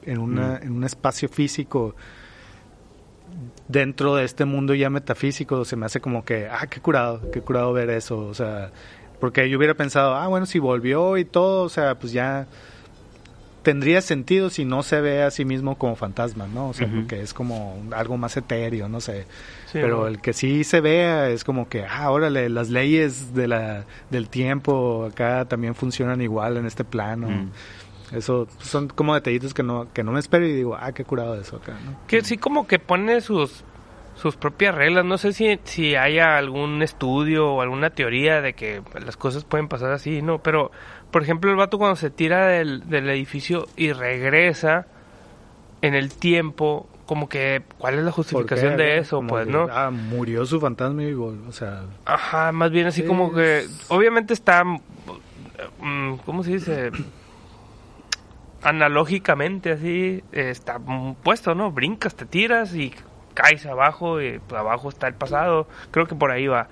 en 0.05 0.19
una, 0.19 0.55
Mm. 0.55 0.63
en 0.63 0.73
un 0.73 0.85
espacio 0.85 1.29
físico, 1.29 1.95
dentro 3.71 4.17
de 4.17 4.25
este 4.25 4.45
mundo 4.45 4.75
ya 4.75 4.91
metafísico 4.91 5.65
se 5.65 5.77
me 5.77 5.87
hace 5.87 6.01
como 6.01 6.25
que, 6.25 6.49
ah, 6.51 6.67
qué 6.69 6.81
curado, 6.81 7.31
qué 7.31 7.41
curado 7.41 7.73
ver 7.73 7.91
eso, 7.91 8.19
o 8.19 8.35
sea, 8.35 8.71
Porque 9.21 9.49
yo 9.51 9.59
hubiera 9.59 9.75
pensado, 9.75 10.15
ah, 10.15 10.27
bueno, 10.29 10.47
si 10.47 10.59
volvió 10.59 11.19
y 11.19 11.25
todo, 11.25 11.65
o 11.65 11.69
sea, 11.69 11.95
pues 11.97 12.13
ya 12.13 12.47
tendría 13.63 14.01
sentido 14.01 14.49
si 14.49 14.65
no 14.65 14.83
se 14.83 15.01
ve 15.03 15.23
a 15.23 15.31
sí 15.31 15.45
mismo 15.45 15.77
como 15.77 15.95
fantasma, 15.95 16.47
¿no? 16.47 16.71
O 16.71 16.73
sea, 16.73 16.89
porque 16.89 17.21
es 17.21 17.35
como 17.35 17.83
algo 17.93 18.17
más 18.17 18.35
etéreo, 18.37 18.89
no 18.89 19.01
sé. 19.01 19.27
Sí, 19.67 19.79
Pero 19.81 20.09
el 20.09 20.21
que 20.21 20.33
sí 20.33 20.65
se 20.65 20.81
vea 20.81 21.29
es 21.29 21.45
como 21.45 21.69
que, 21.69 21.85
ah, 21.85 22.11
órale, 22.11 22.49
las 22.49 22.71
leyes 22.71 23.35
de 23.35 23.49
la, 23.49 23.85
del 24.09 24.31
tiempo 24.31 25.07
acá 25.11 25.45
también 25.45 25.75
funcionan 25.75 26.23
igual 26.23 26.57
en 26.57 26.65
este 26.65 26.85
plano. 26.85 27.29
Mm. 27.29 27.51
Eso 28.13 28.49
son 28.61 28.89
como 28.89 29.15
detallitos 29.15 29.55
que 29.55 29.63
no, 29.63 29.87
que 29.93 30.03
no 30.03 30.13
me 30.13 30.21
espero 30.21 30.47
y 30.47 30.53
digo, 30.53 30.77
ah, 30.79 30.93
qué 30.93 31.05
curado 31.05 31.41
eso 31.41 31.57
acá, 31.57 31.77
¿no? 31.85 32.07
Que 32.09 32.23
sí 32.23 32.37
como 32.39 32.67
que 32.67 32.79
pone 32.79 33.21
sus 33.21 33.65
sus 34.17 34.37
propias 34.37 34.75
reglas. 34.75 35.05
No 35.07 35.17
sé 35.17 35.33
si, 35.33 35.59
si 35.65 35.95
haya 35.97 36.37
algún 36.37 36.83
estudio 36.83 37.53
o 37.55 37.63
alguna 37.63 37.89
teoría 37.91 38.43
de 38.43 38.53
que 38.53 38.83
las 39.03 39.17
cosas 39.17 39.45
pueden 39.45 39.67
pasar 39.69 39.93
así, 39.93 40.21
¿no? 40.21 40.39
Pero, 40.43 40.71
por 41.11 41.23
ejemplo, 41.23 41.51
el 41.51 41.57
vato 41.57 41.79
cuando 41.79 41.97
se 41.97 42.11
tira 42.11 42.47
del, 42.49 42.87
del 42.91 43.09
edificio 43.09 43.67
y 43.77 43.93
regresa 43.93 44.87
en 45.81 45.95
el 45.95 46.13
tiempo, 46.13 46.87
como 47.07 47.31
que, 47.31 47.63
¿cuál 47.79 47.95
es 47.95 48.01
la 48.01 48.11
¿Por 48.11 48.17
justificación 48.17 48.77
de 48.77 48.99
eso? 48.99 49.17
Como 49.17 49.29
Pues, 49.31 49.47
que, 49.47 49.53
¿no? 49.53 49.69
Ah, 49.71 49.91
murió 49.91 50.45
su 50.45 50.61
fantasma 50.61 51.03
y, 51.05 51.15
vol- 51.15 51.49
o 51.49 51.53
sea, 51.53 51.85
Ajá, 52.05 52.53
más 52.53 52.71
bien 52.71 52.89
así 52.89 53.01
Sí, 53.01 53.07
como 53.09 53.33
que, 53.33 53.67
obviamente 53.89 54.35
está, 54.35 54.63
mm, 54.65 56.17
¿cómo 56.27 56.43
se 56.43 56.53
dice? 56.53 56.91
Analógicamente 58.63 59.73
así, 59.73 60.23
eh, 60.33 60.51
está 60.51 60.79
puesto, 61.23 61.55
¿no? 61.55 61.71
Brincas, 61.73 62.15
te 62.15 62.27
tiras 62.27 62.75
y 62.75 62.93
caes 63.35 63.65
abajo 63.67 64.21
y 64.21 64.39
pues, 64.39 64.59
abajo 64.61 64.89
está 64.89 65.09
el 65.09 65.15
pasado. 65.15 65.67
Creo 65.91 66.07
que 66.07 66.15
por 66.15 66.31
ahí 66.31 66.47
va. 66.47 66.69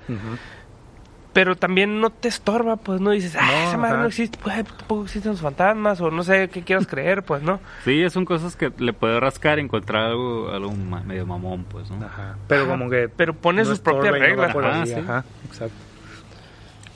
Pero 1.32 1.56
también 1.56 2.00
no 2.00 2.10
te 2.10 2.26
estorba, 2.28 2.76
pues 2.76 3.00
no 3.00 3.10
dices, 3.10 3.36
ah, 3.38 3.46
No, 3.46 3.68
esa 3.68 3.76
madre 3.76 3.92
ajá. 3.94 4.02
no 4.02 4.08
existe, 4.08 4.38
pues 4.42 4.64
tampoco 4.64 5.04
existen 5.04 5.32
los 5.32 5.40
fantasmas 5.40 6.00
o 6.00 6.10
no 6.10 6.24
sé 6.24 6.48
qué 6.48 6.62
quieras 6.62 6.86
creer, 6.86 7.22
pues 7.22 7.42
no. 7.42 7.60
Sí, 7.84 8.08
son 8.10 8.24
cosas 8.24 8.56
que 8.56 8.72
le 8.78 8.92
puede 8.92 9.20
rascar 9.20 9.58
y 9.58 9.62
encontrar 9.62 10.06
algo, 10.06 10.50
algo 10.50 10.72
medio 10.72 11.26
mamón, 11.26 11.64
pues, 11.64 11.90
¿no? 11.90 12.04
Ajá. 12.04 12.36
Pero 12.48 12.62
Ajá, 12.62 12.70
como 12.70 12.90
que... 12.90 13.08
pero 13.08 13.34
pone 13.34 13.64
sus 13.64 13.78
propias 13.78 14.14
no 14.14 14.18
reglas, 14.18 14.52
por 14.52 14.64
ahí, 14.64 14.80
Ah, 14.80 14.86
sí. 14.86 14.94
Ajá, 14.94 15.24
exacto. 15.46 15.76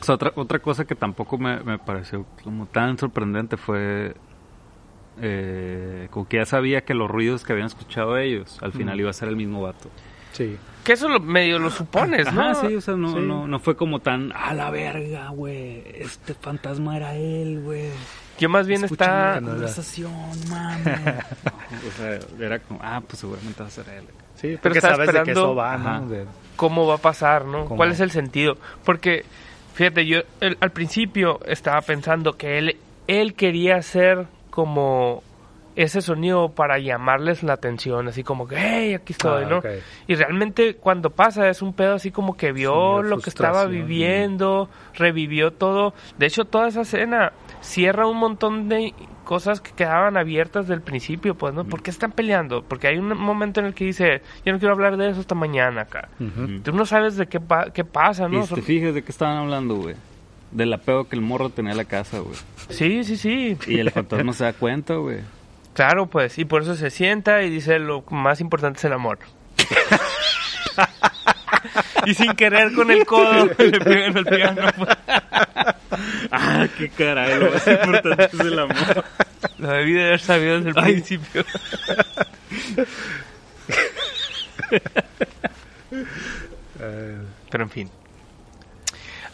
O 0.00 0.04
sea, 0.04 0.14
otra, 0.16 0.32
otra 0.34 0.58
cosa 0.58 0.84
que 0.86 0.96
tampoco 0.96 1.38
me, 1.38 1.60
me 1.60 1.78
pareció 1.78 2.26
como 2.42 2.66
tan 2.66 2.98
sorprendente 2.98 3.56
fue 3.56 4.14
eh, 5.20 6.08
como 6.10 6.26
que 6.28 6.38
ya 6.38 6.46
sabía 6.46 6.82
que 6.82 6.94
los 6.94 7.10
ruidos 7.10 7.44
que 7.44 7.52
habían 7.52 7.66
escuchado 7.66 8.16
ellos 8.18 8.58
al 8.62 8.72
final 8.72 8.96
Mm. 8.96 9.00
iba 9.00 9.10
a 9.10 9.14
ser 9.14 9.28
el 9.28 9.36
mismo 9.36 9.60
vato. 9.62 9.90
Sí. 10.32 10.56
Que 10.84 10.94
eso 10.94 11.08
lo, 11.08 11.20
medio 11.20 11.58
lo 11.58 11.70
supones, 11.70 12.32
¿no? 12.32 12.40
Ajá, 12.40 12.54
sí, 12.66 12.74
o 12.74 12.80
sea, 12.80 12.96
no, 12.96 13.12
Sí. 13.12 13.18
no, 13.20 13.46
no 13.46 13.58
fue 13.60 13.76
como 13.76 14.00
tan 14.00 14.32
a 14.32 14.54
la 14.54 14.70
verga, 14.70 15.28
güey. 15.28 15.82
Este 15.94 16.34
fantasma 16.34 16.96
era 16.96 17.14
él, 17.14 17.60
güey. 17.62 17.90
Yo 18.38 18.48
más 18.48 18.66
bien 18.66 18.82
está... 18.84 19.40
la 19.40 19.46
conversación, 19.46 20.12
mames. 20.48 20.86
o 21.88 21.96
sea, 21.98 22.18
era 22.40 22.58
como, 22.60 22.80
ah, 22.82 23.00
pues 23.06 23.18
seguramente 23.20 23.60
va 23.62 23.68
a 23.68 23.70
ser 23.70 23.88
él. 23.90 24.04
Sí, 24.36 24.58
Pero 24.60 24.80
sabes 24.80 24.98
de 24.98 25.04
que 25.04 25.10
esperando- 25.18 25.30
eso 25.40 25.54
va. 25.54 25.76
¿no? 25.76 26.08
De- 26.08 26.24
cómo 26.56 26.86
va 26.86 26.94
a 26.94 26.98
pasar, 26.98 27.44
¿no? 27.44 27.64
¿Cómo? 27.66 27.76
¿Cuál 27.76 27.92
es 27.92 28.00
el 28.00 28.10
sentido? 28.10 28.56
Porque, 28.84 29.24
fíjate, 29.74 30.06
yo 30.06 30.20
el- 30.40 30.56
al 30.60 30.70
principio 30.72 31.38
estaba 31.46 31.80
pensando 31.82 32.36
que 32.36 32.58
él, 32.58 32.76
él 33.06 33.34
quería 33.34 33.76
hacer 33.76 34.26
como 34.52 35.22
ese 35.74 36.02
sonido 36.02 36.50
para 36.50 36.78
llamarles 36.78 37.42
la 37.42 37.54
atención, 37.54 38.06
así 38.06 38.22
como 38.22 38.46
que, 38.46 38.56
hey, 38.58 38.92
aquí 38.92 39.14
estoy, 39.14 39.44
Ah, 39.44 39.48
¿no? 39.48 39.60
Y 40.06 40.14
realmente 40.16 40.76
cuando 40.76 41.08
pasa 41.08 41.48
es 41.48 41.62
un 41.62 41.72
pedo 41.72 41.94
así 41.94 42.10
como 42.10 42.36
que 42.36 42.52
vio 42.52 43.02
Sí, 43.02 43.08
lo 43.08 43.16
que 43.20 43.30
estaba 43.30 43.64
viviendo, 43.64 44.68
revivió 44.94 45.50
todo. 45.54 45.94
De 46.18 46.26
hecho, 46.26 46.44
toda 46.44 46.68
esa 46.68 46.82
escena 46.82 47.32
cierra 47.62 48.06
un 48.06 48.18
montón 48.18 48.68
de 48.68 48.92
cosas 49.24 49.62
que 49.62 49.70
quedaban 49.72 50.18
abiertas 50.18 50.68
del 50.68 50.82
principio, 50.82 51.36
pues, 51.36 51.54
¿no? 51.54 51.64
¿Por 51.64 51.82
qué 51.82 51.90
están 51.90 52.12
peleando? 52.12 52.62
Porque 52.62 52.88
hay 52.88 52.98
un 52.98 53.16
momento 53.16 53.60
en 53.60 53.66
el 53.66 53.72
que 53.74 53.86
dice, 53.86 54.20
yo 54.44 54.52
no 54.52 54.58
quiero 54.58 54.74
hablar 54.74 54.98
de 54.98 55.08
eso 55.08 55.20
hasta 55.20 55.34
mañana 55.34 55.82
acá. 55.82 56.10
Ujú. 56.20 56.60
Tú 56.62 56.72
no 56.72 56.84
sabes 56.84 57.16
de 57.16 57.28
qué, 57.28 57.40
pa- 57.40 57.70
qué 57.70 57.84
pasa, 57.84 58.28
Y 58.30 58.36
¿no? 58.36 58.42
si 58.46 58.56
te 58.56 58.60
fijas 58.62 58.92
de 58.92 59.02
qué 59.02 59.10
estaban 59.10 59.38
hablando, 59.38 59.76
güey. 59.76 59.94
Del 60.52 60.72
apego 60.72 61.08
que 61.08 61.16
el 61.16 61.22
morro 61.22 61.50
tenía 61.50 61.72
en 61.72 61.78
la 61.78 61.84
casa, 61.84 62.20
güey. 62.20 62.36
Sí, 62.68 63.04
sí, 63.04 63.16
sí. 63.16 63.56
Y 63.66 63.78
el 63.78 63.90
fantasma 63.90 64.32
se 64.32 64.44
da 64.44 64.52
cuenta, 64.52 64.94
güey. 64.94 65.20
Claro, 65.74 66.06
pues, 66.06 66.38
y 66.38 66.44
por 66.44 66.60
eso 66.60 66.76
se 66.76 66.90
sienta 66.90 67.42
y 67.42 67.48
dice 67.48 67.78
lo 67.78 68.04
más 68.10 68.42
importante 68.42 68.78
es 68.78 68.84
el 68.84 68.92
amor. 68.92 69.18
y 72.04 72.12
sin 72.12 72.34
querer 72.34 72.74
con 72.74 72.90
el 72.90 73.06
codo 73.06 73.46
le 73.58 73.80
pegan 73.80 74.18
al 74.18 74.24
piano. 74.26 74.62
Ah, 76.30 76.66
qué 76.76 76.90
caray, 76.90 77.40
lo 77.40 77.52
más 77.52 77.66
importante 77.66 78.24
es 78.34 78.40
el 78.40 78.58
amor. 78.58 79.04
Lo 79.56 79.68
debí 79.70 79.94
de 79.94 80.06
haber 80.08 80.20
sabido 80.20 80.60
desde 80.60 80.78
el 80.78 80.84
Ay. 80.84 80.92
principio. 80.92 81.42
Pero 87.50 87.64
en 87.64 87.70
fin. 87.70 87.90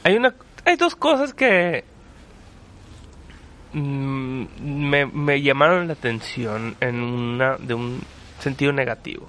Hay 0.04 0.16
una 0.16 0.34
hay 0.68 0.76
dos 0.76 0.94
cosas 0.94 1.32
que 1.32 1.82
mm, 3.72 4.44
me, 4.60 5.06
me 5.06 5.40
llamaron 5.40 5.86
la 5.86 5.94
atención 5.94 6.76
en 6.80 7.00
una 7.00 7.56
de 7.56 7.74
un 7.74 8.00
sentido 8.38 8.72
negativo. 8.72 9.28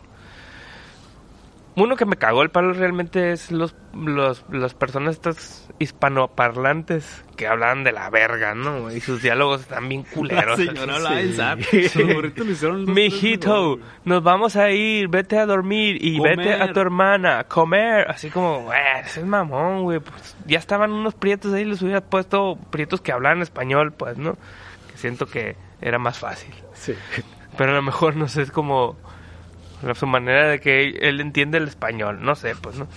Uno 1.75 1.95
que 1.95 2.05
me 2.05 2.17
cagó 2.17 2.41
el 2.41 2.49
palo 2.49 2.73
realmente 2.73 3.31
es 3.31 3.51
los, 3.51 3.73
los 3.93 4.43
las 4.49 4.73
personas 4.73 5.15
estas 5.15 5.69
hispanoparlantes 5.79 7.23
que 7.37 7.47
hablan 7.47 7.83
de 7.83 7.91
la 7.91 8.09
verga, 8.09 8.53
¿no? 8.53 8.91
Y 8.91 8.99
sus 8.99 9.21
diálogos 9.21 9.61
están 9.61 9.87
bien 9.87 10.03
culeros. 10.13 10.59
La 10.59 10.65
señora 10.65 10.95
hablaba 10.95 11.55
Mijito, 12.87 13.79
nos 14.03 14.23
vamos 14.23 14.55
a 14.55 14.71
ir, 14.71 15.07
vete 15.07 15.37
a 15.37 15.45
dormir 15.45 15.97
y 16.01 16.17
Comer. 16.17 16.37
vete 16.37 16.53
a 16.53 16.73
tu 16.73 16.79
hermana 16.79 17.39
a 17.39 17.43
comer. 17.45 18.09
Así 18.09 18.29
como, 18.29 18.63
güey, 18.63 18.79
ese 19.05 19.21
es 19.21 19.25
mamón, 19.25 19.83
güey. 19.83 19.99
Pues, 19.99 20.35
ya 20.45 20.59
estaban 20.59 20.91
unos 20.91 21.13
prietos 21.15 21.53
ahí, 21.53 21.65
les 21.65 21.81
hubiera 21.81 22.01
puesto 22.01 22.57
prietos 22.71 22.99
que 23.01 23.11
hablaban 23.11 23.41
español, 23.41 23.93
pues, 23.93 24.17
¿no? 24.17 24.33
Que 24.91 24.97
siento 24.97 25.27
que 25.27 25.55
era 25.81 25.97
más 25.99 26.19
fácil. 26.19 26.53
sí. 26.73 26.93
Pero 27.57 27.71
a 27.71 27.75
lo 27.75 27.81
mejor, 27.81 28.15
no 28.15 28.27
sé, 28.27 28.43
es 28.43 28.51
como 28.51 28.95
su 29.95 30.07
manera 30.07 30.47
de 30.47 30.59
que 30.59 30.89
él 31.01 31.19
entiende 31.21 31.57
el 31.57 31.67
español, 31.67 32.19
no 32.21 32.35
sé, 32.35 32.53
pues, 32.59 32.75
¿no? 32.77 32.87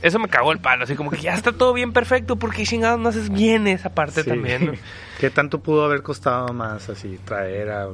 Eso 0.00 0.18
me 0.20 0.28
cagó 0.28 0.52
el 0.52 0.60
palo, 0.60 0.84
así 0.84 0.94
como 0.94 1.10
que 1.10 1.16
ya 1.18 1.34
está 1.34 1.50
todo 1.52 1.72
bien 1.72 1.92
perfecto, 1.92 2.36
porque 2.36 2.62
chingados 2.64 3.00
no 3.00 3.08
haces 3.08 3.30
bien 3.30 3.66
esa 3.66 3.90
parte 3.94 4.22
Sí. 4.22 4.28
también, 4.30 4.66
¿no? 4.66 4.72
¿Qué 5.18 5.30
tanto 5.30 5.60
pudo 5.60 5.84
haber 5.84 6.02
costado 6.02 6.52
más 6.52 6.88
así 6.88 7.18
traer 7.24 7.70
a 7.70 7.88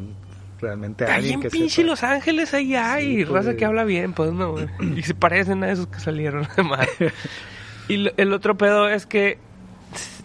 realmente 0.61 1.07
a 1.07 1.15
alguien 1.15 1.35
en 1.37 1.41
que 1.41 1.49
pinche 1.49 1.77
sepa? 1.77 1.87
Los 1.89 2.03
Ángeles 2.03 2.53
ahí 2.53 2.75
hay, 2.75 3.17
Sí, 3.17 3.25
raza 3.25 3.45
pues. 3.51 3.57
que 3.57 3.65
habla 3.65 3.85
bien, 3.85 4.13
pues 4.13 4.33
no. 4.33 4.55
Y 4.97 5.03
se 5.03 5.15
parecen 5.15 5.65
a 5.65 5.71
esos 5.73 5.87
que 5.87 5.99
salieron 6.01 6.47
además. 6.53 6.87
y 7.89 7.97
lo- 7.97 8.13
el 8.19 8.33
otro 8.35 8.57
pedo 8.59 8.89
es 8.91 9.07
que 9.07 9.39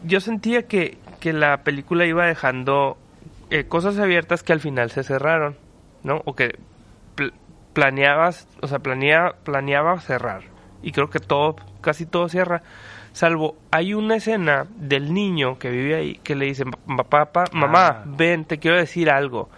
yo 0.03 0.19
sentía 0.19 0.63
que, 0.67 0.97
que 1.21 1.31
la 1.31 1.63
película 1.63 2.05
iba 2.05 2.25
dejando 2.25 2.97
eh, 3.51 3.63
cosas 3.65 3.97
abiertas 3.99 4.43
que 4.43 4.51
al 4.51 4.59
final 4.59 4.91
se 4.91 5.03
cerraron, 5.03 5.55
¿no? 6.03 6.21
O 6.25 6.35
que 6.35 6.59
planeabas, 7.73 8.47
o 8.61 8.67
sea, 8.67 8.79
planea, 8.79 9.33
planeaba 9.43 9.99
cerrar. 10.01 10.43
Y 10.81 10.91
creo 10.91 11.09
que 11.09 11.19
todo, 11.19 11.55
casi 11.81 12.05
todo 12.05 12.29
cierra. 12.29 12.61
Salvo, 13.11 13.57
hay 13.71 13.93
una 13.93 14.15
escena 14.17 14.67
del 14.77 15.13
niño 15.13 15.57
que 15.57 15.69
vive 15.69 15.95
ahí 15.95 16.15
que 16.23 16.35
le 16.35 16.45
dice, 16.45 16.63
"Pa- 16.65 17.03
papá, 17.09 17.43
mamá, 17.53 17.87
Ah. 17.87 18.03
ven, 18.05 18.45
te 18.45 18.59
quiero 18.59 18.77
decir 18.77 19.09
algo. 19.09 19.49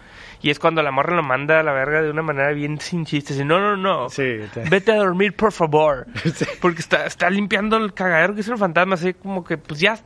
Y 0.41 0.49
es 0.49 0.57
cuando 0.57 0.81
la 0.81 0.91
morra 0.91 1.15
lo 1.15 1.21
manda 1.21 1.59
a 1.59 1.63
la 1.63 1.71
verga 1.71 2.01
de 2.01 2.09
una 2.09 2.23
manera 2.23 2.51
bien 2.53 2.79
sin 2.79 3.05
chistes. 3.05 3.39
Y 3.39 3.45
no, 3.45 3.59
no, 3.59 3.77
no. 3.77 4.09
Sí, 4.09 4.23
te- 4.53 4.63
Vete 4.69 4.91
a 4.93 4.95
dormir, 4.95 5.35
por 5.35 5.51
favor. 5.51 6.07
Sí. 6.33 6.45
Porque 6.59 6.79
está, 6.79 7.05
está 7.05 7.29
limpiando 7.29 7.77
el 7.77 7.93
cagadero 7.93 8.33
que 8.33 8.41
es 8.41 8.47
el 8.47 8.57
fantasma. 8.57 8.95
Así 8.95 9.13
como 9.13 9.43
que, 9.43 9.57
pues 9.59 9.79
ya, 9.79 9.99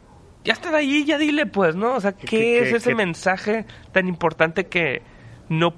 ya 0.44 0.54
está 0.54 0.76
ahí, 0.76 1.06
ya 1.06 1.18
dile, 1.18 1.46
pues, 1.46 1.76
¿no? 1.78 1.94
O 1.94 2.02
sea, 2.02 2.12
¿qué, 2.14 2.26
¿Qué- 2.26 2.60
es 2.64 2.70
qué- 2.72 2.76
ese 2.78 2.90
qué- 2.90 2.96
mensaje 2.96 3.66
tan 3.94 4.08
importante 4.10 4.66
que 4.66 5.02
no. 5.48 5.74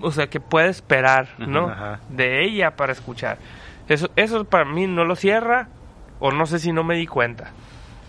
O 0.00 0.12
sea, 0.12 0.28
que 0.28 0.40
puede 0.40 0.68
esperar, 0.68 1.28
¿no? 1.38 1.68
Ajá. 1.68 2.00
De 2.08 2.44
ella 2.44 2.76
para 2.76 2.92
escuchar. 2.92 3.38
Eso, 3.88 4.08
eso 4.16 4.44
para 4.44 4.64
mí 4.64 4.86
no 4.86 5.04
lo 5.04 5.16
cierra. 5.16 5.68
O 6.20 6.30
no 6.30 6.46
sé 6.46 6.58
si 6.58 6.72
no 6.72 6.84
me 6.84 6.96
di 6.96 7.06
cuenta. 7.06 7.52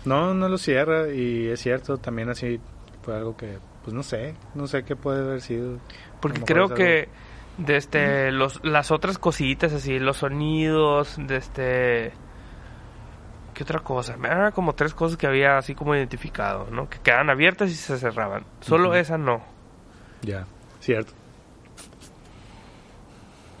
No, 0.04 0.34
no 0.34 0.48
lo 0.48 0.58
cierra 0.58 1.08
y 1.12 1.48
es 1.48 1.60
cierto, 1.60 1.96
también 1.98 2.28
así 2.28 2.60
fue 3.02 3.16
algo 3.16 3.36
que, 3.36 3.58
pues 3.84 3.94
no 3.94 4.02
sé, 4.02 4.34
no 4.54 4.66
sé 4.66 4.84
qué 4.84 4.96
puede 4.96 5.22
haber 5.22 5.40
sido. 5.40 5.78
Porque 6.20 6.42
creo 6.42 6.68
que 6.68 7.08
de 7.58 7.76
este 7.76 8.32
los 8.32 8.64
las 8.64 8.90
otras 8.90 9.18
cositas 9.18 9.72
así, 9.72 9.98
los 9.98 10.18
sonidos, 10.18 11.16
de 11.18 11.36
este 11.36 12.12
¿qué 13.54 13.62
otra 13.62 13.80
cosa? 13.80 14.16
Eran 14.22 14.52
como 14.52 14.74
tres 14.74 14.94
cosas 14.94 15.16
que 15.16 15.26
había 15.26 15.58
así 15.58 15.74
como 15.74 15.94
identificado, 15.94 16.68
¿no? 16.70 16.88
Que 16.88 16.98
quedaban 16.98 17.30
abiertas 17.30 17.70
y 17.70 17.74
se 17.74 17.98
cerraban. 17.98 18.44
Solo 18.60 18.94
esa 18.94 19.18
no. 19.18 19.42
Ya, 20.22 20.46
cierto. 20.80 21.12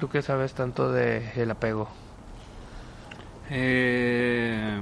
¿Tú 0.02 0.08
qué 0.08 0.20
sabes 0.20 0.52
tanto 0.52 0.90
de 0.90 1.30
el 1.40 1.48
apego? 1.52 1.88
Eh... 3.50 4.80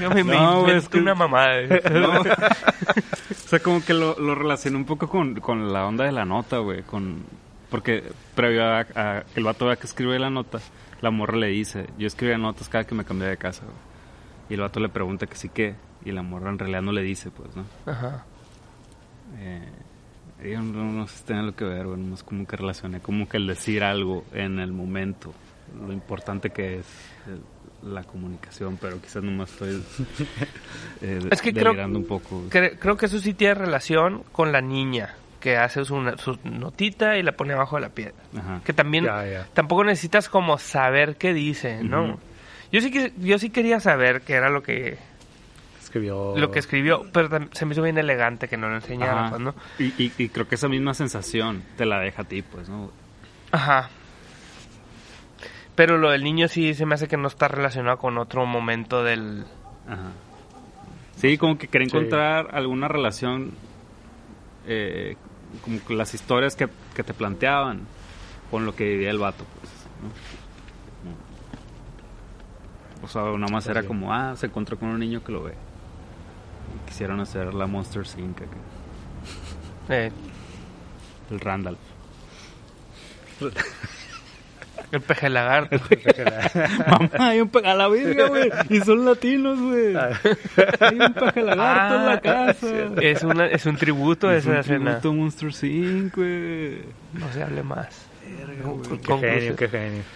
Yo 0.00 0.10
me, 0.10 0.24
me 0.24 0.34
No, 0.34 0.66
es 0.68 0.88
que- 0.88 0.98
una 0.98 1.14
mamada. 1.14 1.60
No. 1.92 2.20
o 2.22 2.24
sea, 3.46 3.60
como 3.60 3.84
que 3.84 3.94
lo, 3.94 4.18
lo 4.18 4.34
relacioné 4.34 4.76
un 4.78 4.84
poco 4.84 5.08
con, 5.08 5.36
con 5.36 5.72
la 5.72 5.86
onda 5.86 6.04
de 6.06 6.10
la 6.10 6.24
nota, 6.24 6.58
güey. 6.58 6.82
Con, 6.82 7.22
porque 7.70 8.02
previo 8.34 8.64
a, 8.64 8.80
a 8.80 9.22
que 9.22 9.38
el 9.38 9.44
vato 9.44 9.66
vea 9.66 9.76
que 9.76 9.86
escribe 9.86 10.18
la 10.18 10.30
nota, 10.30 10.58
la 11.02 11.12
morra 11.12 11.36
le 11.36 11.46
dice, 11.46 11.86
yo 11.98 12.08
escribía 12.08 12.36
notas 12.36 12.68
cada 12.68 12.82
que 12.82 12.96
me 12.96 13.04
cambié 13.04 13.28
de 13.28 13.36
casa, 13.36 13.62
güey. 13.62 13.76
Y 14.50 14.54
el 14.54 14.60
vato 14.60 14.80
le 14.80 14.88
pregunta 14.88 15.28
que 15.28 15.36
sí 15.36 15.50
que, 15.50 15.76
y 16.04 16.10
la 16.10 16.22
morra 16.22 16.50
en 16.50 16.58
realidad 16.58 16.82
no 16.82 16.90
le 16.90 17.02
dice, 17.02 17.30
pues, 17.30 17.54
¿no? 17.54 17.64
Ajá. 17.86 18.24
Eh, 19.38 19.68
yo 20.42 20.60
no, 20.60 20.84
no 20.92 21.06
sé 21.06 21.18
si 21.18 21.24
tiene 21.24 21.42
lo 21.42 21.54
que 21.54 21.64
ver, 21.64 21.86
güey, 21.86 21.98
nomás 22.00 22.22
como 22.22 22.46
que 22.46 22.56
relacioné 22.56 23.00
como 23.00 23.28
que 23.28 23.36
el 23.36 23.46
decir 23.46 23.82
algo 23.84 24.24
en 24.32 24.58
el 24.58 24.72
momento, 24.72 25.32
lo 25.86 25.92
importante 25.92 26.50
que 26.50 26.78
es 26.80 26.86
eh, 27.28 27.38
la 27.82 28.02
comunicación, 28.04 28.78
pero 28.80 29.00
quizás 29.00 29.22
nomás 29.22 29.50
estoy 29.52 29.82
eh, 31.02 31.20
Es 31.30 31.40
que 31.42 31.52
creo- 31.52 31.72
un 31.86 32.04
poco. 32.04 32.44
Cre- 32.50 32.76
creo 32.78 32.96
que 32.96 33.06
eso 33.06 33.18
sí 33.18 33.34
tiene 33.34 33.54
relación 33.54 34.22
con 34.32 34.52
la 34.52 34.60
niña 34.60 35.14
que 35.40 35.56
hace 35.58 35.84
su, 35.84 35.96
su 36.16 36.38
notita 36.44 37.18
y 37.18 37.22
la 37.22 37.32
pone 37.32 37.52
abajo 37.52 37.76
de 37.76 37.82
la 37.82 37.88
piedra. 37.90 38.14
Ajá. 38.36 38.62
Que 38.64 38.72
también 38.72 39.04
Ya, 39.04 39.26
ya. 39.26 39.46
tampoco 39.52 39.84
necesitas 39.84 40.30
como 40.30 40.56
saber 40.56 41.16
qué 41.16 41.34
dice, 41.34 41.82
¿no? 41.84 42.18
Yo 42.72 42.80
sí 42.80 42.90
que 42.90 43.12
yo 43.18 43.38
sí 43.38 43.50
quería 43.50 43.78
saber 43.78 44.22
qué 44.22 44.32
era 44.34 44.48
lo 44.48 44.62
que 44.62 44.96
Escribió. 45.94 46.36
lo 46.36 46.50
que 46.50 46.58
escribió, 46.58 47.06
pero 47.12 47.28
se 47.52 47.64
me 47.66 47.72
hizo 47.72 47.82
bien 47.82 47.96
elegante 47.98 48.48
que 48.48 48.56
no 48.56 48.68
lo 48.68 48.74
enseñara, 48.74 49.28
pues, 49.30 49.40
¿no? 49.40 49.54
Y, 49.78 49.84
y- 50.02 50.12
y 50.18 50.28
creo 50.28 50.48
que 50.48 50.56
esa 50.56 50.68
misma 50.68 50.92
sensación 50.92 51.62
te 51.76 51.86
la 51.86 52.00
deja 52.00 52.22
a 52.22 52.24
ti, 52.24 52.42
pues, 52.42 52.68
¿no? 52.68 52.90
Ajá. 53.52 53.90
Pero 55.76 55.96
lo 55.98 56.10
del 56.10 56.24
niño 56.24 56.48
sí 56.48 56.74
se 56.74 56.84
me 56.84 56.94
hace 56.96 57.06
que 57.06 57.16
no 57.16 57.28
está 57.28 57.46
relacionado 57.46 57.98
con 57.98 58.18
otro 58.18 58.44
momento 58.44 59.04
del 59.04 59.44
Ajá. 59.88 60.10
Sí, 61.16 61.38
como 61.38 61.58
que 61.58 61.68
quería 61.68 61.88
Sí. 61.88 61.96
encontrar 61.96 62.48
alguna 62.52 62.88
relación, 62.88 63.52
eh, 64.66 65.16
como 65.62 65.78
que 65.84 65.94
las 65.94 66.12
historias 66.12 66.56
que, 66.56 66.68
que 66.96 67.04
te 67.04 67.14
planteaban 67.14 67.82
con 68.50 68.66
lo 68.66 68.74
que 68.74 68.82
vivía 68.84 69.10
el 69.10 69.18
vato, 69.18 69.44
pues, 69.60 69.72
¿no? 70.02 70.10
O 73.04 73.08
sea, 73.08 73.22
nada 73.38 73.52
más 73.52 73.66
era 73.68 73.84
como, 73.84 74.12
ah, 74.12 74.34
se 74.36 74.46
encontró 74.46 74.78
con 74.78 74.88
un 74.88 74.98
niño 74.98 75.22
que 75.22 75.30
lo 75.30 75.42
ve. 75.44 75.54
Y 76.72 76.78
quisieron 76.88 77.20
hacer 77.20 77.52
la 77.54 77.66
Monster 77.66 78.04
Inc. 78.18 78.38
acá, 78.42 78.56
eh, 79.90 80.10
el 81.30 81.40
Randall. 81.40 81.76
el 84.92 85.00
peje 85.00 85.28
lagarto. 85.28 85.76
Mamá, 86.88 87.10
hay 87.18 87.40
un 87.40 87.48
peje 87.48 87.66
a 87.68 87.74
la 87.74 87.88
verga, 87.88 88.28
güey. 88.28 88.48
Y 88.70 88.80
son 88.80 89.04
latinos, 89.04 89.58
güey. 89.60 89.96
Hay 89.96 90.98
un 91.00 91.12
peje 91.14 91.42
lagarto 91.42 91.94
en 91.96 92.06
la 92.06 92.12
Ah, 92.12 92.20
casa. 92.20 92.68
es 93.00 93.22
una 93.24 93.46
es 93.46 93.66
un 93.66 93.76
tributo 93.76 94.28
a 94.28 94.36
Es 94.36 94.46
un 94.46 94.52
esa 94.52 94.60
escena. 94.60 95.00
tributo 95.00 95.08
a 95.10 95.12
Monster 95.12 95.50
Inc., 95.70 96.14
güey. 96.14 96.82
No 97.14 97.32
se 97.32 97.42
hable 97.42 97.62
más. 97.64 98.06
Qué 98.24 98.62
Conclusión. 98.62 99.20
genio, 99.20 99.56
qué 99.56 99.68
genio. 99.68 100.02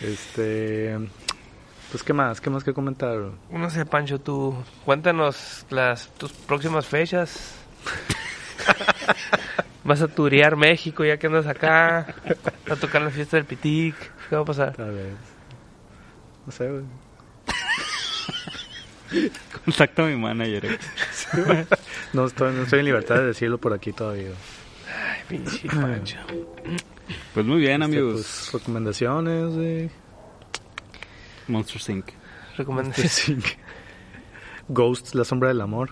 este. 0.00 0.96
Pues, 1.94 2.02
¿qué 2.02 2.12
más? 2.12 2.40
¿Qué 2.40 2.50
más 2.50 2.64
que 2.64 2.74
comentar? 2.74 3.16
No 3.52 3.70
sé, 3.70 3.86
Pancho, 3.86 4.18
tú 4.20 4.52
cuéntanos 4.84 5.64
las 5.70 6.08
tus 6.18 6.32
próximas 6.32 6.86
fechas. 6.86 7.54
Vas 9.84 10.02
a 10.02 10.08
turear 10.08 10.56
México 10.56 11.04
ya 11.04 11.18
que 11.18 11.28
andas 11.28 11.46
acá. 11.46 12.12
A 12.68 12.74
tocar 12.74 13.00
la 13.00 13.10
fiesta 13.10 13.36
del 13.36 13.46
Pitic. 13.46 13.94
¿Qué 14.28 14.34
va 14.34 14.42
a 14.42 14.44
pasar? 14.44 14.74
Tal 14.74 14.90
vez. 14.90 15.14
No 16.44 16.50
sé, 16.50 16.68
güey. 16.68 16.82
Contacta 19.64 20.02
a 20.02 20.06
mi 20.06 20.16
manager. 20.16 20.64
eh. 20.66 20.78
No 22.12 22.24
estoy, 22.26 22.52
no 22.54 22.64
estoy 22.64 22.80
en 22.80 22.86
libertad 22.86 23.18
de 23.18 23.26
decirlo 23.26 23.58
por 23.58 23.72
aquí 23.72 23.92
todavía. 23.92 24.30
Ay, 24.88 25.20
pinche 25.28 25.68
Pancho. 25.68 26.18
Pues 27.34 27.46
muy 27.46 27.60
bien, 27.60 27.84
Este, 27.84 27.96
amigos. 27.98 28.48
pues, 28.50 28.52
recomendaciones, 28.52 29.54
güey. 29.54 29.90
Monster 31.48 31.80
Inc. 31.94 32.10
Recomendaciones. 32.56 33.12
Sí. 33.12 33.36
Ghost, 34.68 35.14
la 35.14 35.24
sombra 35.24 35.48
del 35.48 35.60
amor. 35.60 35.90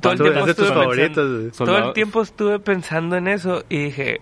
Todo 0.00 0.12
el 0.14 0.18
tiempo 0.20 0.40
es 0.40 0.46
de 0.46 0.54
tus 0.54 0.64
estuve 0.64 0.78
favoritos, 0.80 1.42
pensando-. 1.42 1.72
Todo 1.72 1.88
el 1.88 1.92
tiempo 1.92 2.22
estuve 2.22 2.58
pensando 2.58 3.16
en 3.16 3.28
eso 3.28 3.64
y 3.68 3.84
dije, 3.84 4.20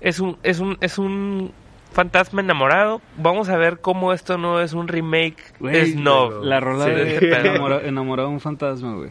es 0.00 0.18
un, 0.20 0.38
es 0.42 0.60
un, 0.60 0.76
es 0.80 0.98
un 0.98 1.52
fantasma 1.92 2.40
enamorado. 2.40 3.00
Vamos 3.18 3.48
a 3.50 3.56
ver 3.56 3.80
cómo 3.80 4.12
esto 4.12 4.38
no 4.38 4.60
es 4.60 4.72
un 4.72 4.88
remake 4.88 5.36
Güey, 5.60 5.92
snob. 5.92 6.42
La 6.42 6.60
rola 6.60 6.86
Sí. 6.86 6.90
de 6.90 7.18
enamorado, 7.40 7.80
enamorado 7.82 8.28
de 8.28 8.34
un 8.34 8.40
fantasma, 8.40 8.94
güey. 8.94 9.10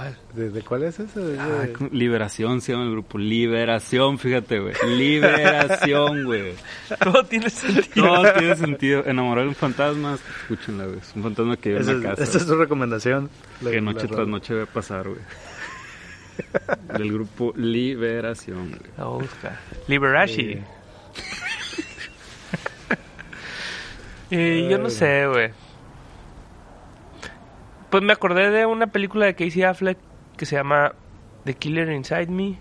¿Cuál? 0.00 0.16
¿De, 0.34 0.50
de 0.50 0.62
cuál 0.62 0.82
es 0.84 0.98
ese? 0.98 1.20
De- 1.20 1.38
Ah, 1.38 1.66
Liberación 1.92 2.60
se 2.60 2.72
llama 2.72 2.84
el 2.84 2.92
grupo. 2.92 3.18
Liberación, 3.18 4.18
fíjate, 4.18 4.58
güey. 4.60 4.74
Liberación, 4.96 6.24
güey. 6.24 6.54
Todo 7.02 7.24
tiene 7.24 7.50
sentido. 7.50 8.06
Todo 8.06 8.32
tiene 8.34 8.56
sentido. 8.56 9.04
Enamorado 9.06 9.42
de 9.44 9.48
un 9.50 9.54
fantasma, 9.54 10.14
escúchenla, 10.42 10.86
güey. 10.86 10.98
Es 10.98 11.12
un 11.14 11.22
fantasma 11.22 11.56
que 11.56 11.70
vive 11.70 11.80
en 11.82 11.96
una 11.98 12.10
casa. 12.10 12.22
esa 12.22 12.38
es 12.38 12.46
tu 12.46 12.54
recomendación. 12.56 13.28
La- 13.60 13.70
que 13.70 13.76
la 13.76 13.92
noche 13.92 14.08
tras 14.08 14.26
noche 14.26 14.54
va 14.54 14.62
a 14.62 14.66
pasar, 14.66 15.08
güey. 15.08 15.20
Del 16.98 17.12
grupo 17.12 17.52
Liberación, 17.56 18.70
güey. 18.70 18.80
La 18.96 19.04
voy 19.04 19.20
a 19.20 19.22
buscar. 19.24 19.58
Liberashi. 19.86 20.54
Sí. 24.30 24.36
Y 24.36 24.68
yo 24.70 24.78
no 24.78 24.88
sé, 24.88 25.26
güey. 25.26 25.50
Pues 27.90 28.02
me 28.02 28.12
acordé 28.12 28.50
de 28.50 28.66
una 28.66 28.86
película 28.88 29.26
de 29.26 29.34
Casey 29.34 29.62
Affleck 29.62 29.98
que 30.36 30.46
se 30.46 30.56
llama 30.56 30.92
The 31.44 31.54
Killer 31.54 31.90
Inside 31.90 32.28
Me, 32.28 32.56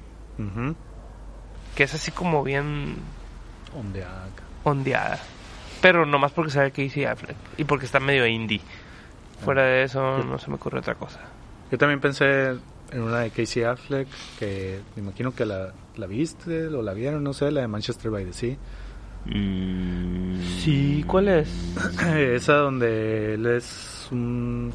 que 1.75 1.83
es 1.83 1.93
así 1.93 2.11
como 2.11 2.43
bien 2.43 2.95
Ondeaga. 3.77 4.29
ondeada. 4.63 5.19
Pero 5.81 6.05
nomás 6.05 6.31
porque 6.31 6.51
sabe 6.51 6.71
Casey 6.71 7.05
Affleck 7.05 7.37
y 7.57 7.63
porque 7.63 7.85
está 7.85 7.99
medio 7.99 8.25
indie. 8.27 8.61
Fuera 9.45 9.63
de 9.63 9.83
eso 9.83 10.17
no 10.23 10.37
se 10.39 10.49
me 10.49 10.55
ocurre 10.55 10.79
otra 10.79 10.95
cosa. 10.95 11.19
Yo 11.71 11.77
también 11.77 12.01
pensé 12.01 12.49
en 12.91 13.01
una 13.01 13.19
de 13.19 13.29
Casey 13.29 13.63
Affleck, 13.63 14.07
que 14.39 14.81
me 14.95 15.03
imagino 15.03 15.33
que 15.33 15.45
la, 15.45 15.71
la 15.95 16.07
viste 16.07 16.67
o 16.67 16.81
la 16.81 16.93
vieron, 16.93 17.23
no 17.23 17.33
sé, 17.33 17.51
la 17.51 17.61
de 17.61 17.67
Manchester 17.67 18.09
by 18.11 18.25
the 18.25 18.33
Sea. 18.33 18.57
Mm, 19.25 20.41
Sí, 20.59 21.03
¿cuál 21.07 21.27
es? 21.29 21.49
Esa 22.15 22.53
donde 22.55 23.35
él 23.35 23.45
es 23.45 24.07
un... 24.11 24.73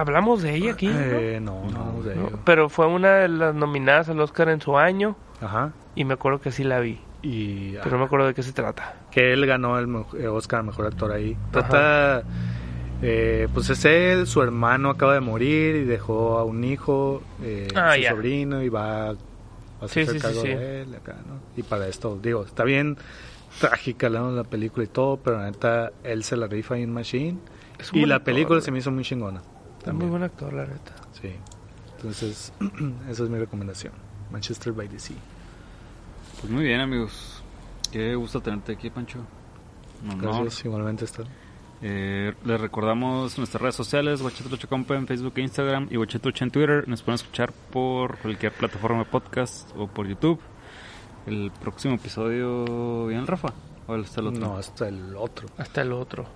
Hablamos 0.00 0.42
de 0.42 0.54
ella 0.54 0.72
aquí, 0.72 0.88
¿no? 0.88 0.98
Eh, 1.00 1.40
no, 1.42 1.62
no, 1.70 1.92
No, 1.94 2.02
de 2.02 2.14
No, 2.16 2.26
ello. 2.28 2.38
Pero 2.44 2.68
fue 2.68 2.86
una 2.86 3.16
de 3.16 3.28
las 3.28 3.54
nominadas 3.54 4.08
al 4.08 4.20
Oscar 4.20 4.48
en 4.50 4.60
su 4.60 4.76
año 4.78 5.16
Ajá. 5.40 5.72
y 5.94 6.04
me 6.04 6.14
acuerdo 6.14 6.40
que 6.40 6.52
sí 6.52 6.64
la 6.64 6.80
vi. 6.80 7.00
Y 7.22 7.72
Pero 7.76 7.92
no 7.92 7.98
me 7.98 8.04
acuerdo 8.04 8.26
de 8.26 8.34
qué 8.34 8.42
se 8.42 8.52
trata. 8.52 8.94
que 9.10 9.32
él 9.32 9.46
ganó 9.46 9.78
el 9.78 9.86
mo- 9.86 10.06
eh, 10.18 10.28
Oscar 10.28 10.60
a 10.60 10.62
Mejor 10.64 10.86
Actor 10.86 11.12
ahí. 11.12 11.36
Trata, 11.50 12.22
eh, 13.02 13.48
pues 13.54 13.70
es 13.70 13.84
él, 13.86 14.26
su 14.26 14.42
hermano 14.42 14.90
acaba 14.90 15.14
de 15.14 15.20
morir 15.20 15.76
y 15.76 15.84
dejó 15.84 16.38
a 16.38 16.44
un 16.44 16.62
hijo, 16.64 17.22
eh, 17.42 17.66
Ah, 17.74 17.94
su 17.96 18.02
ya. 18.02 18.10
sobrino 18.10 18.62
y 18.62 18.68
va 18.68 19.10
a 19.10 19.14
Sí, 19.88 20.00
hacerse 20.00 20.12
sí, 20.14 20.20
cargo 20.20 20.42
sí. 20.42 20.48
de 20.48 20.82
él 20.82 20.94
acá, 20.94 21.16
¿no? 21.26 21.40
Y 21.56 21.62
para 21.62 21.88
esto, 21.88 22.18
digo, 22.22 22.44
está 22.44 22.64
bien 22.64 22.96
trágica 23.60 24.08
la, 24.10 24.20
la 24.22 24.44
película 24.44 24.84
y 24.84 24.88
todo, 24.88 25.16
pero 25.16 25.38
la 25.38 25.46
neta 25.50 25.90
él 26.04 26.22
se 26.24 26.36
la 26.36 26.46
rifa 26.46 26.76
en 26.76 26.92
Machine 26.92 27.38
y 27.92 28.04
la 28.06 28.20
película 28.20 28.60
se 28.60 28.70
me 28.70 28.78
hizo 28.80 28.90
muy 28.90 29.02
chingona. 29.04 29.40
Es 29.86 29.92
muy 29.92 30.00
También. 30.00 30.10
buen 30.10 30.22
actor, 30.24 30.52
la 30.52 30.66
neta. 30.66 30.94
Sí. 31.20 31.32
Entonces, 31.96 32.52
esa 33.08 33.22
es 33.24 33.30
mi 33.30 33.38
recomendación. 33.38 33.92
Manchester 34.30 34.72
by 34.72 34.88
the 34.88 34.98
Sea. 34.98 35.16
Pues 36.40 36.52
muy 36.52 36.64
bien, 36.64 36.80
amigos. 36.80 37.42
Qué 37.92 38.14
gusto 38.16 38.40
tenerte 38.40 38.72
aquí, 38.72 38.90
Pancho. 38.90 39.20
Un 40.04 40.10
honor. 40.10 40.42
Gracias, 40.42 40.64
igualmente 40.64 41.04
está. 41.04 41.22
Eh, 41.82 42.34
les 42.44 42.60
recordamos 42.60 43.38
nuestras 43.38 43.60
redes 43.60 43.74
sociales, 43.74 44.22
Guachetrucha 44.22 44.66
Compa 44.66 44.96
en 44.96 45.06
Facebook 45.06 45.34
e 45.36 45.42
Instagram 45.42 45.88
y 45.90 45.96
Guachetrucha 45.96 46.44
en 46.44 46.50
Twitter. 46.50 46.88
Nos 46.88 47.02
pueden 47.02 47.16
escuchar 47.16 47.52
por 47.52 48.18
cualquier 48.18 48.52
plataforma 48.52 49.00
de 49.00 49.04
podcast 49.04 49.70
o 49.76 49.86
por 49.86 50.06
YouTube. 50.06 50.40
El 51.26 51.50
próximo 51.60 51.94
episodio 51.94 53.06
viene 53.06 53.20
el 53.20 53.26
Rafa. 53.26 53.52
¿O 53.86 53.94
hasta 53.94 54.20
el 54.20 54.26
otro? 54.28 54.40
No, 54.40 54.56
hasta 54.56 54.88
el 54.88 55.14
otro. 55.16 55.48
Hasta 55.58 55.82
el 55.82 55.92
otro. 55.92 56.26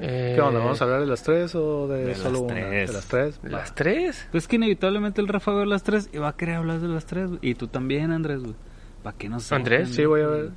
Eh, 0.00 0.32
¿Qué 0.34 0.40
onda? 0.40 0.60
¿Vamos 0.60 0.80
a 0.80 0.84
hablar 0.84 1.00
de 1.00 1.06
las 1.06 1.22
tres 1.22 1.54
o 1.54 1.88
de, 1.88 2.04
de 2.06 2.14
solo 2.14 2.32
las 2.32 2.40
una? 2.42 2.54
tres. 2.54 2.88
De 2.88 2.94
las 2.94 3.06
tres. 3.06 3.42
¿de 3.42 3.50
¿Las 3.50 3.74
tres? 3.74 4.28
Pues 4.30 4.46
que 4.48 4.56
inevitablemente 4.56 5.20
el 5.20 5.28
Rafa 5.28 5.52
ve 5.52 5.66
las 5.66 5.82
tres 5.82 6.10
y 6.12 6.18
va 6.18 6.28
a 6.28 6.36
querer 6.36 6.56
hablar 6.56 6.80
de 6.80 6.88
las 6.88 7.06
tres. 7.06 7.28
güey. 7.28 7.38
Y 7.42 7.54
tú 7.54 7.68
también, 7.68 8.12
Andrés, 8.12 8.40
güey. 8.40 8.54
¿Para 9.02 9.16
qué 9.16 9.28
nos 9.28 9.50
¿Andrés? 9.52 9.90
Sí, 9.94 10.04
voy 10.04 10.20
a 10.22 10.26
ver. 10.26 10.50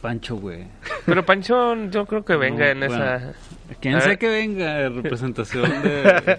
Pancho, 0.00 0.36
güey. 0.36 0.66
Pero 1.06 1.24
Pancho, 1.24 1.74
yo 1.90 2.06
creo 2.06 2.24
que 2.24 2.36
venga 2.36 2.66
No, 2.66 2.70
en 2.84 2.88
bueno. 2.88 2.94
esa. 3.04 3.32
Quien 3.80 3.94
A 3.96 4.00
sea 4.00 4.10
ver. 4.10 4.18
que 4.18 4.28
venga 4.28 4.82
en 4.82 5.02
representación 5.02 5.82
de, 5.82 6.02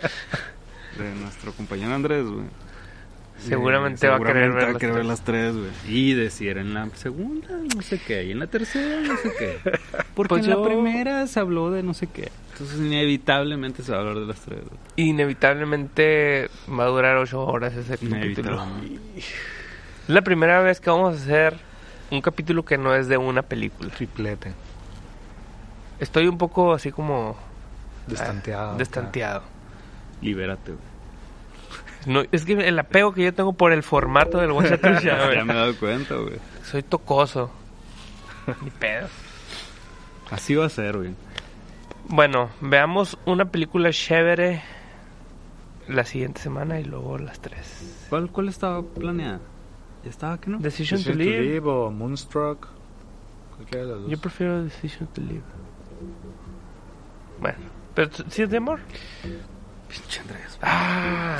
de 0.97 1.15
nuestro 1.21 1.51
compañero 1.53 1.93
Andrés, 1.93 2.25
güey. 2.25 2.45
Seguramente 3.37 4.07
va 4.07 4.15
a 4.15 4.19
querer 4.19 4.51
ver 4.53 4.63
Seguramente 4.63 4.65
va 4.65 4.69
a 4.69 4.71
las 4.73 4.79
querer 4.79 4.93
ver 4.95 5.01
tres. 5.01 5.07
las 5.07 5.23
tres, 5.23 5.55
güey. 5.55 5.95
Y 5.95 6.13
decir 6.13 6.57
en 6.57 6.73
la 6.73 6.89
segunda, 6.95 7.49
no 7.75 7.81
sé 7.81 7.99
qué. 7.99 8.23
Y 8.23 8.31
en 8.31 8.39
la 8.39 8.47
tercera, 8.47 9.01
no 9.01 9.15
sé 9.17 9.31
qué. 9.37 9.59
Porque 10.15 10.29
Pues 10.29 10.45
en 10.45 10.51
yo- 10.51 10.61
la 10.61 10.67
primera 10.67 11.27
se 11.27 11.39
habló 11.39 11.69
de 11.69 11.83
no 11.83 11.93
sé 11.93 12.07
qué. 12.07 12.31
Entonces, 12.53 12.77
inevitablemente 12.79 13.83
se 13.83 13.91
va 13.91 13.97
a 13.97 14.01
hablar 14.01 14.19
de 14.19 14.25
las 14.25 14.39
tres, 14.39 14.59
güey. 14.61 14.79
Inevitablemente 15.09 16.49
va 16.69 16.85
a 16.85 16.87
durar 16.87 17.17
ocho 17.17 17.45
horas 17.45 17.73
ese 17.75 17.97
capítulo. 17.97 18.65
Es 19.15 20.09
la 20.09 20.21
primera 20.21 20.61
vez 20.61 20.79
que 20.79 20.89
vamos 20.89 21.13
a 21.13 21.17
hacer 21.21 21.57
un 22.11 22.21
capítulo 22.21 22.63
que 22.63 22.77
no 22.77 22.95
es 22.95 23.07
de 23.07 23.17
una 23.17 23.41
película. 23.41 23.89
Triplete. 23.89 24.53
Estoy 25.99 26.27
un 26.27 26.37
poco 26.37 26.73
así 26.73 26.91
como 26.91 27.37
Destanteado. 28.07 28.71
ah, 28.73 28.77
destanteado. 28.77 29.43
Libérate, 30.21 30.71
güey. 30.71 30.94
No, 32.05 32.23
es 32.31 32.45
que 32.45 32.53
el 32.53 32.77
apego 32.79 33.13
que 33.13 33.23
yo 33.23 33.33
tengo 33.33 33.53
por 33.53 33.71
el 33.71 33.83
formato 33.83 34.37
del 34.39 34.53
Guachatrucha, 34.53 34.99
güey. 35.25 35.37
Ya 35.37 35.45
me 35.45 35.53
he 35.53 35.55
dado 35.55 35.75
cuenta, 35.77 36.15
güey. 36.15 36.37
Soy 36.63 36.83
tocoso. 36.83 37.51
Ni 38.61 38.69
pedo. 38.69 39.07
Así 40.29 40.55
va 40.55 40.65
a 40.65 40.69
ser, 40.69 40.97
güey. 40.97 41.11
Bueno, 42.07 42.49
veamos 42.61 43.17
una 43.25 43.45
película 43.45 43.89
chévere 43.91 44.61
la 45.87 46.05
siguiente 46.05 46.41
semana 46.41 46.79
y 46.79 46.83
luego 46.83 47.17
las 47.17 47.39
tres. 47.39 48.05
¿Cuál, 48.09 48.29
cuál 48.29 48.49
estaba 48.49 48.83
planeada? 48.83 49.39
¿Ya 50.03 50.09
estaba 50.11 50.39
que 50.39 50.51
no? 50.51 50.59
Decision, 50.59 50.99
Decision 50.99 51.17
to 51.17 51.23
Live. 51.23 51.67
o 51.67 51.89
Moonstruck. 51.89 52.67
Cualquiera 53.55 53.85
de 53.85 53.91
las 53.91 54.01
dos. 54.01 54.11
Yo 54.11 54.17
prefiero 54.19 54.63
Decision 54.63 55.07
to 55.07 55.21
Live. 55.21 55.41
Bueno, 57.39 57.57
pero 57.95 58.09
si 58.29 58.43
es 58.43 58.49
de 58.49 58.57
amor. 58.57 58.79
Pinche 59.89 60.19
Andrés. 60.21 60.59
Ah, 60.61 61.39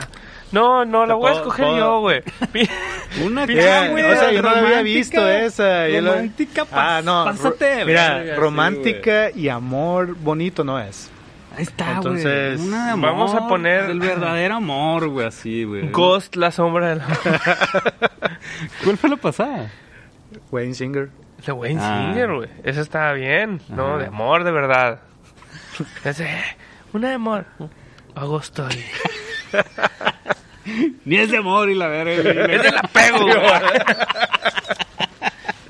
no, 0.56 0.86
no, 0.86 1.06
la 1.06 1.14
voy 1.16 1.30
a 1.30 1.34
escoger 1.36 1.66
puedo- 1.66 1.78
yo, 1.78 2.00
güey. 2.00 2.24
Una 3.26 3.46
Ya, 3.46 3.90
güey, 3.90 4.04
o 4.04 4.16
sea, 4.16 4.32
yo 4.32 4.42
no 4.42 4.50
la 4.50 4.58
había 4.60 4.70
romántica, 4.70 4.84
visto 4.84 5.30
esa. 5.30 5.88
Romántica, 5.88 6.66
ah, 6.72 7.02
no. 7.04 7.26
pásate, 7.26 7.86
Mira, 7.86 8.36
romántica 8.36 9.32
y 9.32 9.50
amor 9.50 10.16
bonito 10.16 10.64
no 10.64 10.80
es. 10.80 11.12
Ahí 11.58 11.64
está, 11.64 11.92
Entonces, 11.94 12.58
güey. 12.58 12.68
Una 12.68 12.86
de 12.88 12.92
amor, 12.92 13.10
vamos 13.12 13.34
a 13.34 13.48
poner- 13.48 13.90
El 13.90 14.00
verdadero 14.00 14.56
amor, 14.56 15.08
güey, 15.08 15.28
así, 15.28 15.64
güey. 15.64 15.90
Ghost, 15.90 16.36
la 16.36 16.52
sombra 16.52 16.90
del 16.90 17.02
amor. 17.02 17.18
¿Cuál 18.84 18.98
fue 18.98 19.10
la 19.10 19.16
pasada? 19.18 19.72
Wayne 20.52 20.74
Singer. 20.74 21.10
De 21.46 21.52
Wayne 21.54 21.80
Ah. 21.82 22.08
Singer, 22.12 22.34
güey. 22.34 22.50
Eso 22.64 22.82
estaba 22.82 23.14
bien. 23.14 23.62
No, 23.70 23.98
de 23.98 24.08
amor, 24.08 24.44
de 24.44 24.52
verdad. 24.52 25.00
Ese, 26.04 26.28
una 26.92 27.10
de 27.10 27.14
amor. 27.16 27.46
Agosto. 28.16 28.68
Ni 31.06 31.18
es 31.18 31.32
de 31.32 31.38
amor 31.38 31.70
y 31.70 31.76
la 31.76 31.88
verga. 31.88 32.46
Es 32.46 32.64
del 32.64 32.78
apego. 32.78 33.26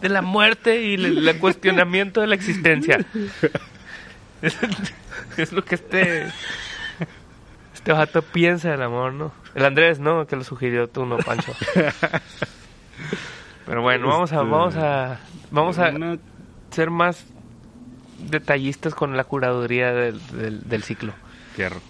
De 0.01 0.09
la 0.09 0.21
muerte 0.21 0.83
y 0.83 0.93
el, 0.95 1.27
el 1.27 1.39
cuestionamiento 1.39 2.21
de 2.21 2.27
la 2.27 2.35
existencia. 2.35 3.03
Es, 4.41 4.55
es 5.37 5.51
lo 5.51 5.65
que 5.65 5.75
este... 5.75 6.27
Este 7.73 7.91
vato 7.91 8.21
piensa 8.21 8.69
del 8.69 8.83
amor, 8.83 9.13
¿no? 9.13 9.31
El 9.55 9.65
Andrés, 9.65 9.99
¿no? 9.99 10.27
Que 10.27 10.35
lo 10.35 10.43
sugirió 10.43 10.87
tú, 10.87 11.05
no, 11.05 11.17
Pancho. 11.17 11.53
Pero 13.65 13.81
bueno, 13.81 14.07
vamos 14.07 14.31
a... 14.31 14.37
Vamos 14.37 14.75
a... 14.75 15.19
Vamos 15.49 15.79
a 15.79 15.91
ser 16.71 16.91
más 16.91 17.25
detallistas 18.29 18.93
con 18.93 19.17
la 19.17 19.23
curaduría 19.23 19.91
del, 19.91 20.19
del, 20.27 20.67
del 20.67 20.83
ciclo. 20.83 21.13
Fierro. 21.55 21.81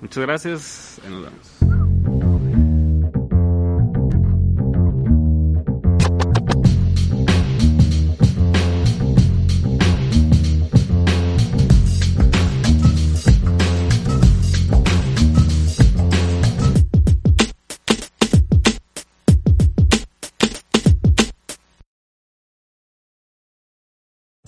Muchas 0.00 0.24
gracias. 0.24 1.00
Nos 1.08 1.22
vemos. 1.24 1.55